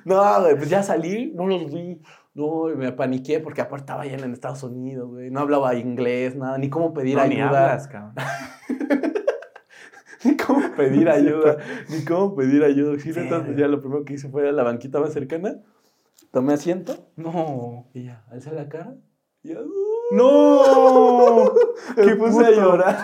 [0.04, 2.02] No, güey, pues ya salí, no los vi.
[2.34, 5.30] No, y me paniqué porque aparte estaba allá en Estados Unidos, güey.
[5.30, 7.36] No hablaba inglés, nada, ni cómo pedir No, ayuda.
[7.36, 8.16] ni hablas, cabrón.
[10.24, 11.58] Ni cómo pedir ayuda,
[11.90, 13.00] ni cómo pedir ayuda.
[13.00, 15.56] Sí, entonces ya lo primero que hice fue ir a la banquita más cercana,
[16.32, 17.88] tomé asiento No.
[17.94, 18.96] y ya, alcé la cara
[19.44, 19.56] y ya,
[20.12, 21.54] ¡No!
[21.98, 22.98] me ¡Qué puse a llorar.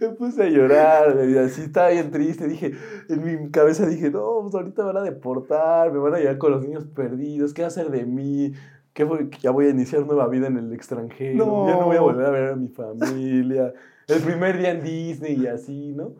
[0.00, 2.46] me puse a llorar, así estaba bien triste.
[2.46, 2.72] Dije,
[3.08, 6.38] en mi cabeza dije, no, pues ahorita me van a deportar, me van a llevar
[6.38, 8.52] con los niños perdidos, ¿qué va a hacer de mí?
[8.92, 9.06] ¿Qué?
[9.30, 11.66] Que ya voy a iniciar nueva vida en el extranjero, No.
[11.68, 13.72] ya no voy a volver a ver a mi familia.
[14.06, 16.12] El primer día en Disney y así, ¿no?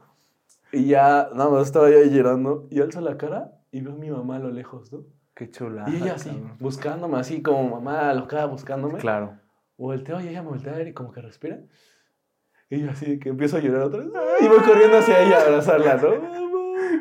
[0.73, 3.97] Y ya, nada más estaba yo ahí llorando y alzo la cara y veo a
[3.97, 5.05] mi mamá a lo lejos, ¿no?
[5.35, 5.85] Qué chula.
[5.89, 6.31] Y ella así,
[6.61, 8.99] buscándome, así como mamá alocada buscándome.
[8.99, 9.39] Claro.
[9.77, 11.59] Volteo y ella me voltea a ver y como que respira.
[12.71, 14.09] Y yo así que empiezo a llorar otra vez.
[14.41, 16.11] Y voy corriendo hacia ella a abrazarla, ¿no?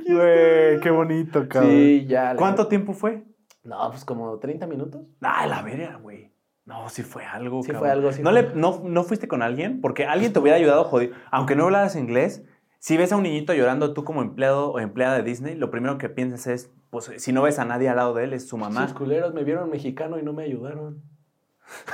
[0.05, 2.35] Güey, qué bonito, Sí, ya.
[2.35, 3.23] ¿Cuánto tiempo fue?
[3.63, 5.05] No, pues como 30 minutos.
[5.21, 6.33] Ah, la verga, güey.
[6.65, 7.79] No, sí fue algo, Sí cabrón.
[7.81, 8.41] fue algo, sí ¿No, fue.
[8.41, 9.79] le, no, ¿No fuiste con alguien?
[9.81, 11.15] Porque alguien te hubiera ayudado, jodido.
[11.31, 12.43] Aunque no hablaras inglés,
[12.79, 15.97] si ves a un niñito llorando tú como empleado o empleada de Disney, lo primero
[15.97, 18.55] que piensas es, pues si no ves a nadie al lado de él, es su
[18.57, 18.87] mamá.
[18.87, 21.01] Sus culeros me vieron mexicano y no me ayudaron.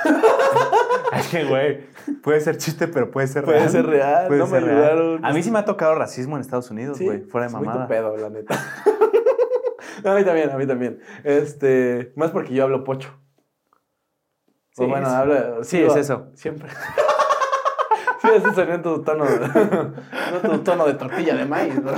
[1.16, 1.86] Es que, güey,
[2.22, 3.70] puede ser chiste, pero puede ser Puede real.
[3.70, 4.70] ser real, Puede no me real.
[4.76, 5.24] ayudaron.
[5.24, 7.54] A mí sí me ha tocado racismo en Estados Unidos, Sí, güey, fuera de es
[7.56, 7.88] muy tu mamada.
[7.88, 8.54] pedo, la neta.
[10.04, 11.00] a mí también, a mí también.
[11.24, 13.10] Este, más porque yo hablo pocho.
[14.72, 15.34] Sí, O bueno, es- hablo.
[15.64, 16.28] sí, es eso.
[16.34, 16.68] Siempre.
[18.22, 21.94] sí, ese sería en tu tono, no tu tono de tortilla de maíz, bro.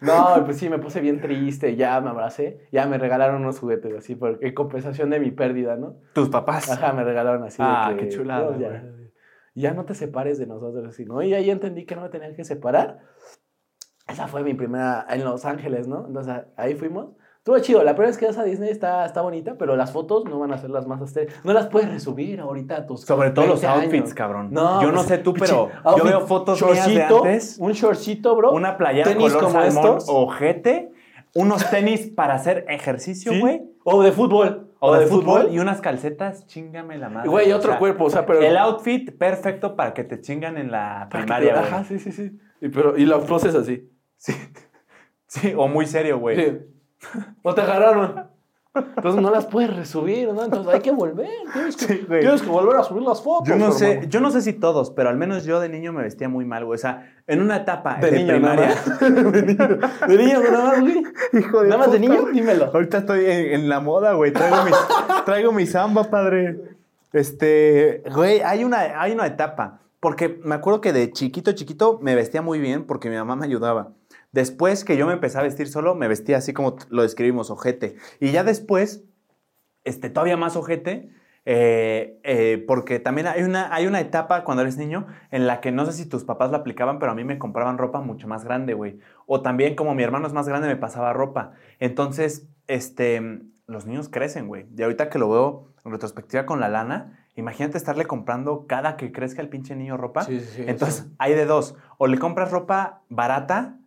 [0.00, 3.92] No, pues sí, me puse bien triste, ya me abracé, ya me regalaron unos juguetes
[3.94, 5.96] así, por, en compensación de mi pérdida, ¿no?
[6.12, 6.70] Tus papás.
[6.70, 7.62] Ajá, me regalaron así.
[7.64, 9.08] Ah, de que, qué chulada, "No,
[9.54, 11.20] ya no te separes de nosotros, así, ¿no?
[11.22, 13.00] Y ahí entendí que no me tenían que separar.
[14.06, 16.06] Esa fue mi primera en Los Ángeles, ¿no?
[16.06, 17.10] Entonces ahí fuimos.
[17.48, 17.82] Estuvo chido.
[17.82, 20.52] La primera vez que vas a Disney está, está bonita, pero las fotos no van
[20.52, 21.42] a ser las más aesthetic.
[21.44, 23.00] No las puedes resubir ahorita a tus.
[23.00, 23.84] Sobre todo los 20 años.
[23.84, 24.48] outfits, cabrón.
[24.50, 27.56] No, yo no pues, sé tú, pero yo outfit, veo fotos de antes.
[27.58, 28.52] Un shortcito, bro.
[28.52, 30.08] Una playera tenis color como salmón, estos.
[30.10, 30.92] ojete,
[31.34, 33.40] unos tenis para hacer ejercicio, ¿Sí?
[33.40, 33.62] güey.
[33.82, 34.74] O de fútbol.
[34.80, 37.30] O, de, fútbol, y unas calcetas, chingame la madre.
[37.30, 38.42] Güey, o otro sea, cuerpo, o sea, pero.
[38.42, 41.64] El outfit perfecto para que te chingan en la primaria, güey.
[41.64, 42.38] Ajá, sí, sí, sí.
[42.60, 43.88] Y, pero, y las poses así.
[45.30, 46.36] Sí, o muy serio, güey.
[46.36, 46.58] Sí.
[47.42, 48.26] O te agarraron.
[48.74, 50.44] Entonces no las puedes resubir, ¿no?
[50.44, 51.28] Entonces hay que volver.
[51.52, 52.20] Tienes que, Sí, güey.
[52.20, 53.48] tienes que volver a subir las fotos.
[53.48, 54.08] Yo no sé, hermano.
[54.08, 56.64] yo no sé si todos, pero al menos yo de niño me vestía muy mal,
[56.64, 56.76] güey.
[56.76, 58.74] O sea, en una etapa De, de, niño, primaria.
[59.00, 59.68] de niño.
[60.06, 61.02] De niño, nada más, güey.
[61.32, 62.66] Hijo Nada más de niño, dímelo.
[62.66, 64.32] Ahorita estoy en, en la moda, güey.
[64.32, 64.70] Traigo mi,
[65.24, 66.60] traigo mi samba, padre.
[67.12, 69.80] Este, güey, hay una, hay una etapa.
[69.98, 73.46] Porque me acuerdo que de chiquito, chiquito me vestía muy bien porque mi mamá me
[73.46, 73.88] ayudaba.
[74.32, 77.96] Después que yo me empecé a vestir solo, me vestía así como lo describimos, ojete.
[78.20, 79.04] Y ya después,
[79.84, 81.10] este, todavía más ojete,
[81.50, 85.72] eh, eh, porque también hay una, hay una etapa cuando eres niño en la que
[85.72, 88.44] no sé si tus papás la aplicaban, pero a mí me compraban ropa mucho más
[88.44, 88.98] grande, güey.
[89.24, 91.52] O también como mi hermano es más grande, me pasaba ropa.
[91.78, 94.66] Entonces, este, los niños crecen, güey.
[94.76, 99.10] Y ahorita que lo veo en retrospectiva con la lana, imagínate estarle comprando cada que
[99.10, 100.24] crezca el pinche niño ropa.
[100.24, 101.76] Sí, sí, Entonces, hay de dos.
[101.96, 103.77] O le compras ropa barata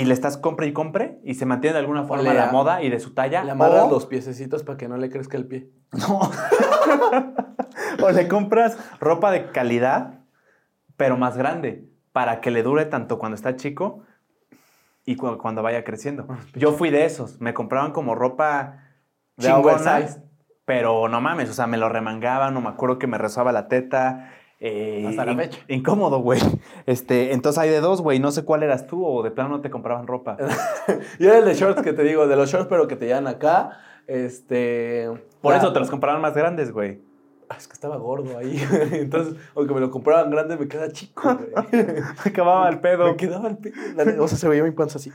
[0.00, 2.90] y le estás compre y compre y se mantiene de alguna forma la moda y
[2.90, 3.44] de su talla.
[3.44, 5.70] Le amarras o- los piececitos para que no le crezca el pie.
[5.92, 6.20] no.
[8.02, 10.20] o le compras ropa de calidad,
[10.96, 14.02] pero más grande, para que le dure tanto cuando está chico
[15.04, 16.26] y cu- cuando vaya creciendo.
[16.54, 17.40] Yo fui de esos.
[17.40, 18.80] Me compraban como ropa
[19.36, 20.06] De chingona,
[20.64, 23.68] pero no mames, o sea, me lo remangaban, no me acuerdo que me rezaba la
[23.68, 24.30] teta.
[24.66, 25.58] Eh, Hasta la fecha.
[25.68, 26.40] Incómodo, güey.
[26.86, 28.18] Este, entonces hay de dos, güey.
[28.18, 30.36] No sé cuál eras tú o de plano no te compraban ropa.
[31.18, 33.26] Yo era el de shorts que te digo, de los shorts, pero que te llevan
[33.26, 33.78] acá.
[34.06, 35.10] Este.
[35.42, 37.02] Por eso te los compraban más grandes, güey.
[37.50, 38.58] Ah, Es que estaba gordo ahí.
[38.92, 41.84] Entonces, aunque me lo compraban grande, me queda chico, güey.
[42.24, 43.04] Acababa el pedo.
[43.06, 43.58] Me quedaba el
[43.96, 45.12] neta, O sea, se veía mi panza así.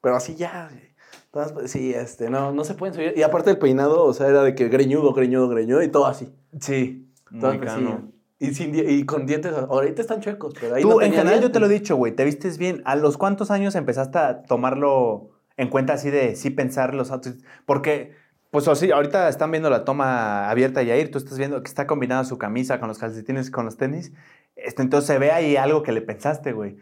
[0.00, 1.68] Pero así ya, güey.
[1.68, 3.12] Sí, este, no, no se pueden subir.
[3.16, 6.34] Y aparte el peinado, o sea, era de que greñudo, greñudo, greñudo y todo así.
[6.58, 7.06] Sí.
[7.30, 8.00] Entonces, Muy cano.
[8.10, 8.19] sí.
[8.42, 11.52] Y, sin y con dientes, ahorita están chuecos, pero ahí Tú, no en general, yo
[11.52, 11.82] te lo he dientes.
[11.88, 12.12] dicho, güey.
[12.12, 12.80] Te vistes bien.
[12.86, 15.28] ¿A los cuántos años empezaste a tomarlo
[15.58, 17.44] en cuenta así de sí pensar los outfits?
[17.66, 18.14] Porque,
[18.50, 21.86] pues así, ahorita están viendo la toma abierta y ahí tú estás viendo que está
[21.86, 24.12] combinada su camisa con los calcetines, con los tenis.
[24.56, 26.78] Este, entonces se ve ahí algo que le pensaste, güey.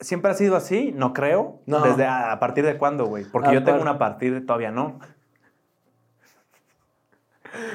[0.00, 0.90] ¿Siempre ha sido así?
[0.92, 1.62] No creo.
[1.66, 1.80] No.
[1.80, 3.24] ¿Desde a, a partir de cuándo, güey?
[3.24, 4.98] Porque A yo tengo una a partir de todavía no.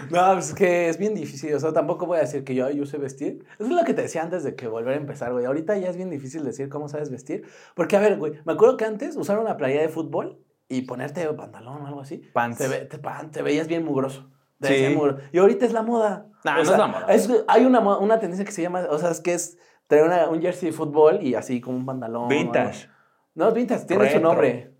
[0.09, 1.53] No, pues es que es bien difícil.
[1.53, 3.45] O sea, tampoco voy a decir que yo, yo sé vestir.
[3.59, 5.45] Eso es lo que te decía antes de que volver a empezar, güey.
[5.45, 7.45] Ahorita ya es bien difícil decir cómo sabes vestir.
[7.75, 11.25] Porque, a ver, güey, me acuerdo que antes usar una playera de fútbol y ponerte
[11.33, 12.17] pantalón o algo así.
[12.33, 12.57] Pants.
[12.57, 14.29] Te, ve- te, pan- te veías bien mugroso.
[14.59, 14.73] Te Sí.
[14.73, 15.19] veías mugroso.
[15.31, 16.25] Y ahorita es la moda.
[16.43, 17.05] Nah, O no es la moda.
[17.09, 19.57] es- hay una, una tendencia que se llama, o sea, es que es
[19.87, 22.27] traer una- un jersey de fútbol y así como un pantalón.
[22.27, 22.89] Vintage.
[23.35, 24.73] No, es vintage, tiene su nombre.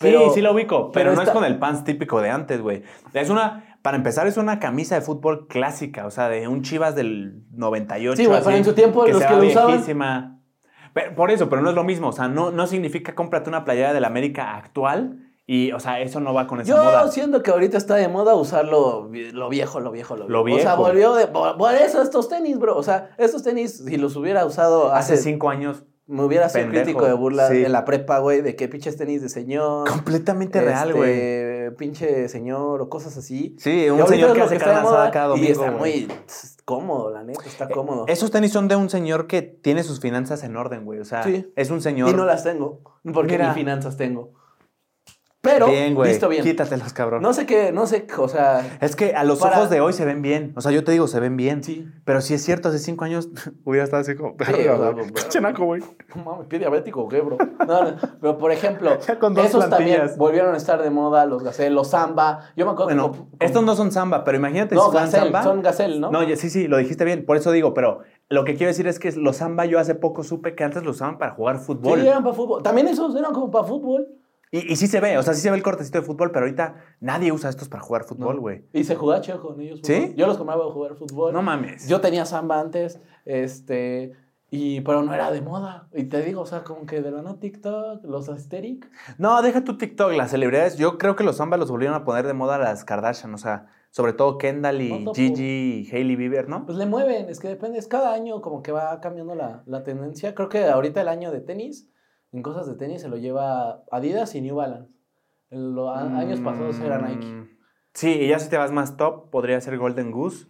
[0.00, 2.82] sí, sí lo ubico, pero, pero no es con el pants típico de antes, güey.
[3.12, 6.94] Es una, para empezar, es una camisa de fútbol clásica, o sea, de un Chivas
[6.94, 8.16] del 98.
[8.16, 10.36] Sí, güey, así, pero en su tiempo los se que lo usaban- viejísima.
[10.92, 13.64] Pero- por eso, pero no es lo mismo, o sea, no, no significa cómprate una
[13.64, 17.08] playera del América actual y, o sea, eso no va con esa Yo moda.
[17.10, 20.58] siento que ahorita está de moda usar lo, lo viejo, lo viejo, lo viejo.
[20.58, 21.26] O sea, volvió de.
[21.26, 22.76] Por por eso estos tenis, bro.
[22.76, 25.22] O sea, estos tenis, si los hubiera usado Hace hace.
[25.24, 26.84] cinco años, me hubiera sido pendejo.
[26.84, 27.64] crítico de burla Sí.
[27.64, 29.88] en la prepa, güey, de que pinches tenis de señor.
[29.88, 31.10] completamente real, güey.
[31.10, 33.54] este, Pinche señor o cosas así.
[33.58, 36.06] Sí, un señor que hace moda asada cada domingo, Y está güey.
[36.06, 36.14] muy
[36.64, 38.04] cómodo, la neta, está cómodo.
[38.08, 40.98] Esos tenis son de un señor que tiene sus finanzas en orden, güey.
[40.98, 41.46] O sea, Sí.
[41.56, 42.10] es un señor.
[42.10, 42.80] y no las tengo,
[43.14, 43.48] porque Mira.
[43.48, 44.32] ni finanzas tengo.
[45.42, 46.10] Pero, bien, güey.
[46.10, 46.42] visto bien.
[46.42, 47.22] Quítatelos, cabrón.
[47.22, 49.94] No sé qué, no sé, o sea, Es que a los Para- ojos de hoy
[49.94, 50.52] se ven bien.
[50.54, 51.64] O sea, yo te digo, se ven bien.
[51.64, 51.88] sí.
[52.04, 53.30] Pero si es cierto, hace cinco años
[53.64, 54.32] hubiera estado así como.
[54.32, 55.82] Sí, verga, o sea, güey.
[56.14, 57.38] No mames, ¿qué diabético qué, bro?
[57.66, 61.24] No, no, pero por ejemplo, Ya con dos esos también volvieron a estar de moda,
[61.24, 62.50] los Gazelle, los Samba.
[62.54, 65.42] Yo me acuerdo Bueno, estos no son samba, pero imagínate No, si samba.
[65.42, 66.10] son Gazelle, ¿no?
[66.10, 67.24] No, sí, sí, lo dijiste bien.
[67.24, 70.22] Por eso digo, pero lo que quiero decir es que los samba yo hace poco
[70.22, 71.98] supe que antes los usaban para jugar fútbol.
[71.98, 72.62] Sí, eran para fútbol.
[72.62, 74.06] También esos eran como para fútbol.
[74.52, 76.44] Y, y sí se ve, o sea, sí se ve el cortecito de fútbol, pero
[76.44, 78.40] ahorita nadie usa estos para jugar fútbol, No.
[78.42, 78.64] güey.
[78.72, 79.80] Y se jugaba chido con ellos.
[79.84, 80.12] ¿Sí?
[80.16, 81.32] Yo los compraba a jugar fútbol.
[81.32, 81.86] No mames.
[81.88, 84.12] Yo tenía samba antes, este,
[84.50, 85.88] y, pero no era de moda.
[85.94, 88.90] Y te digo, o sea, como que de la no TikTok, los aesthetic.
[89.18, 90.76] No, deja tu TikTok, las celebridades.
[90.76, 93.68] Yo creo que los Zamba los volvieron a poner de moda las Kardashian, o sea,
[93.90, 95.14] sobre todo Kendall y No.
[95.14, 96.66] Gigi y Hailey Bieber, ¿no?
[96.66, 99.84] Pues le mueven, es que depende, es cada año como que va cambiando la, la
[99.84, 100.34] tendencia.
[100.34, 101.88] Creo que ahorita el año de tenis,
[102.32, 104.90] en cosas de tenis se lo lleva Adidas y New Balance.
[105.50, 107.26] En los a- años pasados era Nike.
[107.26, 107.48] Mm,
[107.92, 110.46] Sí, y ya si te vas más top, podría ser Golden Goose,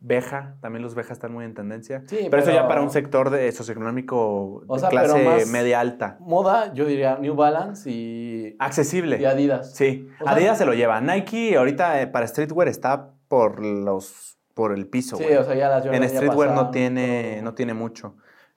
[0.00, 2.02] Beja, también los Beja están muy en tendencia.
[2.06, 5.80] Sí, pero, eso ya pero- para un sector de socioeconómico de sea, pero clase media
[5.80, 6.16] alta.
[6.20, 9.20] Moda, yo diría New Balance y, Accesible.
[9.20, 9.74] y Adidas.
[9.74, 11.00] Sí, O sea- Adidas se lo lleva.
[11.00, 15.36] Nike ahorita eh, para streetwear está por los por el piso, Sí, güey.
[15.36, 18.16] o sea, ya las en streetwear no pasaron, tiene pero- no tiene mucho.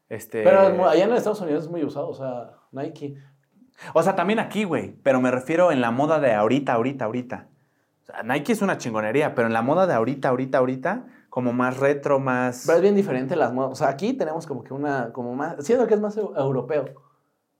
[0.10, 3.18] Este, Pero allá en Estados Unidos es muy usado, o sea, Nike.
[3.93, 4.95] O sea, también aquí, güey.
[5.03, 7.48] Pero me refiero en la moda de ahorita, ahorita, ahorita.
[8.03, 11.53] O sea, Nike es una chingonería, pero en la moda de ahorita, ahorita, ahorita, como
[11.53, 12.64] más retro, más.
[12.65, 13.72] Pero es bien diferente las modas.
[13.72, 16.85] O sea, aquí tenemos como que una, como más, siento que es más eu- europeo.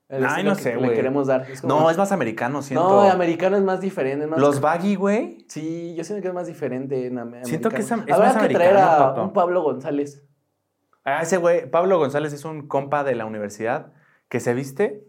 [0.08, 0.94] El Ay, no que sé, le güey.
[0.94, 1.50] queremos dar.
[1.50, 2.86] Es como- No, es más americano, siento.
[2.86, 4.26] No, americano es más diferente.
[4.26, 5.46] es más- Los baggy, güey.
[5.48, 8.22] Sí, yo siento que es más diferente en am- Siento que es americano.
[8.22, 9.22] es Habrá más que traer americano, a Toto.
[9.24, 10.22] un Pablo González.
[11.04, 13.92] Ah, ese güey, Pablo González es un compa de la universidad
[14.32, 15.06] que se viste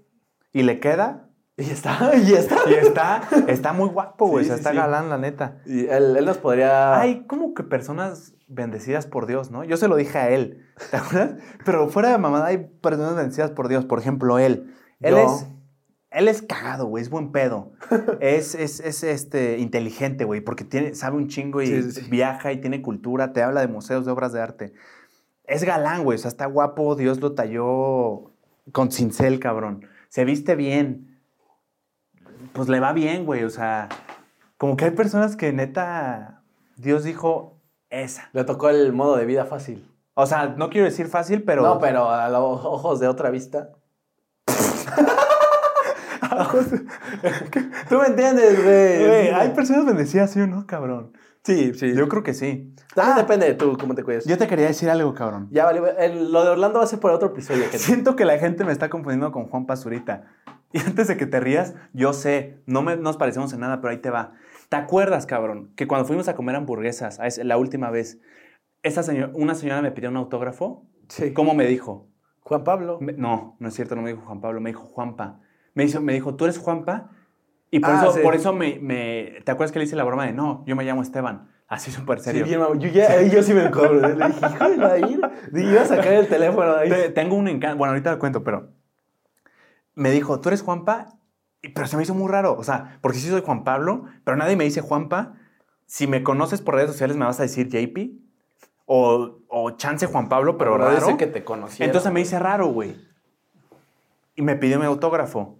[0.51, 1.29] y le queda.
[1.55, 2.57] Y está, y está.
[2.69, 4.43] Y está, está muy guapo, güey.
[4.43, 4.75] Sí, o sea, sí, está sí.
[4.75, 5.59] galán, la neta.
[5.65, 6.99] Y él, él nos podría.
[6.99, 9.63] Hay como que personas bendecidas por Dios, ¿no?
[9.63, 11.41] Yo se lo dije a él, ¿te acuerdas?
[11.63, 13.85] Pero fuera de mamada hay personas bendecidas por Dios.
[13.85, 14.75] Por ejemplo, él.
[14.99, 15.23] Él Yo.
[15.23, 15.47] es...
[16.11, 17.71] Él es cagado, güey, es buen pedo.
[18.19, 22.09] es, es, es, este, inteligente, güey, porque tiene, sabe un chingo y Sí, sí, sí.
[22.11, 24.73] viaja y tiene cultura, te habla de museos, de obras de arte.
[25.45, 28.32] Es galán, güey, o sea, está guapo, Dios lo talló
[28.71, 29.87] con cincel, cabrón.
[30.09, 31.19] Se viste bien.
[32.53, 33.89] Pues le va bien, güey, o sea,
[34.57, 36.43] como que hay personas que neta,
[36.77, 37.59] Dios dijo,
[37.89, 38.29] esa.
[38.33, 39.89] Le tocó el modo de vida fácil.
[40.13, 41.63] O sea, no quiero decir fácil, pero...
[41.63, 43.69] No, pero a los ojos de otra vista.
[47.89, 49.29] Tú me entiendes, güey.
[49.29, 51.13] Hay personas bendecidas, ¿sí o no, cabrón?
[51.43, 51.93] Sí, sí.
[51.93, 52.73] Yo creo que sí.
[52.95, 54.25] Ah, depende de tú, cómo te cuides.
[54.25, 55.49] Yo te quería decir algo, cabrón.
[55.51, 57.63] Ya vale, el- lo de Orlando va a ser por otro episodio.
[57.69, 60.23] Que Siento que la gente me está confundiendo con Juan Pazurita.
[60.71, 63.91] Y antes de que te rías, yo sé, no me- nos parecemos en nada, pero
[63.91, 64.33] ahí te va.
[64.69, 68.19] ¿Te acuerdas, cabrón, que cuando fuimos a comer hamburguesas, la última vez,
[68.81, 70.87] esa señor- una señora me pidió un autógrafo?
[71.09, 71.33] Sí.
[71.33, 72.07] ¿Cómo me dijo?
[72.39, 72.97] Juan Pablo.
[73.01, 75.41] Me- no, no es cierto, no me dijo Juan Pablo, me dijo Juanpa.
[75.75, 77.11] Me, hizo, me dijo, ¿tú eres Juanpa?
[77.73, 78.19] Y por Ah, eso, sí.
[78.21, 80.83] por eso me, me- ¿Te acuerdas que le hice la broma de, no, yo me
[80.83, 81.49] llamo Esteban?
[81.67, 82.45] Así súper Sí, serio.
[82.45, 82.75] bien, mamá.
[82.77, 83.95] yo, ya, yo sí me cobro.
[84.09, 85.31] Le dije, hijo de la ira.
[85.51, 86.89] Iba a sacar el teléfono de ahí.
[86.89, 87.77] Te- tengo un encanto.
[87.79, 88.69] Bueno, ahorita lo cuento, pero.
[89.95, 91.07] Me dijo, ¿tú eres Juanpa?
[91.73, 92.55] Pero se me hizo muy raro.
[92.59, 95.33] O sea, porque sí soy Juan Pablo, pero nadie me dice Juanpa.
[95.87, 98.11] Si me conoces por redes sociales, me vas a decir JP.
[98.85, 101.17] O, o Chance Juan Pablo, pero No raro.
[101.17, 101.87] que te conocía.
[101.87, 102.95] Entonces me dice raro, güey.
[104.35, 105.57] Y me pidió mi autógrafo.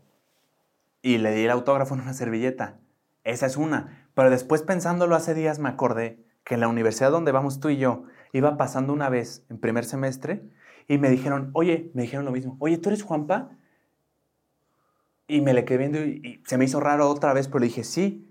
[1.04, 2.80] Y le di el autógrafo en una servilleta.
[3.26, 4.08] Esa es una.
[4.16, 7.78] Pero después pensándolo hace días me acordé que en la universidad donde vamos tú y
[7.78, 10.44] yo iba pasando una vez en primer semestre
[10.88, 13.50] y me dijeron, oye, me dijeron lo mismo, oye, ¿tú eres Juanpa?
[15.28, 17.84] Y me le quedé viendo y, se me hizo raro otra vez, pero le dije,
[17.84, 18.30] sí.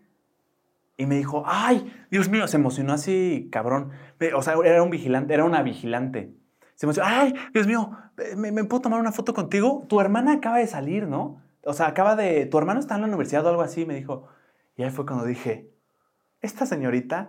[0.96, 3.90] Y me dijo, ay, Dios mío, se emocionó así, cabrón.
[4.34, 6.34] O sea, era un vigilante, era una vigilante.
[6.74, 7.90] Se emocionó, ay, Dios mío,
[8.36, 9.84] ¿me, me puedo tomar una foto contigo?
[9.88, 11.41] Tu hermana acaba de salir, ¿no?
[11.64, 14.28] O sea, acaba de, tu hermano está en la universidad o algo así, me dijo.
[14.76, 15.70] Y ahí fue cuando dije,
[16.40, 17.28] esta señorita,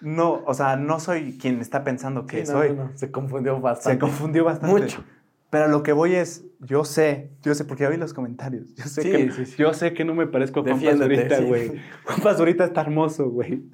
[0.00, 2.72] no, o sea, no soy quien está pensando que Sí, no, soy.
[2.74, 3.94] no, no, Se confundió bastante.
[3.94, 4.80] Se confundió bastante.
[4.80, 5.04] Mucho.
[5.50, 8.74] Pero lo que voy es, yo sé, yo sé, porque ya vi los comentarios.
[8.74, 9.54] Yo sé, Sí, que, sí.
[9.56, 11.80] Yo sé que no me parezco a Juan Pazurita, güey.
[12.04, 13.64] Juan Pazurita está hermoso, güey.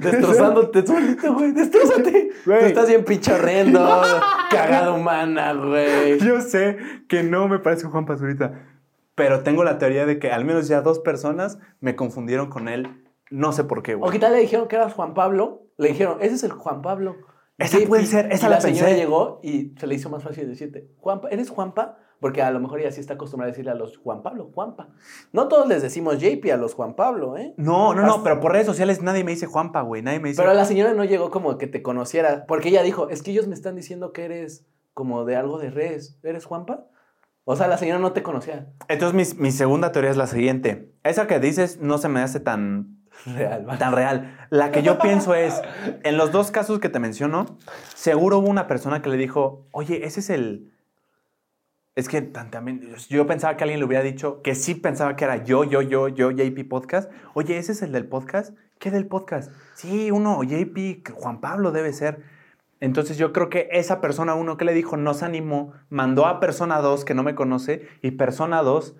[0.00, 1.52] Destrozándote solito, güey.
[1.52, 2.30] Destrozate.
[2.46, 2.60] Güey.
[2.60, 3.80] Tú estás bien pichorrendo.
[4.50, 6.18] cagada humana, güey.
[6.20, 8.77] Yo sé que no me parezco a Juan Pazurita.
[9.18, 13.04] Pero tengo la teoría de que al menos ya dos personas me confundieron con él.
[13.30, 14.12] No sé por qué, O güey.
[14.12, 15.64] qué tal le dijeron que eras Juan Pablo.
[15.76, 17.16] Le dijeron, ese es el Juan Pablo.
[17.58, 19.00] Esa puede ser, esa y la la señora pensé.
[19.00, 21.98] llegó y se le hizo más fácil decirte, Juanpa, ¿eres Juanpa?
[22.20, 24.88] Porque a lo mejor ella sí está acostumbrada a decirle a los Juan Pablo, Juanpa.
[25.32, 27.54] No todos les decimos JP a los Juan Pablo, ¿eh?
[27.56, 30.02] No, no, no, pero por redes sociales nadie me dice Juanpa, güey.
[30.02, 30.40] Nadie me dice.
[30.42, 33.46] Pero la señora no llegó como que te conociera, porque ella dijo, es que ellos
[33.48, 34.64] me están diciendo que eres
[34.94, 36.86] como de algo de redes, ¿eres Juanpa?
[37.50, 38.66] O sea, la señora no te conocía.
[38.88, 40.92] Entonces, mi, mi segunda teoría es la siguiente.
[41.02, 43.78] Esa que dices no se me hace tan, Real, ¿vale?
[43.78, 44.36] tan real.
[44.50, 45.58] La que yo pienso es,
[46.04, 47.56] en los dos casos que te menciono,
[47.94, 50.74] seguro hubo una persona que le dijo, oye, ese es el...
[51.94, 55.42] Es que también, yo pensaba que alguien le hubiera dicho que sí pensaba que era
[55.42, 57.10] yo, yo, yo, yo, JP Podcast.
[57.32, 58.54] Oye, ¿ese es el del podcast?
[58.78, 59.50] ¿Qué del podcast?
[59.72, 62.22] Sí, uno, JP, Juan Pablo debe ser.
[62.80, 66.40] Entonces yo creo que esa persona uno que le dijo no se animó, mandó a
[66.40, 68.96] persona 2 que no me conoce y persona 2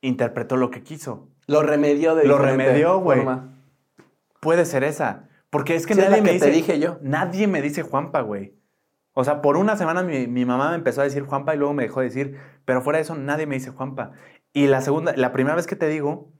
[0.00, 1.28] interpretó lo que quiso.
[1.46, 3.22] Lo remedió de Lo remedió, güey.
[4.40, 5.28] Puede ser esa.
[5.50, 6.56] Porque es que Sí, es nadie la me que te dice.
[6.56, 6.98] dije yo.
[7.02, 8.54] Nadie me dice Juanpa, güey.
[9.12, 11.74] O sea, por una semana mi, mi mamá me empezó a decir Juanpa y luego
[11.74, 12.38] me dejó de decir.
[12.64, 14.12] Pero fuera de eso, nadie me dice Juanpa.
[14.54, 16.30] Y la segunda, la primera vez que te digo,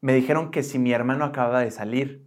[0.00, 2.24] me dijeron que si mi hermano acababa de salir.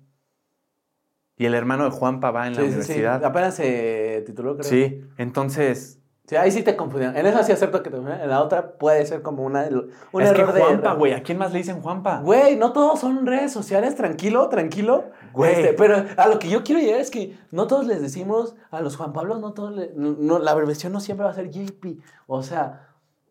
[1.37, 2.75] Y el hermano de Juanpa va en la Sí, sí, sí.
[2.77, 3.23] universidad.
[3.25, 4.63] Apenas se tituló, creo.
[4.69, 5.99] Sí, entonces.
[6.27, 7.15] Sí, ahí sí te confundieron.
[7.17, 8.23] En esa sí acepto que te confundieron.
[8.23, 9.67] En la otra puede ser como una,
[10.11, 10.61] un es que error de...
[10.61, 11.13] Juanpa, güey.
[11.13, 12.21] ¿A quién más le dicen Juanpa?
[12.21, 15.11] Güey, no todos son redes sociales, tranquilo, tranquilo.
[15.33, 15.51] Güey.
[15.53, 18.81] Este, pero a lo que yo quiero llegar es que no todos les decimos a
[18.81, 21.51] los Juan Pablo, no todos le- no, no, la abreviación no siempre va a ser
[21.51, 21.99] JP.
[22.25, 22.87] O sea,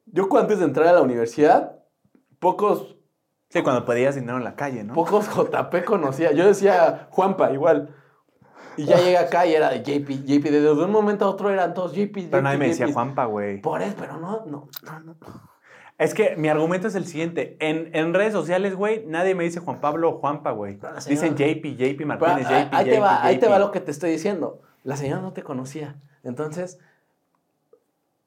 [0.07, 1.79] yo antes de entrar a la universidad,
[2.39, 2.94] pocos,
[3.51, 4.95] Sí, cuando pedías dinero en la calle, ¿no?
[4.95, 6.33] pocos JP conocía.
[6.33, 7.95] Yo decía Juanpa igual.
[8.77, 10.43] Y ya llegué acá y era de JP, JP.
[10.51, 12.29] Desde un momento a otro eran todos JP.
[12.31, 12.95] Pero nadie me decía JP.
[12.95, 13.61] Juanpa, güey.
[13.61, 15.17] Por eso, pero no, no, no, no.
[15.97, 17.57] Es que mi argumento es el siguiente.
[17.61, 20.77] En, en redes sociales, güey, nadie me dice Juan Pablo o Juanpa, güey.
[20.77, 23.53] Pero Dicen JP, JP Pero, Martínez, ahí, JP, ahí te JP, va, ahí te JP.
[23.53, 24.61] va lo que te estoy diciendo.
[24.83, 25.95] La señora no te conocía.
[26.25, 26.81] Entonces,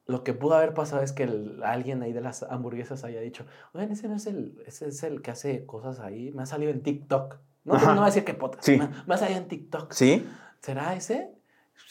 [0.07, 3.45] lo que pudo haber pasado es que el- alguien ahí de las hamburguesas haya dicho,
[3.73, 6.31] oigan, ese no es el, ese es el que hace cosas ahí.
[6.31, 7.35] Me ha salido en TikTok.
[7.65, 7.87] No, Ajá.
[7.87, 8.63] no voy a decir qué podcast.
[8.63, 8.77] Sí.
[8.77, 9.91] Me, me ha salido en TikTok.
[9.91, 10.25] ¿Sí?
[10.61, 11.33] ¿Será ese?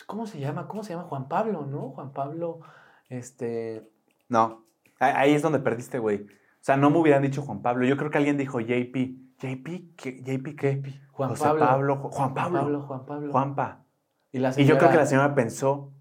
[0.07, 0.67] ¿Cómo se llama?
[0.67, 1.05] ¿Cómo se llama?
[1.05, 1.91] Juan Pablo, ¿no?
[1.91, 2.61] Juan Pablo,
[3.09, 3.89] este...
[4.29, 4.65] No.
[4.99, 6.23] Ahí- es donde perdiste, güey.
[6.23, 6.29] O
[6.67, 7.87] sea, no me hubieran dicho Juan Pablo.
[7.87, 8.97] Yo creo que alguien dijo JP.
[9.39, 9.95] ¿JP?
[9.97, 10.23] ¿Qué?
[10.23, 10.83] ¿JP qué?
[11.13, 12.03] Juan José Pablo.
[12.03, 12.81] Ju- Juan Pablo.
[12.83, 13.31] Juan Pablo.
[13.33, 13.85] Juanpa.
[14.33, 15.93] Y, la Y yo creo que la señora pensó.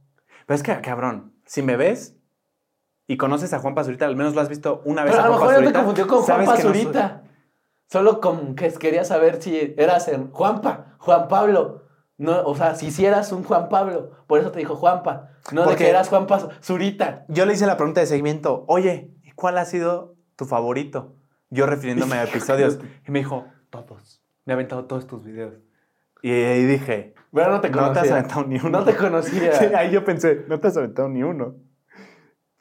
[0.47, 2.15] Pero es que, cabrón, si me ves
[3.07, 5.29] y conoces a Juan Pazurita, al menos lo has visto una vez Pero a a
[5.29, 7.23] lo mejor Pazurita, confundió con Juan que no Pazurita.
[7.87, 11.83] Solo con que quería saber si eras el Juanpa, Juan Pablo.
[12.17, 14.11] No, o sea, si sí eras un Juan Pablo.
[14.25, 15.29] Por eso te dijo Juanpa.
[15.51, 16.25] No de Porque- que eras Juan
[16.63, 17.25] Zurita.
[17.27, 21.15] Yo le hice la pregunta de seguimiento, oye, ¿y cuál ha sido tu favorito?
[21.51, 22.79] Yo refiriéndome a episodios.
[23.07, 24.23] Y me dijo, todos.
[24.45, 25.53] Me ha aventado todos tus videos.
[26.23, 28.13] Y ahí dije, Pero no te no te has conocía.
[28.13, 28.69] aventado ni uno.
[28.69, 29.53] No te conocía.
[29.53, 31.55] Sí, ahí yo pensé, no te has aventado ni uno.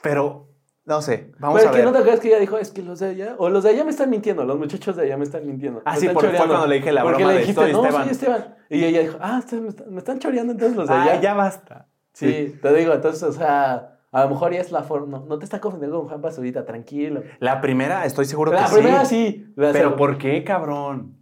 [0.02, 0.48] Pero,
[0.84, 1.86] no sé, vamos Pero a que ver.
[1.86, 3.84] no te acuerdas que ella dijo, es que los de allá, o los de allá
[3.84, 5.80] me están mintiendo, los muchachos de allá me están mintiendo.
[5.84, 6.52] Ah, me sí, porque fue choreando".
[6.54, 8.04] cuando le dije la Porque broma le de dijiste, "Estoy, no, Esteban".
[8.04, 8.54] sí, Esteban.
[8.70, 11.20] Y ella dijo, ah, me están, me están choreando entonces los de Ah, allá.
[11.20, 11.86] ya basta.
[12.12, 15.38] Sí, te digo, entonces, o sea, a lo mejor ya es la forma, no, no
[15.38, 17.22] te está confundiendo con Juan Pazurita, tranquilo.
[17.40, 19.44] La primera, estoy seguro La que primera sí.
[19.46, 19.52] sí.
[19.56, 21.16] la Pero seg- ¿por qué, cabrón?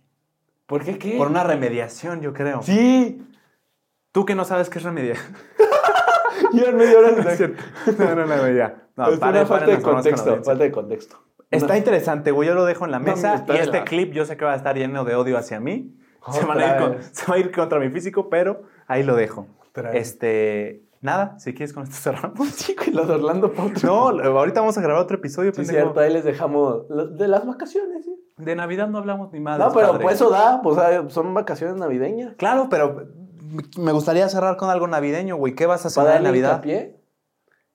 [0.66, 1.16] ¿Por qué qué?
[1.19, 2.62] Por una remediación, yo creo.
[2.62, 3.23] Sí.
[4.13, 5.35] Tú que no sabes qué es remediación.
[6.55, 7.11] Ya en media hora
[7.99, 8.05] No.
[8.05, 8.83] No, no, no, ya.
[8.97, 11.17] No, es paren, una falta paren, de contexto, falta de contexto.
[11.51, 11.77] Está No.
[11.77, 12.49] interesante, güey.
[12.49, 13.45] Yo lo dejo en la mesa.
[13.49, 15.95] y este la- clip yo sé que va a estar lleno de odio hacia mí.
[16.31, 17.11] Se, van a Otra ir con- vez.
[17.13, 19.47] se va a ir contra mi físico, pero ahí lo dejo.
[19.93, 20.83] Este.
[21.01, 22.49] Nada, si quieres con esto cerramos.
[22.55, 23.81] Sí, güey, los de Orlando Pauta.
[23.85, 26.85] No, ahorita vamos a grabar otro episodio, Sí, cierto, ahí les dejamos
[27.17, 28.15] de las vacaciones, sí.
[28.37, 29.59] De Navidad no hablamos ni más.
[29.59, 32.35] No, pero pues eso da, pues ah, son vacaciones navideñas.
[32.37, 33.07] Claro, pero
[33.79, 35.55] me gustaría cerrar con algo navideño, güey.
[35.55, 36.51] ¿Qué vas a cenar en Navidad?
[36.51, 37.01] hincapié,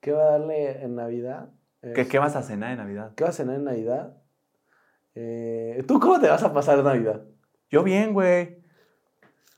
[0.01, 1.49] ¿qué va a darle en Navidad?
[1.81, 3.11] ¿Qué, Es- qué vas a cenar en Navidad?
[3.15, 4.17] ¿Qué vas a cenar en Navidad?
[5.15, 7.21] Eh, ¿Tú cómo te vas a pasar Navidad?
[7.69, 8.57] Yo bien, güey.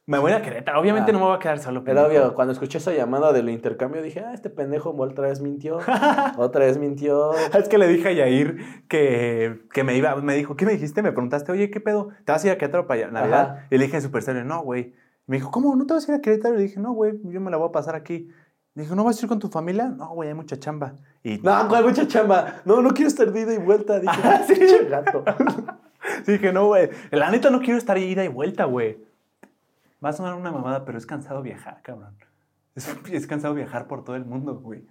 [0.06, 0.80] Me voy a Querétaro.
[0.80, 1.14] Obviamente Ah.
[1.14, 1.84] no me voy a quedar solo.
[1.84, 2.08] Pendejo.
[2.08, 5.78] obvio, cuando escuché esa llamada del intercambio dije, ah, este pendejo otra vez mintió,
[6.38, 7.34] otra vez mintió.
[7.54, 11.04] Es que le dije a Yair que, que me iba, me dijo, ¿qué me dijiste?
[11.04, 12.10] Me preguntaste, oye, ¿qué pedo?
[12.26, 13.42] ¿Te vas a ir a Querétaro para Navidad?
[13.58, 13.68] Ajá.
[13.70, 14.96] Y le dije en super serio, no, güey.
[15.30, 15.76] Me dijo, ¿cómo?
[15.76, 16.56] ¿No te vas a ir a Querétaro?
[16.56, 18.30] Y le dije, no, güey, yo me la voy a pasar aquí.
[18.74, 19.88] Me dijo, ¿no vas a ir con tu familia?
[19.88, 20.96] No, güey, hay mucha chamba.
[21.24, 22.62] Y No, con mucha chamba.
[22.66, 24.00] No, no quiero estar de ida y vuelta.
[24.00, 24.56] Dije, Ah, sí.
[24.56, 25.24] "Pinche gato.
[26.28, 26.90] dije, no, güey.
[27.12, 28.98] La neta no quiero estar ida y vuelta, güey.
[30.04, 32.16] Va a sonar una mamada, pero es cansado viajar, cabrón.
[32.76, 34.84] Es, es cansado viajar por todo el mundo, güey.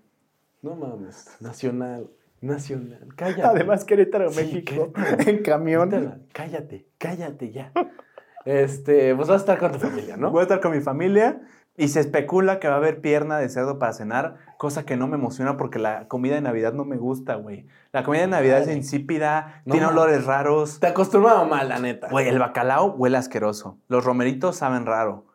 [0.62, 1.36] No mames.
[1.40, 2.08] Nacional.
[2.40, 3.08] Nacional.
[3.16, 3.42] Cállate.
[3.42, 5.30] Además, Querétaro, Sí, México, Querétaro.
[5.30, 5.88] en camión.
[5.88, 6.18] Quítala.
[6.32, 7.72] Cállate, cállate ya.
[8.48, 10.30] Este, pues vas a estar con tu familia, ¿no?
[10.30, 11.42] Voy a estar con mi familia
[11.76, 15.06] y se especula que va a haber pierna de cerdo para cenar, cosa que no
[15.06, 17.66] me emociona porque la comida de Navidad no me gusta, güey.
[17.92, 20.80] La comida de Navidad es insípida, No tiene olores raros.
[20.80, 22.08] Te acostumbraba mal, la neta.
[22.08, 23.76] Güey, el bacalao huele asqueroso.
[23.86, 25.26] Los romeritos saben raro.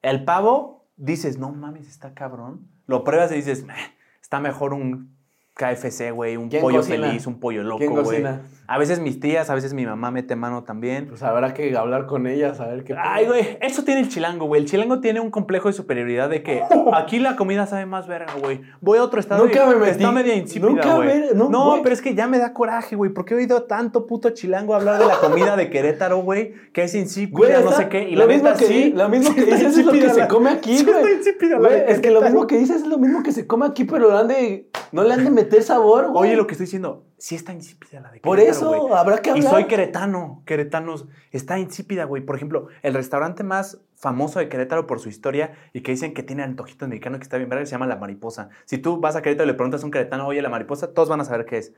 [0.00, 2.66] El pavo, dices, no mames, está cabrón.
[2.86, 3.74] Lo pruebas y dices, "Meh,
[4.22, 5.14] está mejor un
[5.54, 7.06] KFC, güey, un ¿Quién pollo cocina?
[7.06, 8.24] feliz, un pollo loco, ¿Quién güey.
[8.66, 11.06] A veces mis tías, a veces mi mamá mete mano también.
[11.06, 12.94] Pues habrá que hablar con ellas, a ver qué.
[12.98, 14.62] Ay, güey, eso tiene el chilango, güey.
[14.62, 16.62] El chilango tiene un complejo de superioridad de que
[16.94, 18.62] aquí la comida sabe más verga, güey.
[18.80, 21.94] Voy a otro estado Nunca y me metí- está media insípida, nunca me- no, pero
[21.94, 23.12] es que ya me da coraje, güey.
[23.12, 26.54] ¿Por qué he oído tanto puto chilango hablar de la comida de Querétaro, güey?
[26.72, 28.08] Que es insípida, no sé qué.
[28.08, 28.72] Y lo la mismo neta que sí.
[28.84, 30.96] di- lo mismo sí que está dices es lo que se come aquí, güey.
[30.96, 33.30] está insípida la Güey, de es que lo mismo que dices es lo mismo que
[33.30, 36.30] se come aquí, pero no le han de meter sabor, güey.
[36.30, 38.98] Oye, lo que estoy diciendo, sí está insípida la de Por Querétaro, eso güey.
[38.98, 39.50] habrá que Y hablar.
[39.52, 41.06] soy queretano, queretanos.
[41.30, 42.22] Está insípida, güey.
[42.24, 46.22] Por ejemplo, el restaurante más famoso de Querétaro por su historia y que dicen que
[46.22, 48.50] tiene antojitos mexicanos que está bien verga, se llama La Mariposa.
[48.64, 51.08] Si tú vas a Querétaro y le preguntas a un queretano, oye, La Mariposa, todos
[51.08, 51.72] van a saber qué es.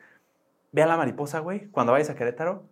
[0.72, 1.68] Ve a La Mariposa, güey.
[1.70, 2.64] Cuando vayas a Querétaro,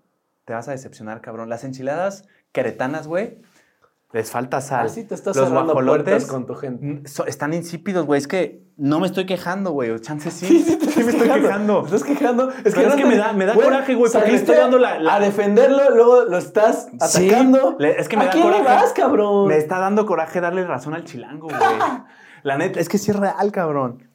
[0.45, 1.49] te vas a decepcionar, cabrón.
[1.49, 3.39] Las enchiladas queretanas, güey,
[4.15, 4.87] les falta sal.
[4.87, 7.07] Así te estás Los cerrando puertas con tu gente.
[7.09, 8.19] So- están insípidos, güey.
[8.19, 9.99] Es que no me estoy quejando, güey.
[9.99, 10.47] Chance sí.
[10.49, 11.81] Sí, sí, te me estoy quejando.
[11.83, 12.49] Te estás quejando.
[12.65, 15.01] Es Pero es que me da- me da coraje, güey, porque le estoy dando la-
[15.01, 17.77] la- A defenderlo, luego lo estás Sí, atacando.
[17.81, 19.49] es que me ¿A da quién le vas, cabrón?
[19.49, 21.59] Me está dando coraje darle razón al chilango, güey.
[22.45, 24.09] La neta, es que sí es real, cabrón.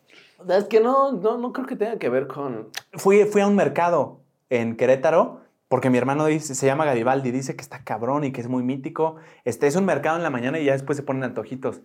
[0.47, 2.69] Es que no, no, no creo que tenga que ver con...
[2.93, 7.55] Fui, fui a un mercado en Querétaro porque mi hermano dice, se llama Garibaldi, dice
[7.55, 9.17] que está cabrón y que es muy mítico.
[9.45, 11.81] Este, es un mercado en la mañana y ya después se ponen antojitos.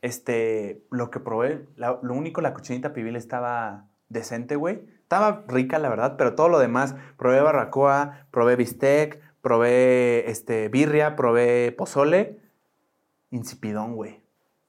[0.00, 4.86] Este, lo que probé, lo único, la cochinita pibil estaba decente, güey.
[5.02, 11.14] Estaba rica, la verdad, pero todo lo demás, probé barbacoa, probé bistec, probé este, birria,
[11.14, 12.40] probé pozole.
[13.30, 14.22] Insipidón, güey.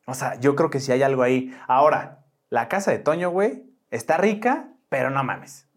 [0.08, 1.58] O sea, yo creo que sí hay algo ahí.
[1.68, 5.70] Ahora, la casa de Toño, güey, está rica, pero no mames.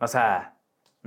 [0.00, 0.57] O sea,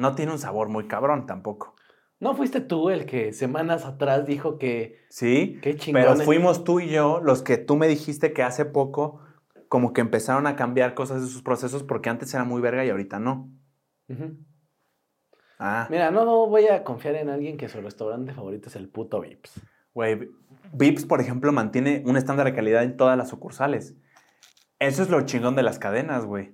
[0.01, 1.75] no tiene un sabor muy cabrón tampoco.
[2.19, 4.99] ¿No fuiste tú el que semanas atrás dijo que...
[5.09, 6.01] Sí, Qué chingón.
[6.03, 9.21] pero fuimos tú y yo los que tú me dijiste que hace poco
[9.69, 12.89] como que empezaron a cambiar cosas de sus procesos porque antes era muy verga y
[12.89, 13.49] ahorita no.
[15.57, 19.21] Ah, Mira, no voy a confiar en alguien que su restaurante favorito es el puto
[19.21, 19.61] Vips.
[19.93, 20.29] güey,
[20.73, 23.95] Vips, por ejemplo, mantiene un estándar de calidad en todas las sucursales.
[24.79, 26.53] Eso es lo chingón de las cadenas, güey.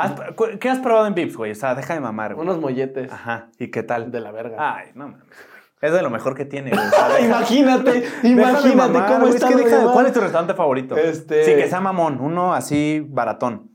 [0.00, 1.52] ¿Has- cu- ¿Qué has probado en Vips, güey?
[1.52, 2.46] O sea, deja de mamar, güey.
[2.46, 4.10] Unos molletes Ajá, ¿y qué tal?
[4.10, 4.56] de la verga.
[4.76, 5.24] Ay, no mames.
[5.80, 6.82] Es de lo mejor que tiene, güey.
[7.24, 9.48] Imagínate, imagínate mamar, cómo está.
[9.48, 9.86] Es que de-.
[9.92, 10.96] ¿Cuál es tu restaurante favorito?
[10.96, 12.20] Este- Sí, que sea mamón.
[12.20, 13.70] Uno así baratón.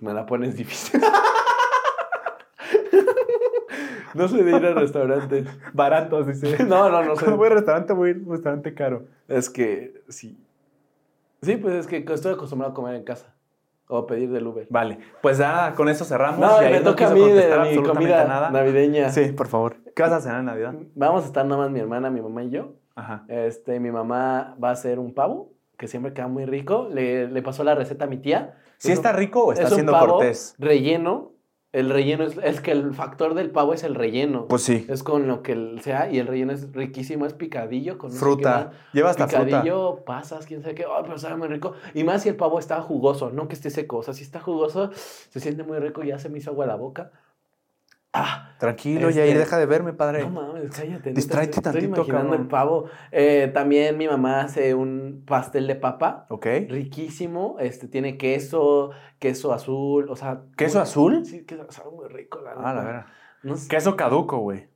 [0.00, 1.00] Me la pones difícil.
[4.14, 5.46] no sé de ir a restaurantes.
[5.72, 6.62] Baratos, dice.
[6.64, 7.14] No, no, no.
[7.14, 9.04] Cuando voy al restaurante, voy a ir a un restaurante caro.
[9.28, 10.38] Es que sí.
[11.42, 13.32] Sí, pues es que estoy acostumbrado a comer en casa.
[13.92, 14.66] O pedir del Uber.
[14.70, 16.38] Vale, pues ya con eso cerramos.
[16.38, 18.50] No, y ahí me no toca a mí de contestar mi comida nada.
[18.50, 19.10] navideña.
[19.10, 19.76] Sí, por favor.
[19.96, 20.74] ¿Qué vas a cenar en Navidad?
[20.94, 22.74] Vamos a estar nada más mi hermana, mi mamá y yo.
[22.94, 23.24] Ajá.
[23.28, 26.88] Este, mi mamá va a hacer un pavo, que siempre queda muy rico.
[26.92, 28.54] Le, le pasó la receta a mi tía.
[28.78, 30.54] ¿Sí Es está un- rico o está es un siendo pavo cortés?
[30.58, 31.32] Relleno.
[31.72, 34.46] El relleno es, es que el factor del pavo es el relleno.
[34.48, 34.86] Pues sí.
[34.88, 38.72] Es con lo que sea, y el relleno es riquísimo, es picadillo con Fruta.
[38.92, 39.44] Lleva hasta fruta.
[39.44, 41.74] Picadillo, pasas, quién sabe qué, ay, pero sabe muy rico.
[41.94, 43.98] Y más si el pavo está jugoso, no que esté seco.
[43.98, 46.74] O sea, si está jugoso, se siente muy rico, ya se me hizo agua la
[46.74, 47.12] boca.
[48.12, 50.22] Ah, Tranquilo, Este- Yair, deja de verme, padre.
[50.24, 51.12] no mames, cállate.
[51.12, 52.40] Distráete estoy tantito, imaginando cabrón.
[52.42, 52.84] el pavo.
[53.12, 56.46] Eh, también mi mamá hace un pastel de papa, ok.
[56.68, 57.56] riquísimo.
[57.60, 60.42] Este, tiene queso, queso azul, o sea...
[60.56, 61.24] ¿Queso muy- azul?
[61.24, 63.06] Sí, queso sabe muy rico, la Ah, la.
[63.44, 63.68] No sé.
[63.68, 64.68] Queso caduco, güey.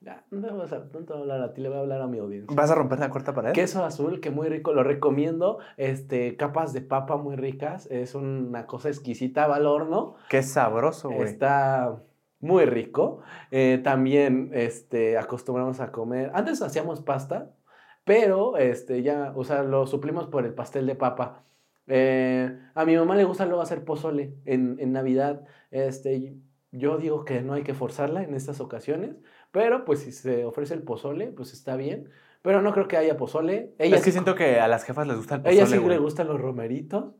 [0.00, 1.80] Ya, no te, voy a, no te voy a hablar a ti, le voy a
[1.80, 2.54] hablar a mi audiencia.
[2.54, 3.52] ¿Vas a romper la cuarta pared?
[3.52, 5.58] Queso azul, que muy rico, lo recomiendo.
[5.76, 7.88] Este, capas de papa muy ricas.
[7.90, 10.14] Es una cosa exquisita, va al horno.
[10.28, 11.24] Qué sabroso, güey.
[11.28, 11.96] Está
[12.40, 13.20] muy rico.
[13.50, 16.30] Eh, también este, acostumbramos a comer.
[16.34, 17.50] Antes hacíamos pasta,
[18.04, 21.44] pero este, ya, o sea, lo suplimos por el pastel de papa.
[21.86, 25.44] Eh, a mi mamá le gusta luego hacer pozole en, en Navidad.
[25.70, 26.34] Este,
[26.70, 29.16] yo digo que no hay que forzarla en estas ocasiones,
[29.52, 32.10] pero pues si se ofrece el pozole, pues está bien.
[32.42, 33.74] Pero no creo que haya pozole.
[33.78, 35.84] Ella es que siento que a las jefas les gusta el a ella pozole, sí
[35.84, 35.96] güey.
[35.96, 37.14] le gustan los romeritos.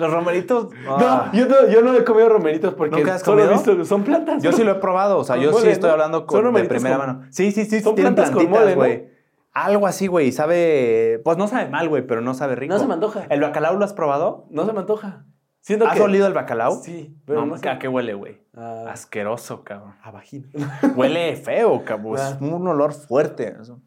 [0.00, 0.68] Los romeritos...
[0.88, 1.30] ah.
[1.32, 4.02] No, yo no, yo no he comido romeritos porque ¿Nunca has solo he visto, son
[4.02, 4.42] plantas.
[4.42, 4.56] Yo ¿no?
[4.56, 5.92] sí lo he probado, o sea, yo sí estoy ¿no?
[5.92, 7.22] hablando con, de primera con- mano.
[7.30, 8.76] Sí, sí, sí, son tienen plantas con plantitas, ¿no?
[8.76, 9.08] güey.
[9.52, 11.20] Algo así, güey, sabe...
[11.24, 12.72] Pues no sabe mal, güey, pero no sabe rico.
[12.74, 13.26] No se me antoja.
[13.30, 14.46] ¿El bacalao lo has probado?
[14.50, 15.24] No se me antoja.
[15.60, 16.02] Siento ¿Has que...
[16.02, 16.80] olido el bacalao?
[16.82, 17.68] Sí, pero no, no, sé.
[17.68, 18.40] ¿a qué huele, güey?
[18.56, 19.94] A, Asqueroso, cabrón.
[20.02, 20.48] a vagina.
[20.96, 22.14] Huele feo, cabrón.
[22.14, 22.38] Es Ah.
[22.40, 23.54] un olor fuerte.
[23.60, 23.80] eso.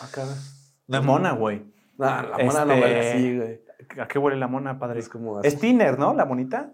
[0.00, 0.24] Acá.
[0.86, 1.64] De mona, güey.
[1.96, 3.60] No, la mona no Este- huele así, güey.
[4.00, 5.00] ¿A qué huele la mona, padre?
[5.00, 5.40] Es como.
[5.42, 6.14] Es tiner, ¿no?
[6.14, 6.72] La monita.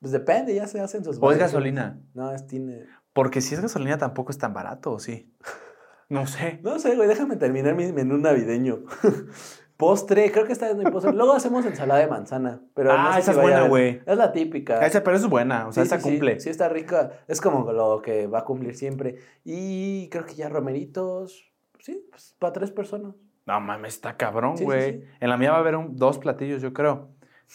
[0.00, 1.18] Pues depende, ya se hacen sus...
[1.20, 2.00] ¿O es gasolina?
[2.14, 2.86] No, es tiner.
[3.12, 5.30] Porque si es gasolina tampoco es tan barato, ¿o sí?
[6.08, 6.58] No sé.
[6.64, 8.80] No sé, güey, déjame terminar mi menú navideño.
[9.76, 11.12] Postre, creo que esta vez no hay postre.
[11.12, 12.60] Luego hacemos ensalada de manzana.
[12.74, 14.02] Pero Ah, no sé esa si es buena, güey.
[14.04, 14.84] Es la típica.
[14.84, 16.10] Esa, pero eso es buena, o sea, Sí, esa sí, sí.
[16.10, 16.38] cumple.
[16.40, 17.12] Sí, está rica.
[17.28, 19.16] Es como lo que va a cumplir siempre.
[19.44, 21.50] Y creo que ya romeritos.
[21.78, 23.14] Sí, pues para tres personas.
[23.50, 24.92] No mames, está cabrón, Sí, sí, güey.
[25.00, 25.04] sí.
[25.20, 27.08] En la mía va a haber un- dos platillos, yo creo.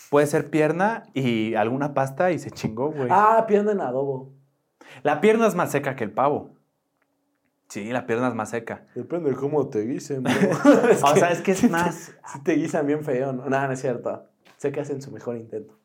[0.09, 3.07] Puede ser pierna y alguna pasta y se chingó, güey.
[3.09, 4.33] Ah, pierna en adobo.
[5.03, 6.51] La pierna es más seca que el pavo.
[7.69, 8.85] Sí, la pierna es más seca.
[8.93, 10.33] Depende de cómo te guisen, bro.
[11.03, 13.31] O sea, es que es te- más- Sí te guisan bien feo.
[13.33, 14.25] No, no, no es cierto.
[14.57, 15.77] Sé que hacen su mejor intento.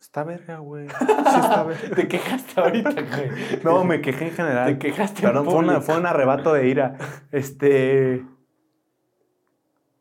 [0.00, 0.86] Está verga, güey.
[0.98, 1.96] Sí, está verga.
[1.96, 3.30] Te quejaste ahorita, güey.
[3.64, 4.66] No, me quejé en general.
[4.66, 5.82] Te quejaste en Perdón, fue, una- público.
[5.82, 6.96] fue un arrebato de ira.
[7.32, 8.24] Este.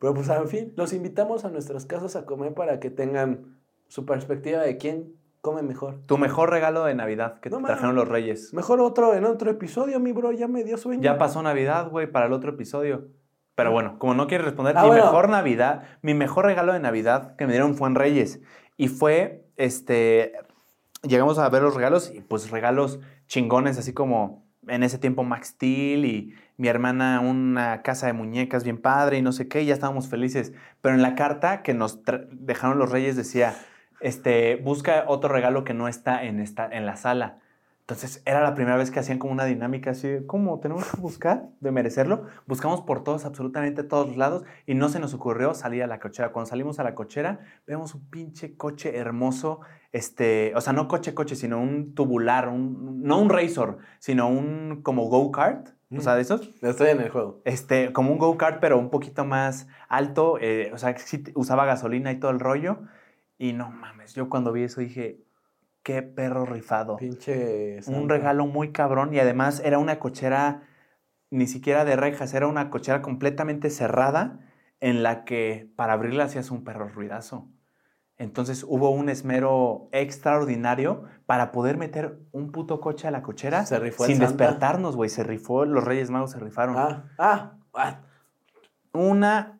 [0.05, 3.57] Pero pues, en fin, los invitamos a nuestras casas a comer para que tengan
[3.87, 5.97] su perspectiva de quién come mejor.
[6.05, 8.53] Tu mejor regalo de Navidad que No te trajeron los Reyes.
[8.53, 10.31] Mejor otro en otro episodio, mi bro.
[10.31, 11.01] Ya me dio sueño.
[11.01, 13.07] Ya pasó Navidad, güey, para el otro episodio.
[13.55, 15.05] Pero bueno, como no quieres responder, Ah, mi bueno.
[15.05, 18.41] mejor Navidad, mi mejor regalo de Navidad que me dieron fue en Reyes.
[18.77, 20.33] Y fue, este,
[21.01, 25.47] llegamos a ver los regalos y pues regalos chingones, así como en ese tiempo Max
[25.47, 29.67] Steel y mi hermana una casa de muñecas bien padre y no sé qué, y
[29.67, 30.53] ya estábamos felices.
[30.81, 31.99] Pero en la carta que nos
[32.31, 33.55] dejaron los Reyes decía,
[33.99, 37.39] este, busca otro regalo que no está en, esta, en la sala.
[37.87, 40.97] Entonces era la primera vez que hacían como una dinámica así, de, ¿cómo tenemos que
[40.99, 42.25] buscar de merecerlo?
[42.47, 45.99] Buscamos por todos, absolutamente todos los lados y no se nos ocurrió salir a la
[45.99, 46.31] cochera.
[46.31, 49.59] Cuando salimos a la cochera, vemos un pinche coche hermoso,
[49.91, 54.81] este, o sea, no coche coche, sino un tubular, un, no un Razor, sino un
[54.81, 56.49] como go-kart, o sea, de esos.
[56.61, 57.41] Estoy en el juego.
[57.45, 62.11] Este, como un go-kart, pero un poquito más alto, eh, o sea, sí usaba gasolina
[62.11, 62.79] y todo el rollo.
[63.37, 65.25] Y no mames, yo cuando vi eso dije,
[65.83, 66.97] qué perro rifado.
[66.97, 67.79] Pinche.
[67.87, 70.63] Un regalo muy cabrón y además era una cochera
[71.29, 74.39] ni siquiera de rejas, era una cochera completamente cerrada
[74.79, 77.49] en la que para abrirla hacías un perro ruidazo.
[78.17, 83.77] Entonces hubo un esmero extraordinario para poder meter un puto coche a la cochera Se
[83.77, 85.09] rifó el sin despertarnos, güey.
[85.09, 86.77] Se rifó, los Reyes Magos se rifaron.
[86.77, 87.99] Ah, ah, ah.
[88.93, 89.59] Una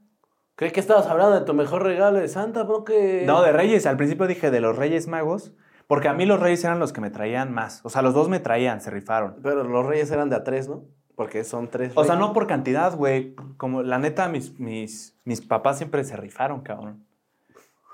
[0.55, 2.85] Creí que estabas hablando de tu mejor regalo de Santa, ¿no?
[2.85, 3.23] Que...
[3.25, 3.85] No, de Reyes.
[3.85, 5.53] Al principio dije de los Reyes Magos,
[5.85, 7.81] porque a mí los Reyes eran los que me traían más.
[7.83, 9.35] O sea, los dos me traían, se rifaron.
[9.43, 10.85] Pero los reyes eran de a tres, ¿no?
[11.15, 11.91] Porque son tres.
[11.95, 13.35] O sea, no por cantidad, güey.
[13.57, 17.05] Como la neta, mis, mis, mis papás siempre se rifaron, cabrón.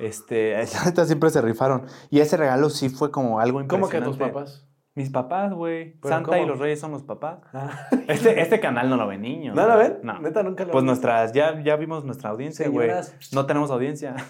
[0.02, 1.84] Este, la neta siempre se rifaron.
[2.10, 4.18] Y ese regalo sí fue como algo ¿Cómo que impresionante.
[4.18, 4.68] tus papás?
[4.94, 5.94] Mis papás, güey.
[6.02, 7.40] ¿Pero Santa y los Reyes son los papás.
[7.54, 7.88] Ah.
[8.08, 9.56] Este, este canal no lo ven niños.
[9.56, 10.00] ¿No lo ven?
[10.04, 10.20] No.
[10.20, 12.90] Neta, nunca lo Pues nuestras, ya, ya vimos nuestra audiencia, güey.
[13.34, 14.16] No tenemos audiencia.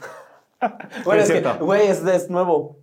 [1.05, 2.77] Bueno, es es que, güey, es, es nuevo.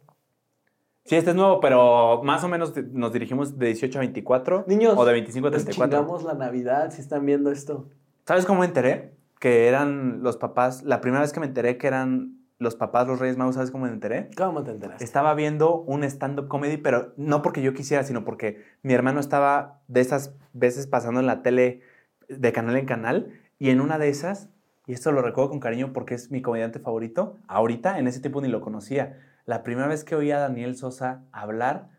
[1.05, 4.65] Sí, este es nuevo, pero más o menos nos dirigimos de 18 a 24.
[4.67, 5.99] Niños, O de 25 a Pues 34.
[6.01, 7.89] chingamos la Navidad si están viendo esto.
[8.27, 9.17] ¿Sabes cómo me enteré?
[9.39, 10.83] Que eran los papás.
[10.83, 13.87] La primera vez que me enteré que eran los papás, los Reyes Magos, ¿sabes cómo
[13.87, 14.31] me enteré?
[14.37, 15.05] ¿Cómo te enteraste?
[15.05, 19.81] Estaba viendo un stand-up comedy, pero no porque yo quisiera, sino porque mi hermano estaba
[19.87, 21.83] de esas veces pasando en la tele
[22.29, 24.51] de canal en canal y en una de esas,
[24.87, 28.41] y esto lo recuerdo con cariño porque es mi comediante favorito, ahorita, en ese tiempo
[28.41, 31.91] ni lo conocía, la primera vez que oí a Daniel Sosa hablar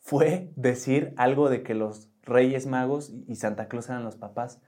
[0.00, 4.62] fue decir algo de que los Reyes Magos y Santa Claus eran los papás.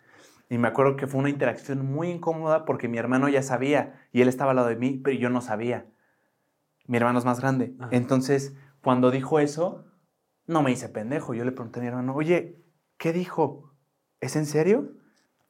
[0.49, 4.23] Y me acuerdo que fue una interacción muy incómoda porque mi hermano ya sabía y
[4.23, 5.87] él estaba al lado de mí, pero yo no sabía.
[6.87, 7.75] Mi hermano es más grande.
[7.81, 7.89] Ajá.
[7.93, 9.85] Entonces, cuando dijo eso,
[10.47, 11.35] no me hice pendejo.
[11.35, 12.63] Yo le pregunté a mi hermano, oye,
[12.97, 13.75] ¿qué dijo?
[14.21, 14.93] ¿Es en serio?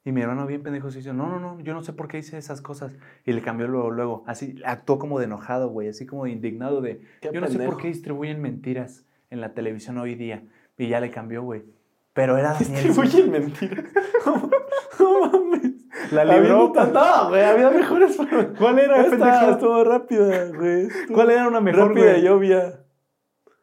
[0.03, 2.17] Y mi hermano bien pendejo se dice, no, no, no, yo no sé por qué
[2.17, 2.93] hice esas cosas.
[3.25, 4.23] Y le cambió luego, luego.
[4.25, 7.77] Así, actuó como de enojado, güey, así como de indignado de, yo no sé por
[7.77, 10.43] qué distribuyen mentiras en la televisión hoy día.
[10.77, 11.65] Y ya le cambió, güey.
[12.13, 12.85] Pero era Daniel.
[12.85, 13.85] Distribuyen mentiras.
[15.13, 15.71] no mames.
[16.11, 16.71] La Había libró.
[16.75, 18.47] ni No, güey, había mejores formas.
[18.57, 19.51] ¿Cuál era, Esta pendejo?
[19.51, 20.87] estuvo rápida, güey.
[21.13, 22.25] ¿Cuál era una mejor, Rápida güey?
[22.25, 22.79] y obvia.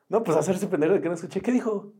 [0.08, 1.40] No, pues hacerse pendejo de que no escuché.
[1.40, 1.92] ¿Qué dijo?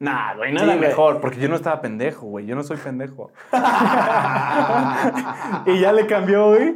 [0.00, 0.80] Nah, güey, no Sí, güey.
[0.80, 2.44] mejor, porque yo no estaba pendejo, güey.
[2.46, 3.30] Yo no soy pendejo.
[5.66, 6.74] y ya le cambió, güey.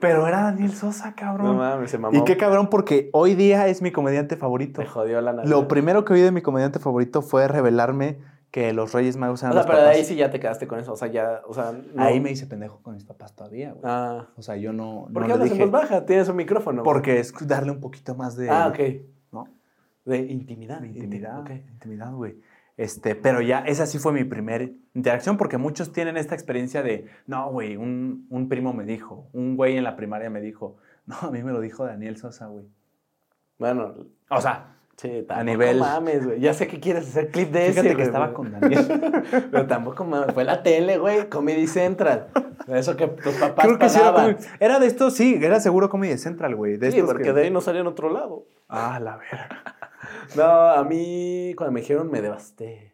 [0.00, 1.56] Pero era Daniel Sosa, No cabrón.
[1.56, 2.16] mames, se mamó.
[2.16, 4.80] y qué cabrón, porque hoy día es mi comediante favorito.
[4.80, 5.50] Te jodió la Navidad.
[5.50, 8.18] Lo primero que oí de mi comediante favorito fue revelarme
[8.50, 9.96] que los Reyes Magos O eran sea, los pero de papás.
[9.98, 10.92] ahí sí ya te quedaste con eso.
[10.92, 12.02] O sea, ya, o sea, no.
[12.02, 13.82] Ahí me hice pendejo con mis papás todavía, güey.
[13.84, 14.26] Ah.
[14.36, 15.64] O sea, yo no, ¿Por no qué hablas en dije.
[15.64, 16.06] voz baja?
[16.06, 16.82] Tienes un micrófono.
[16.82, 16.92] güey.
[16.94, 18.48] Porque es darle un poquito más de.
[18.50, 18.78] Ah, ok.
[19.32, 19.48] ¿No?
[20.04, 20.80] De intimidad.
[20.80, 21.40] De intimidad.
[21.40, 21.50] Ok.
[21.50, 22.40] Intimidad, güey.
[22.78, 24.64] Este, pero ya, esa sí fue mi primera
[24.94, 29.56] interacción porque muchos tienen esta experiencia de, no, güey, un, un primo me dijo, un
[29.56, 32.66] güey en la primaria me dijo, no, a mí me lo dijo Daniel Sosa, güey.
[33.58, 33.94] Bueno,
[34.30, 36.40] O sea, Sí, tampoco nivel- mames, güey.
[36.40, 38.84] Ya sé que quieres hacer clip de Fíjate ese, que güey, estaba con Daniel.
[39.52, 40.34] Pero tampoco mames.
[40.34, 41.28] Fue la tele, güey.
[41.28, 42.26] Comedy Central.
[42.66, 44.00] Eso que tus papás Creo que sí
[44.58, 46.76] era, de estos, sí, era seguro Comedy Central, güey.
[46.78, 48.44] De Sí, porque que- de ahí no salía en otro lado.
[48.68, 49.48] Ah, la verga.
[50.36, 52.92] No, a mí cuando me dijeron me devasté.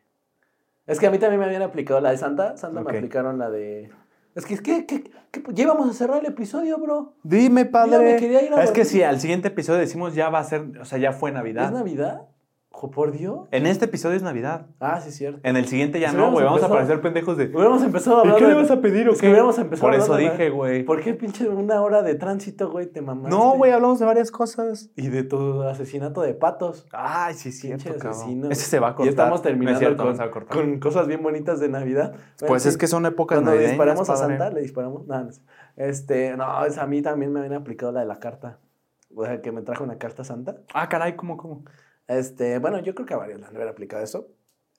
[0.86, 2.58] Es que a mí también me habían aplicado la de Santa.
[2.58, 3.90] Santa me aplicaron la de...
[4.34, 7.14] Es que, ¿qué, qué, qué- ya íbamos a cerrar el episodio, bro.
[7.22, 7.98] Dime, padre.
[8.14, 10.78] me quería ir a es que si al siguiente episodio decimos ya va a ser,
[10.80, 11.66] o sea, ya fue Navidad.
[11.66, 12.22] ¿Es Navidad?
[12.94, 13.48] Por Dios.
[13.50, 14.66] En este episodio es Navidad.
[14.78, 15.40] Ah, sí, es cierto.
[15.42, 16.44] En el siguiente ya Si no, güey.
[16.44, 17.46] Vamos a parecer pendejos de.
[17.46, 19.22] Hubiéramos empezado a ¿Y hablar qué le vas a pedir o Es qué?
[19.22, 20.84] que hubiéramos empezado Por eso dije, güey.
[20.84, 23.30] ¿Por qué pinche una hora de tránsito, güey, te mamaste?
[23.30, 24.90] No, güey, hablamos de varias cosas.
[24.96, 26.86] Y de tu asesinato de patos.
[26.92, 27.68] Ay, sí, sí.
[27.68, 28.50] Pinche asesino.
[28.50, 29.08] Ese se va a Y cortar.
[29.10, 30.78] estamos No terminando cierto, con, a cortar.
[30.80, 32.10] cosas bien bonitas de Navidad.
[32.10, 34.16] Bueno, Pues sí, es que son épocas Cuando navideñas, disparamos a.
[34.16, 35.06] Santa, le disparamos.
[35.06, 35.40] No, no sé.
[35.76, 38.58] Este, no, es a mí también me habían aplicado la de la carta.
[39.16, 40.56] O sea, que me trajo una carta Santa.
[40.74, 41.64] Ah, caray, ¿cómo, cómo?
[42.06, 44.28] Este, bueno, yo creo que a varios le han de haber aplicado eso.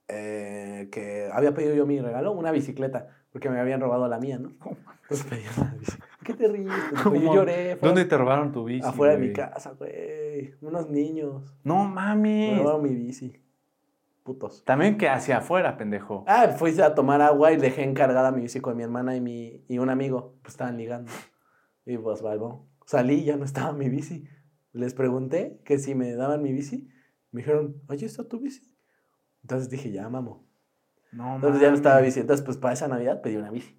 [0.07, 4.37] Eh, que había pedido yo mi regalo, una bicicleta, porque me habían robado la mía,
[4.37, 4.53] ¿no?
[5.03, 6.05] Entonces pedí una bicicleta.
[6.23, 6.71] ¿Qué te ríes?
[6.89, 7.15] pendejo?
[7.15, 7.75] Yo lloré.
[7.75, 8.87] fuera- ¿Dónde te robaron tu bici?
[8.87, 9.33] Afuera de mi güey?
[9.35, 10.53] casa, güey.
[10.61, 11.55] Unos niños.
[11.63, 12.57] No Me mames.
[12.59, 13.41] robaron mi bici.
[14.23, 14.63] Putos.
[14.65, 16.23] También que hacia afuera, pendejo.
[16.27, 19.63] Ah, fui a tomar agua y dejé encargada mi bici con mi hermana y, mi,
[19.67, 20.35] y un amigo.
[20.41, 21.11] Pues estaban ligando.
[21.85, 22.67] Y pues, valvo.
[22.87, 24.27] Salí y ya no estaba mi bici.
[24.71, 26.89] Les pregunté que si me daban mi bici.
[27.35, 28.73] Me dijeron, oye, ¿está tu bici?
[29.41, 30.47] Entonces dije, ya, mamo.
[31.11, 32.21] No Entonces ya no estaba bici.
[32.21, 33.77] Entonces, pues para esa Navidad pedí una bici.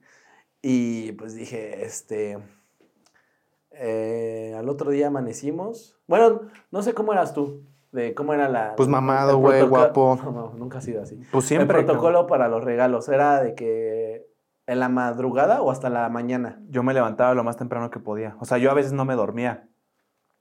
[0.61, 2.39] Y pues dije, este.
[3.71, 5.99] eh, al otro día amanecimos.
[6.07, 7.65] Bueno, no sé cómo eras tú.
[7.93, 8.77] De cómo era la.
[8.77, 10.21] Pues mamado, güey, guapo.
[10.23, 11.19] No, no, nunca ha sido así.
[11.33, 11.79] Pues siempre.
[11.79, 14.27] el protocolo para los regalos era de que
[14.67, 16.61] en la madrugada o hasta la mañana.
[16.69, 18.37] Yo me levantaba lo más temprano que podía.
[18.39, 19.71] O sea, yo a veces no me dormía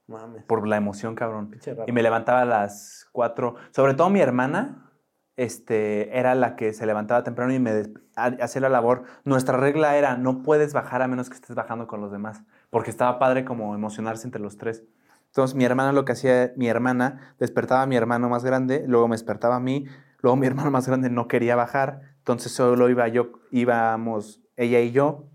[0.06, 0.44] Mames.
[0.44, 1.50] por la emoción, cabrón.
[1.86, 3.56] Y me levantaba a las 4.
[3.70, 4.92] Sobre todo mi hermana,
[5.36, 7.82] este, era la que se levantaba temprano y me
[8.16, 9.04] hacía la labor.
[9.24, 12.42] Nuestra regla era, no puedes bajar a menos que estés bajando con los demás.
[12.70, 14.84] Porque estaba padre como emocionarse entre los tres.
[15.26, 19.06] Entonces mi hermana lo que hacía, mi hermana despertaba a mi hermano más grande, luego
[19.08, 19.86] me despertaba a mí,
[20.20, 24.92] luego mi hermano más grande no quería bajar, entonces solo iba yo, íbamos ella y
[24.92, 25.28] yo,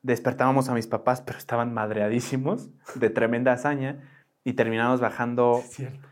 [0.00, 4.08] despertábamos a mis papás, pero estaban madreadísimos de tremenda hazaña
[4.44, 5.60] y terminamos bajando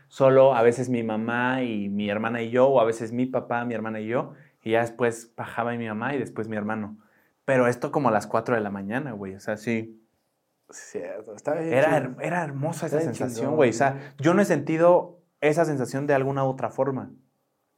[0.07, 3.65] solo a veces mi mamá y mi hermana y yo, o a veces mi papá,
[3.65, 4.33] mi hermana y yo,
[4.63, 6.97] y ya después bajaba mi mamá y después mi hermano.
[7.45, 9.97] Pero esto como a las 4 de la mañana, güey, o sea, sí.
[10.69, 11.35] Cierto.
[11.35, 11.73] Está bien.
[11.73, 13.71] Era, her- era hermosa esa Está bien sensación, güey.
[13.71, 17.11] O sea, yo no he sentido esa sensación de alguna otra forma.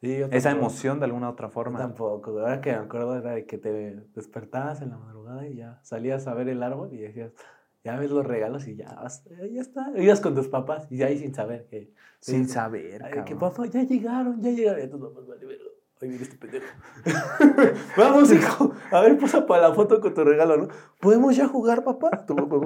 [0.01, 0.67] Sí, yo Esa tampoco.
[0.69, 1.79] emoción de alguna otra Yo forma.
[1.79, 2.43] Tampoco, güey.
[2.43, 3.69] ahora que me acuerdo era de que te
[4.13, 7.31] despertabas en la madrugada y ya salías a ver el árbol y decías,
[7.83, 9.91] ya ves los regalos y ya, vas- ya está.
[9.97, 11.91] Ibas con tus papás y ahí sin saber que...
[12.19, 12.53] Sin Sí.
[12.53, 14.85] saber, que papá, ya llegaron, ya llegaron.
[14.85, 15.41] Y tus papás, vale.
[16.01, 16.65] Ay, mira este pendejo.
[17.97, 18.71] Vamos, hijo.
[18.91, 20.67] A ver, posa para la foto con tu regalo, ¿no?
[20.99, 22.09] ¿Podemos ya jugar, papá?
[22.27, 22.57] Tu papá,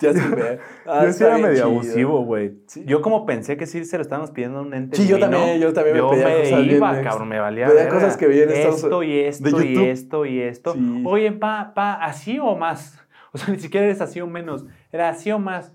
[0.00, 0.60] Ya sin ver.
[0.86, 1.66] Ah, yo sí era bien medio chido.
[1.68, 2.54] abusivo, güey.
[2.66, 2.84] Sí.
[2.86, 5.60] Yo como pensé que sí se lo estábamos pidiendo a un ente Sí, yo también,
[5.60, 7.10] yo también me yo pedía me cosas bien iba, extra.
[7.10, 9.88] cabrón, me valía Pedía cosas que vi en Estados Esto y esto de y YouTube.
[9.90, 10.74] esto y esto.
[10.74, 11.02] Sí.
[11.06, 12.98] Oye, pa, pa, ¿así o más?
[13.32, 14.64] O sea, ni siquiera eres así o menos.
[14.90, 15.72] Era así o más.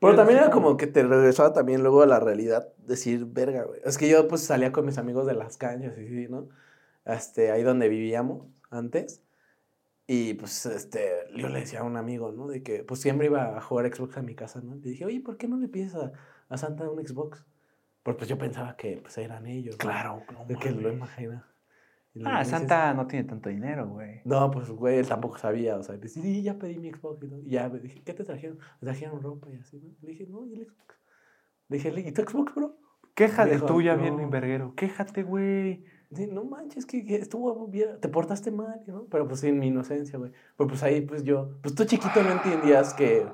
[0.00, 3.80] Pero también era como que te regresaba también luego a la realidad, decir, verga, güey.
[3.84, 6.48] Es que yo pues salía con mis amigos de las cañas y sí, ¿no?
[7.04, 9.22] Este, ahí donde vivíamos antes.
[10.06, 12.48] Y pues, este, yo le decía a un amigo, ¿no?
[12.48, 14.74] De que pues siempre iba a jugar Xbox a mi casa, ¿no?
[14.74, 16.12] Le dije, oye, ¿por qué no le pides a,
[16.48, 17.44] a Santa un Xbox?
[18.02, 19.76] Porque pues yo pensaba que pues eran ellos.
[19.76, 21.46] Claro, no De que lo imagina.
[22.24, 24.20] Ah, dices, Santa no tiene tanto dinero, güey.
[24.24, 27.28] No, pues, güey, él tampoco sabía, o sea, dice, sí, ya pedí mi Xbox y,
[27.28, 27.40] todo.
[27.42, 28.58] Y ya me dije, ¿qué te trajeron?
[28.80, 29.94] Me trajeron ropa y así, ¿no?
[30.02, 30.96] Le dije, no, ¿y el Xbox?
[31.68, 32.76] Le dije, ¿y tu Xbox, bro?
[33.14, 34.02] Quéjate Dijo, tuya no.
[34.02, 34.74] bien, verguero.
[34.74, 35.84] Quéjate, güey.
[36.12, 39.06] Sí, no manches, que, que estuvo bien, te portaste mal, ¿no?
[39.10, 40.32] Pero pues en mi inocencia, güey.
[40.56, 43.26] Pero pues ahí, pues yo, pues tú chiquito no entendías que,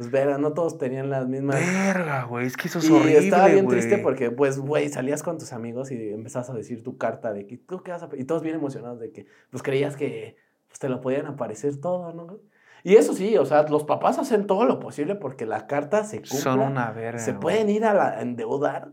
[0.00, 1.56] pues, verga, no todos tenían las mismas...
[1.56, 2.46] Verga, güey.
[2.46, 5.52] Es que eso es Y horrible, estaba bien triste porque, pues, güey, salías con tus
[5.52, 8.24] amigos y empezabas a decir tu carta de que tú qué vas a pe-?" Y
[8.24, 10.36] todos bien emocionados de que, pues, creías que
[10.68, 12.38] pues, te lo podían aparecer todo, ¿no?
[12.82, 16.22] Y eso sí, o sea, los papás hacen todo lo posible porque la carta se
[16.22, 16.38] cumpla.
[16.38, 17.18] Son una verga.
[17.18, 18.92] se pueden ir a, la, a endeudar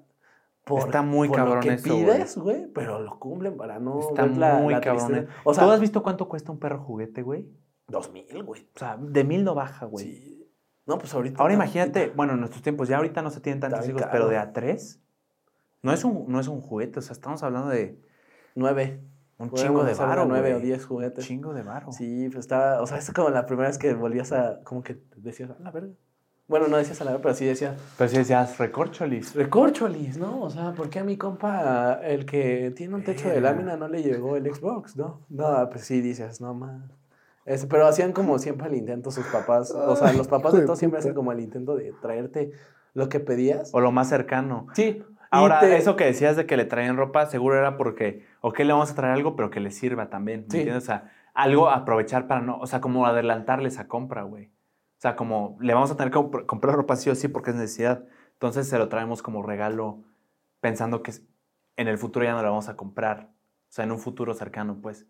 [0.65, 4.01] por, Está muy por cabrón lo que eso, pides, güey, pero lo cumplen para no
[4.01, 5.15] Está la, muy la cabrón.
[5.15, 5.27] eh.
[5.45, 7.47] O sea, ¿Tú has visto cuánto cuesta un perro juguete, güey?
[7.87, 8.67] dos mil, güey.
[8.75, 10.05] O sea, de mil no baja, güey.
[10.05, 10.36] Sí.
[10.87, 11.39] No, pues ahorita.
[11.41, 14.11] Ahora no, imagínate, bueno, en nuestros tiempos, ya ahorita no se tienen tantos hijos, caro.
[14.13, 14.99] pero de a tres,
[15.83, 18.01] no es un, no es un juguete, o sea, estamos hablando de
[18.55, 19.01] Nueve.
[19.37, 21.25] un Podemos chingo de varo, nueve o diez Un juguetes.
[21.25, 21.91] chingo de varo.
[21.91, 24.97] Sí, pues estaba, o sea, es como la primera vez que volvías a, como que
[25.17, 25.93] decías, a la verga.
[26.47, 29.35] Bueno, no decía Salamea, pero sí decía Pero si decías recorcholis.
[29.35, 30.41] Recorcholis, ¿no?
[30.41, 33.51] O sea, ¿por qué a mi compa, el que tiene un techo de Verga.
[33.51, 35.25] lámina, no le llegó el Xbox, no?
[35.27, 36.81] No, pues sí, dices, no más.
[37.69, 39.71] Pero hacían como siempre el intento sus papás.
[39.71, 42.51] O sea, los papás de todos siempre hacen como el intento de traerte
[42.93, 43.69] lo que pedías.
[43.73, 44.67] O lo más cercano.
[44.73, 45.03] Sí.
[45.31, 48.73] Ahora, te- eso que decías de que le traían ropa, seguro era porque, ok, le
[48.73, 50.41] vamos a traer algo, pero que le sirva también.
[50.41, 50.57] ¿me Sí.
[50.59, 50.83] entiendes?
[50.83, 54.45] O sea, algo a aprovechar para no, o sea, como adelantarle esa compra, güey.
[54.47, 57.51] O sea, como le vamos a tener que comp- comprar ropa sí o sí porque
[57.51, 58.05] es necesidad.
[58.33, 59.99] Entonces se lo traemos como regalo
[60.59, 61.11] pensando que
[61.75, 63.29] en el futuro ya no lo vamos a comprar.
[63.69, 65.05] O sea, en un futuro cercano, pues.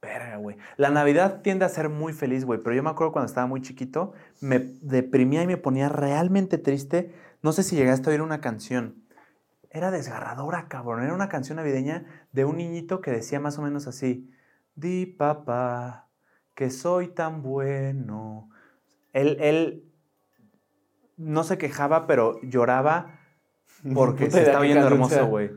[0.00, 0.56] Verga, güey.
[0.76, 2.60] La Navidad tiende a ser muy feliz, güey.
[2.62, 7.14] Pero yo me acuerdo cuando estaba muy chiquito, me deprimía y me ponía realmente triste.
[7.42, 9.02] No sé si llegaste a oír una canción.
[9.70, 11.02] Era desgarradora, cabrón.
[11.02, 14.30] Era una canción navideña de un niñito que decía más o menos así.
[14.76, 16.08] Di papá,
[16.54, 18.50] que soy tan bueno.
[19.12, 19.84] Él, él
[21.16, 23.18] no se quejaba, pero lloraba
[23.94, 25.50] porque se estaba viendo hermoso, güey.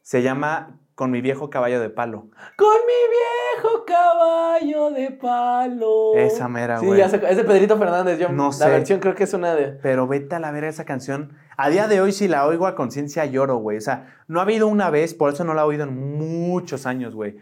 [0.00, 2.28] Se llama Con mi viejo caballo de palo.
[2.56, 6.14] Con mi viejo caballo de palo.
[6.16, 6.98] Esa mera, Sí, güey.
[7.00, 8.18] ya sé, es de Pedrito Fernández.
[8.18, 8.68] Yo, No La sé.
[8.70, 9.68] versión creo que es una de...
[9.82, 11.32] Pero vete a la ver esa canción.
[11.56, 13.78] A día de hoy, si la oigo a conciencia, lloro, güey.
[13.78, 16.86] O sea, no ha habido una vez, por eso no la he oído en muchos
[16.86, 17.38] años, güey.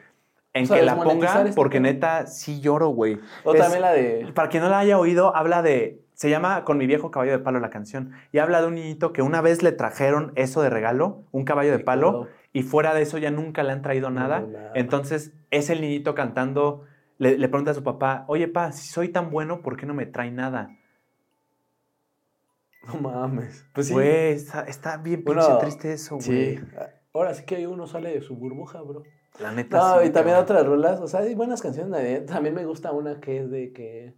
[0.54, 3.20] En O sea, que la desmonetizar ponga, este porque neta, sí lloro, güey.
[3.44, 4.30] O Es- también la de...
[4.34, 5.98] Para quien no la haya oído, habla de.
[6.14, 8.12] Se llama Con mi viejo caballo de palo la canción.
[8.32, 11.72] Y habla de un niñito que una vez le trajeron eso de regalo, un caballo
[11.72, 12.28] de palo.
[12.52, 14.40] Y fuera de eso ya nunca le han traído nada.
[14.40, 14.72] No, nada.
[14.74, 16.84] Entonces es el niñito cantando.
[17.18, 19.94] Le, le pregunta a su papá, oye, pa, si soy tan bueno, ¿por qué no
[19.94, 20.76] me trae nada?
[22.86, 23.64] No mames.
[23.74, 23.92] Pues sí.
[23.92, 26.56] Güey, está, está bien pinche Bueno, triste eso, güey.
[26.56, 26.60] Sí.
[27.14, 29.02] Ahora sí que uno sale de su burbuja, bro.
[29.38, 29.76] La neta.
[29.76, 30.42] No, sí, y también cabrón.
[30.42, 32.26] otras rolas, o sea, hay buenas canciones navideñas.
[32.26, 34.14] También me gusta una que es de que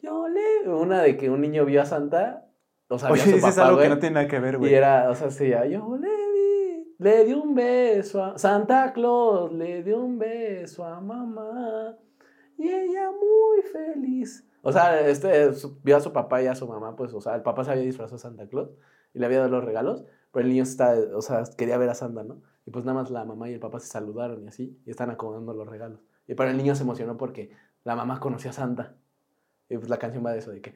[0.00, 2.48] yo le una de que un niño vio a Santa,
[2.88, 4.40] o sea, vio Oye, a su dices papá, algo güey, que no tiene nada que
[4.40, 4.72] ver, güey.
[4.72, 6.08] y era, o sea, se llama, yo le
[7.02, 11.96] le di un beso a Santa Claus, le di un beso a mamá
[12.56, 14.46] y ella muy feliz.
[14.62, 15.50] O sea, este
[15.82, 17.82] vio a su papá y a su mamá, pues, o sea, el papá se había
[17.82, 18.70] disfrazado de Santa Claus
[19.14, 21.94] y le había dado los regalos, pero el niño está, o sea, quería ver a
[21.94, 22.40] Santa, ¿no?
[22.64, 25.10] Y pues nada más la mamá y el papá se saludaron y así, y están
[25.10, 26.00] acomodando los regalos.
[26.28, 27.50] Y para el niño se emocionó porque
[27.82, 28.94] la mamá conocía a Santa.
[29.68, 30.74] Y pues la canción va de eso, de que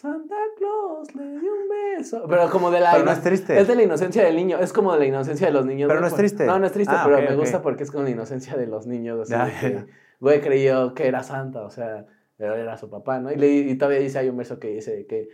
[0.00, 2.24] Santa Claus le dio un beso.
[2.28, 2.92] Pero como de la...
[2.92, 3.60] Pero no es triste.
[3.60, 5.88] Es de la inocencia del niño, es como de la inocencia de los niños.
[5.88, 6.46] Pero no es triste.
[6.46, 8.86] No, no es triste, Ah, pero me gusta porque es como la inocencia de los
[8.86, 9.20] niños.
[9.20, 9.86] Así Ya, de que, ya.
[10.20, 12.06] güey, creyó que era Santa, o sea,
[12.38, 13.30] pero era su papá, ¿no?
[13.30, 15.28] Y, le- y todavía dice, hay un verso que dice que,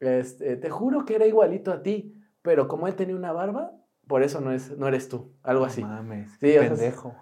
[0.00, 3.72] este, te juro que era igualito a ti, pero como él tenía una barba,
[4.06, 5.80] por eso no, es, no eres tú, algo así.
[5.80, 7.14] No mames, Sí, qué o sea, pendejo.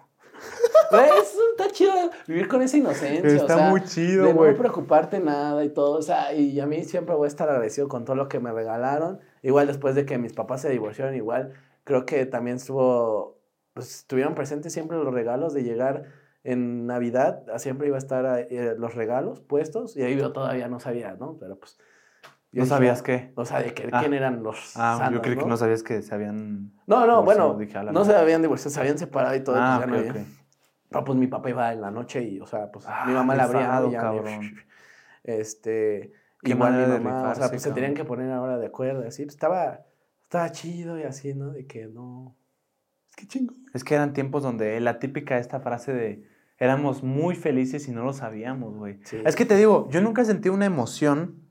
[0.91, 1.91] Güey, eso está chido
[2.27, 4.51] vivir con esa inocencia, o Está sea, muy chido, güey.
[4.51, 7.87] no preocuparte nada y todo, o sea, y a mí siempre voy a estar agradecido
[7.87, 11.53] con todo lo que me regalaron, igual después de que mis papás se divorciaron, igual
[11.83, 13.39] creo que también estuvo,
[13.73, 16.03] pues estuvieron presentes siempre los regalos de llegar
[16.43, 20.79] en Navidad, siempre iba a estar eh, los regalos puestos, y ahí yo todavía no
[20.79, 21.37] sabía, ¿no?
[21.39, 21.77] Pero pues...
[22.53, 23.33] yo ¿No dije, sabías qué?
[23.35, 23.99] O sea, de que, Ah.
[23.99, 25.47] quién eran los Ah, yo creí que ¿no?
[25.49, 26.71] no sabías que se habían.
[26.87, 29.55] No, no, bueno, dije, no se habían divorciado, se habían separado y todo.
[29.59, 30.15] Ah, pues, ok, ya no ok.
[30.17, 30.25] había-
[30.89, 33.35] Pero pues mi papá iba en la noche y, o sea, pues Ah, mi mamá
[33.35, 33.99] la abría.
[33.99, 34.23] cabrón.
[35.23, 36.11] Este,
[36.43, 39.23] igual mi mamá, o sea, rifarse, pues se tenían que poner ahora de acuerdo, así,
[39.23, 39.81] pues estaba,
[40.23, 41.51] estaba chido y así, ¿no?
[41.51, 42.35] De que no,
[43.09, 43.55] es que chingo.
[43.73, 46.27] Es que eran tiempos donde la típica esta frase de
[46.59, 48.99] éramos muy felices y no lo sabíamos, güey.
[49.05, 49.17] Sí.
[49.25, 51.42] Es que te digo, yo nunca sentí una emoción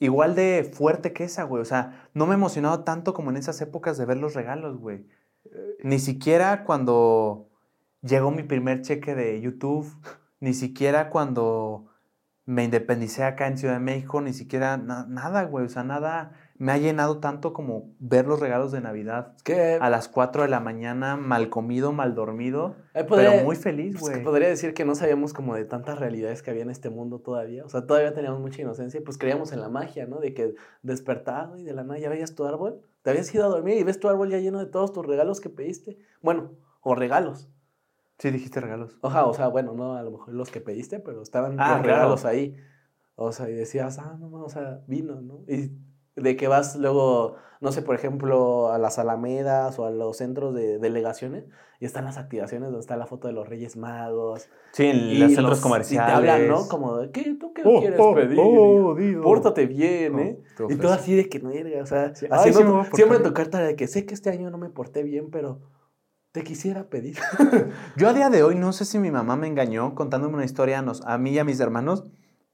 [0.00, 1.62] igual de fuerte que esa, güey.
[1.62, 4.78] O sea, no me he emocionado tanto como en esas épocas de ver los regalos,
[4.78, 5.06] güey.
[5.82, 7.48] Ni siquiera cuando
[8.02, 9.86] llegó mi primer cheque de YouTube,
[10.40, 11.86] ni siquiera cuando
[12.44, 15.66] me independicé acá en Ciudad de México, ni siquiera na- nada, güey.
[15.66, 19.78] O sea, nada me ha llenado tanto como ver los regalos de Navidad Es que,
[19.80, 22.74] a las 4 de la mañana, mal comido, mal dormido,
[23.08, 24.24] podría- pero muy feliz, pues, que güey.
[24.24, 27.64] podría decir que no sabíamos como de tantas realidades que había en este mundo todavía.
[27.64, 30.18] O sea, todavía teníamos mucha inocencia y pues creíamos en la magia, ¿no?
[30.20, 33.48] De que despertado y de la nada ya veías tu árbol, te habías ido a
[33.48, 35.96] dormir y ves tu árbol ya lleno de todos tus regalos que pediste.
[36.22, 37.48] Bueno, o regalos.
[38.18, 38.98] Sí, dijiste regalos.
[39.02, 41.82] Oja, o sea, bueno, no a lo mejor los que pediste, pero estaban Ah, los
[41.82, 41.98] claro.
[42.00, 42.56] regalos ahí.
[43.14, 45.44] O sea, y decías, ah, no, no, o sea, vino, ¿no?
[45.46, 45.70] Y
[46.20, 50.54] de que vas luego, no sé, por ejemplo, a las Alamedas o a los centros
[50.54, 51.44] de delegaciones
[51.80, 54.48] y están las activaciones donde está la foto de los Reyes Magos.
[54.72, 56.08] Sí, en y los centros los- comerciales.
[56.08, 56.68] Y te hablan, ¿no?
[56.68, 57.34] Como de, ¿qué?
[57.34, 58.38] ¿Tú qué Oh, quieres oh, pedir?
[58.40, 59.22] oh.
[59.22, 60.38] Pórtate bien, ¿eh?
[60.56, 63.32] te Y todo así de que no o sea, Sí, ay, sí me siempre tu
[63.32, 65.60] carta de que sé que este año no me porté bien, pero
[66.32, 67.16] te quisiera pedir.
[67.96, 70.80] Yo a día de hoy no sé si mi mamá me engañó contándome una historia
[70.80, 72.04] a, nos- a mí y a mis hermanos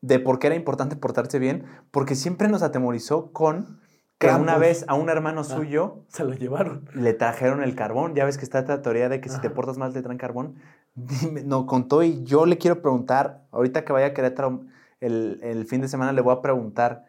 [0.06, 3.80] de por qué era importante portarse bien, porque siempre nos atemorizó con
[4.18, 4.42] que Krampus.
[4.42, 5.44] una vez a un hermano Ah.
[5.44, 6.88] suyo Se lo llevaron.
[6.94, 8.14] le trajeron el carbón.
[8.14, 9.54] Ya ves que está esta teoría de que si te Ajá.
[9.56, 10.56] portas mal te traen carbón.
[10.94, 14.64] Dime, no, contó y yo le quiero preguntar, ahorita que vaya a Querétaro
[15.00, 17.04] el, el fin de semana, le voy a preguntar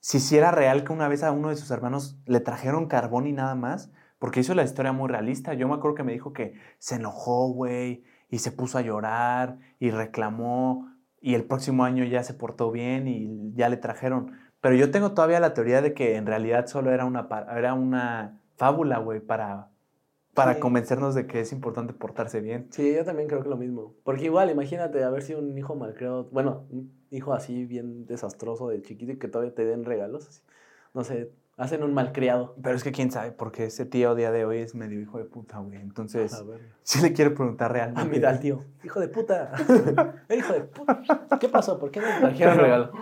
[0.00, 3.26] si sí era real que una vez a uno de sus hermanos le trajeron carbón
[3.26, 5.54] y nada más, porque hizo la historia muy realista.
[5.54, 9.58] Yo me acuerdo que me dijo que se enojó, güey, y se puso a llorar
[9.80, 10.93] y reclamó,
[11.24, 14.32] y el próximo año ya se portó bien y ya le trajeron.
[14.60, 17.26] Pero yo tengo todavía la teoría de que en realidad solo era una,
[17.56, 19.70] era una fábula, güey, para,
[20.34, 20.60] para Sí.
[20.60, 22.66] convencernos de que es importante portarse bien.
[22.72, 23.94] Sí, yo también creo que lo mismo.
[24.04, 28.82] Porque igual, imagínate haber sido un hijo malcriado, bueno, un hijo así bien desastroso de
[28.82, 30.28] chiquito y que todavía te den regalos.
[30.28, 30.42] así.
[30.92, 32.54] No sé, hacen un malcriado.
[32.62, 35.24] Pero es que quién sabe, porque ese tío día de hoy es medio hijo de
[35.24, 35.80] puta, güey.
[35.80, 36.42] Entonces, A
[36.82, 38.08] sí le quiero preguntar realmente.
[38.10, 38.60] mira al tío.
[38.82, 39.52] Hijo de puta.
[40.36, 41.02] Hijo de puta.
[41.40, 41.78] ¿Qué pasó?
[41.78, 42.92] ¿Por qué me trajeron regalo?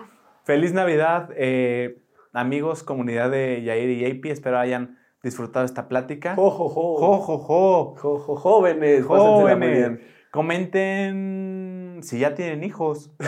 [0.44, 2.02] Feliz Navidad, eh,
[2.32, 4.26] amigos, comunidad de Yair y JP.
[4.26, 6.34] Espero hayan disfrutado esta plática.
[6.34, 6.96] Jo, jo, jo.
[6.98, 7.94] Jo, jo, jo.
[7.96, 9.04] Jo, jo, jóvenes.
[9.04, 10.00] Jóvenes.
[10.32, 13.10] Comenten si ya tienen hijos.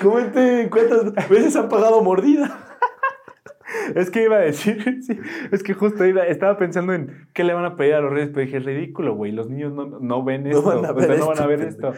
[0.00, 2.69] Comenten cuántas veces han pagado mordida.
[3.94, 5.18] Es que iba a decir, sí,
[5.50, 8.30] es que justo iba, estaba pensando en qué le van a pedir a los reyes,
[8.32, 11.06] pero dije, ridículo, güey, los niños no, no ven esto, no van a ver, o
[11.06, 11.92] sea, esto, no van a ver esto.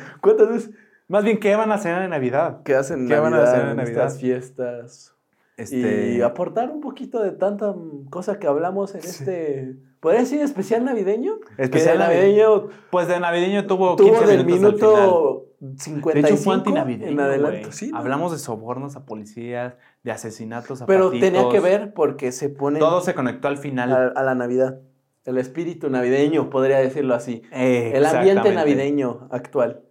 [1.08, 2.62] Más bien, ¿qué van a cenar en Navidad?
[2.64, 5.14] ¿Qué hacen ¿Qué Navidad, van en Estas fiestas.
[5.58, 7.74] Este y aportar un poquito de tanta
[8.08, 9.76] cosa que hablamos en este...
[10.00, 11.38] ¿Podría decir especial navideño?
[11.58, 12.68] Especial navideño.
[12.90, 17.32] Pues de navideño tuvo, tuvo 15 del minuto 55 de hecho, fue antinavideño.
[17.32, 21.30] En sí, no, Hablamos de sobornos a policías, de asesinatos a Pero patitos.
[21.30, 22.80] tenía que ver porque se pone.
[22.80, 23.92] Todo se conectó al final.
[23.92, 24.80] A, a la Navidad.
[25.24, 27.42] El espíritu navideño, podría decirlo así.
[27.52, 29.82] El ambiente navideño actual.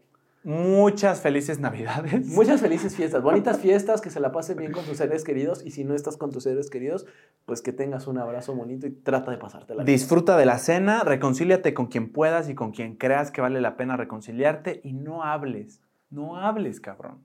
[0.44, 2.26] Muchas felices Navidades.
[2.36, 5.72] Muchas felices fiestas, bonitas fiestas, que se la pasen bien con tus seres queridos y
[5.72, 7.06] si no estás con tus seres queridos,
[7.46, 9.96] pues que tengas un abrazo bonito y trata de pasártela bien.
[9.96, 13.78] Disfruta de la cena, reconcíliate con quien puedas y con quien creas que vale la
[13.78, 17.20] pena reconciliarte y no hables, no hables, cabrón.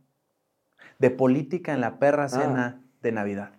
[0.98, 3.55] De política en la perra cena de Navidad.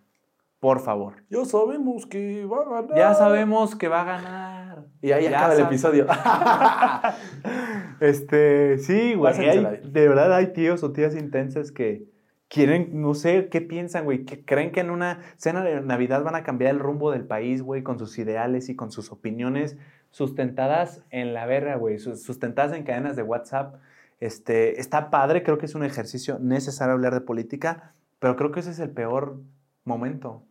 [0.60, 1.24] Por favor.
[1.30, 2.98] Ya sabemos que va a ganar.
[2.98, 4.86] Ya sabemos que va a ganar.
[5.02, 6.08] Y ahí Ya acaba el episodio.
[8.00, 9.34] Este, sí, güey.
[9.50, 12.06] Hay- de verdad hay tíos o tías intensas que
[12.48, 14.24] quieren, no sé, ¿qué piensan, güey?
[14.26, 17.62] Que creen que en una cena de Navidad van a cambiar el rumbo del país,
[17.62, 19.78] güey, con sus ideales y con sus opiniones
[20.12, 23.76] sustentadas en la verga, güey, sus- sustentadas en cadenas de WhatsApp.
[24.20, 28.62] Este, está padre, creo que es un ejercicio necesario hablar de política, pero creo que
[28.62, 29.40] ese es el peor
[29.88, 30.44] momento.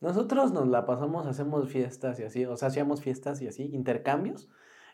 [0.00, 4.48] Nosotros nos la pasamos, hacemos fiestas y así, o sea, hacíamos fiestas y así, intercambios.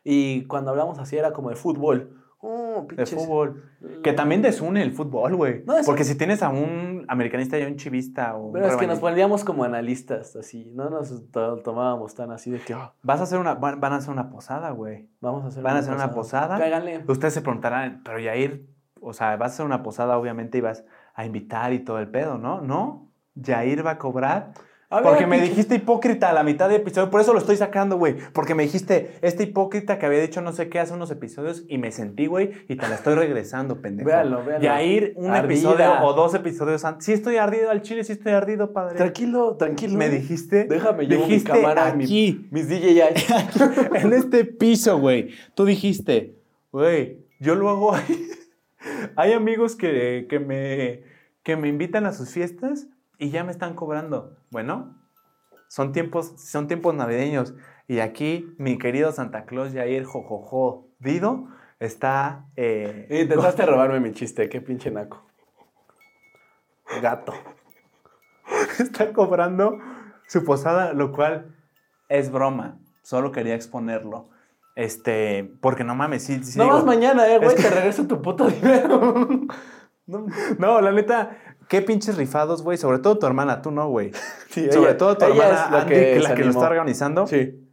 [0.05, 2.15] Y cuando hablamos así era como de fútbol.
[2.41, 3.65] Oh, De fútbol.
[4.05, 5.65] Que también desune el fútbol, güey.
[5.67, 8.67] No, es- Porque si tienes a un americanista y a un chivista o un Pero
[8.67, 10.71] es que nos poníamos como analistas, así.
[10.73, 13.93] No nos to- tomábamos tan así de que "Ah, Vas a hacer una, van, van
[13.93, 15.09] a hacer una posada, güey.
[15.21, 16.59] vamos a hacer Van a hacer una posada.
[16.59, 17.03] Cáiganle.
[17.09, 18.69] Ustedes se preguntarán, pero Yair,
[19.01, 20.85] o sea, vas a hacer una posada, obviamente, y vas
[21.15, 22.61] a invitar y todo el pedo, ¿no?
[22.61, 23.08] ¿No?
[23.41, 24.53] Yair va a cobrar.
[24.91, 27.57] A ver, Porque me dijiste hipócrita a la mitad del episodio, por eso lo estoy
[27.57, 28.17] sacando, güey.
[28.33, 31.77] Porque me dijiste, este hipócrita que había dicho no sé qué hace unos episodios y
[31.77, 34.07] me sentí, güey, y te la estoy regresando, pendejo.
[34.09, 34.65] Véanlo, véanlo.
[34.65, 35.45] Yair, un Ardida.
[35.53, 37.05] episodio o dos episodios antes.
[37.05, 38.97] Sí estoy ardido al chile, sí estoy ardido, padre.
[38.97, 39.99] Tranquilo, tranquilo.
[39.99, 40.65] Me dijiste.
[40.65, 42.49] Déjame, llevo mi dijiste cámara, mi- aquí.
[42.51, 43.03] Mis DJI.
[43.95, 45.29] en este piso, güey.
[45.55, 46.35] Tú dijiste,
[46.73, 48.27] güey, yo lo hago ahí.
[49.17, 51.03] Hay amigos que, que, me,
[51.43, 52.87] que me invitan a sus fiestas
[53.19, 54.37] y ya me están cobrando.
[54.51, 54.97] Bueno,
[55.69, 57.55] son tiempos, son tiempos navideños.
[57.87, 61.49] Y aquí mi querido Santa Claus Jair Jojojo Dido
[61.81, 65.25] está, eh, Intentaste robarme mi chiste, qué pinche naco.
[67.03, 67.35] Gato.
[68.79, 69.79] está cobrando
[70.27, 71.55] su posada, lo cual
[72.09, 72.79] es broma.
[73.03, 74.31] Solo quería exponerlo.
[74.75, 78.07] Este, porque no mames, sí, sí no digo- más mañana, eh, güey, que- te regreso
[78.07, 79.27] tu puto dinero.
[80.07, 80.27] no,
[80.59, 81.37] No, la neta,
[81.69, 82.79] qué pinches rifados, güey.
[82.79, 84.13] Sobre todo tu hermana, tú no, güey.
[84.51, 87.27] sí, Sobre ella- todo tu hermana es la Andy, que la lo está organizando.
[87.27, 87.65] Sí.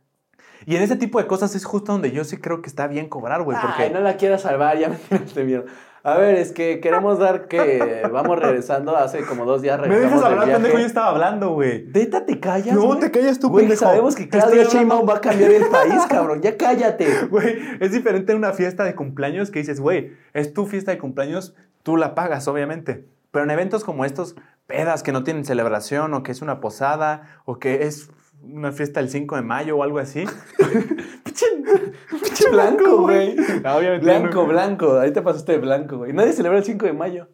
[0.67, 3.07] Y en ese tipo de cosas es justo donde yo sí creo que está bien
[3.07, 3.57] cobrar, güey.
[3.61, 5.65] Porque Ay, no la quieras salvar, ya me tiraste mierda.
[6.01, 10.21] A ver, es que queremos dar que vamos regresando, hace como dos días me dejas
[10.21, 11.87] hablar, pendejo, yo estaba hablando, güey.
[11.87, 14.65] Neta, te callas, No, te callas tú, Güey, sabemos que Claudia.
[14.65, 16.43] Sheinbaum va a cambiar el país, cabrón.
[16.43, 17.25] Ya cállate.
[17.25, 20.99] Güey, es diferente a una fiesta de cumpleaños que dices, güey, es tu fiesta de
[20.99, 23.05] cumpleaños, tú la pagas, obviamente.
[23.35, 24.33] Pero en eventos como estos,
[24.65, 28.09] pedas que no tienen celebración, o que es una posada, o que es
[28.41, 30.23] una fiesta el 5 de mayo o algo así.
[32.49, 33.35] Blanco, güey.
[33.61, 34.47] No, Blanco, no.
[34.47, 34.99] blanco.
[34.99, 36.13] Ahí te pasaste de blanco, güey.
[36.13, 37.27] Nadie celebra el 5 de mayo.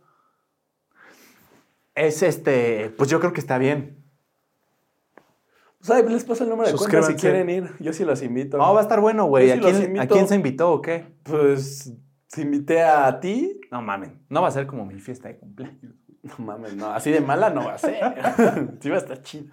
[1.94, 4.04] Es este, pues yo creo que está bien.
[5.78, 7.70] Pues ahí les paso el número de cuenta si quieren ir.
[7.80, 8.58] Yo sí los invito.
[8.58, 9.52] No, va a estar bueno, güey.
[9.52, 9.56] ¿A.
[10.02, 11.14] ¿A quién se invitó o qué?
[11.22, 11.94] Pues
[12.32, 13.60] te invité a ti.
[13.72, 14.26] No mamen.
[14.30, 15.96] No va a ser como mi fiesta de cumpleaños.
[16.24, 18.00] No mames, no, así de mala no va a ser.
[18.80, 19.46] sí va a estar chido.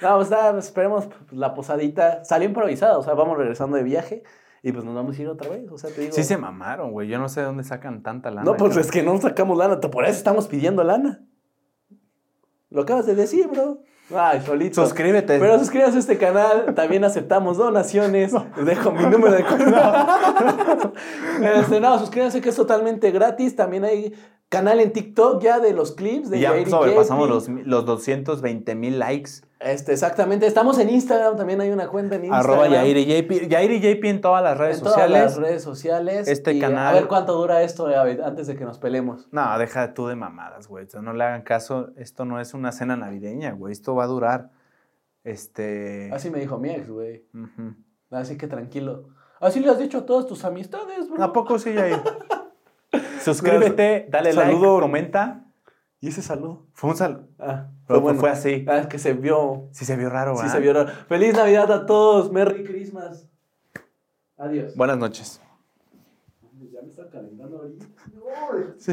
[0.00, 2.24] No, pues nada, esperemos pues, la posadita.
[2.24, 4.22] Salió improvisada, o sea, vamos regresando de viaje
[4.62, 5.70] y pues nos vamos a ir otra vez.
[5.70, 6.12] O sea, te digo.
[6.12, 7.08] Sí se mamaron, güey.
[7.08, 8.44] Yo no sé de dónde sacan tanta lana.
[8.44, 11.20] No, pues es que no sacamos lana, por eso estamos pidiendo lana.
[12.70, 13.82] Lo acabas de decir, bro.
[14.14, 14.82] Ay, solito.
[14.82, 15.38] Suscríbete.
[15.38, 18.32] Pero suscríbanse a este canal, también aceptamos donaciones.
[18.56, 20.92] Les dejo mi número de cuenta.
[21.42, 23.56] Este, no, suscríbanse que es totalmente gratis.
[23.56, 24.14] También hay
[24.48, 28.98] canal en TikTok ya de los clips de ya Jair sobrepasamos los, los 220 mil
[28.98, 29.30] likes.
[29.64, 30.46] Este, exactamente.
[30.46, 32.50] Estamos en Instagram, también hay una cuenta en Instagram.
[32.50, 33.48] Arroba Yair y JP.
[33.48, 35.22] Yair y JP en todas las redes en todas sociales.
[35.22, 36.28] las redes sociales.
[36.28, 39.28] Este Y canal- A ver cuánto dura esto, David, antes de que nos peleemos.
[39.30, 40.84] No, deja tú de mamadas, güey.
[40.86, 41.90] O sea, No le hagan caso.
[41.96, 43.72] Esto no es una cena navideña, güey.
[43.72, 44.50] Esto va a durar.
[45.24, 46.10] Este.
[46.12, 47.24] Así me dijo mi ex, güey.
[48.10, 49.08] Así que tranquilo.
[49.40, 51.22] Así le has dicho a todas tus amistades, bro.
[51.22, 52.00] ¿A poco sí, Yair?
[53.22, 54.72] Suscríbete, dale Saludo.
[54.74, 55.44] like, comenta.
[56.02, 56.66] ¿Y ese saludo?
[56.72, 57.28] Fue un saludo.
[57.38, 58.18] Ah, Pero bueno.
[58.18, 58.66] fue así.
[58.68, 59.68] Ah, es que se vio.
[59.70, 60.52] Sí se vio raro, Sí ¿verdad?
[60.54, 60.90] se vio raro.
[61.08, 62.32] Feliz Navidad a todos.
[62.32, 63.28] Merry Christmas.
[64.36, 64.74] Adiós.
[64.74, 65.40] Buenas noches.
[66.72, 67.86] Ya me está calentando ahorita.
[68.78, 68.92] Sí.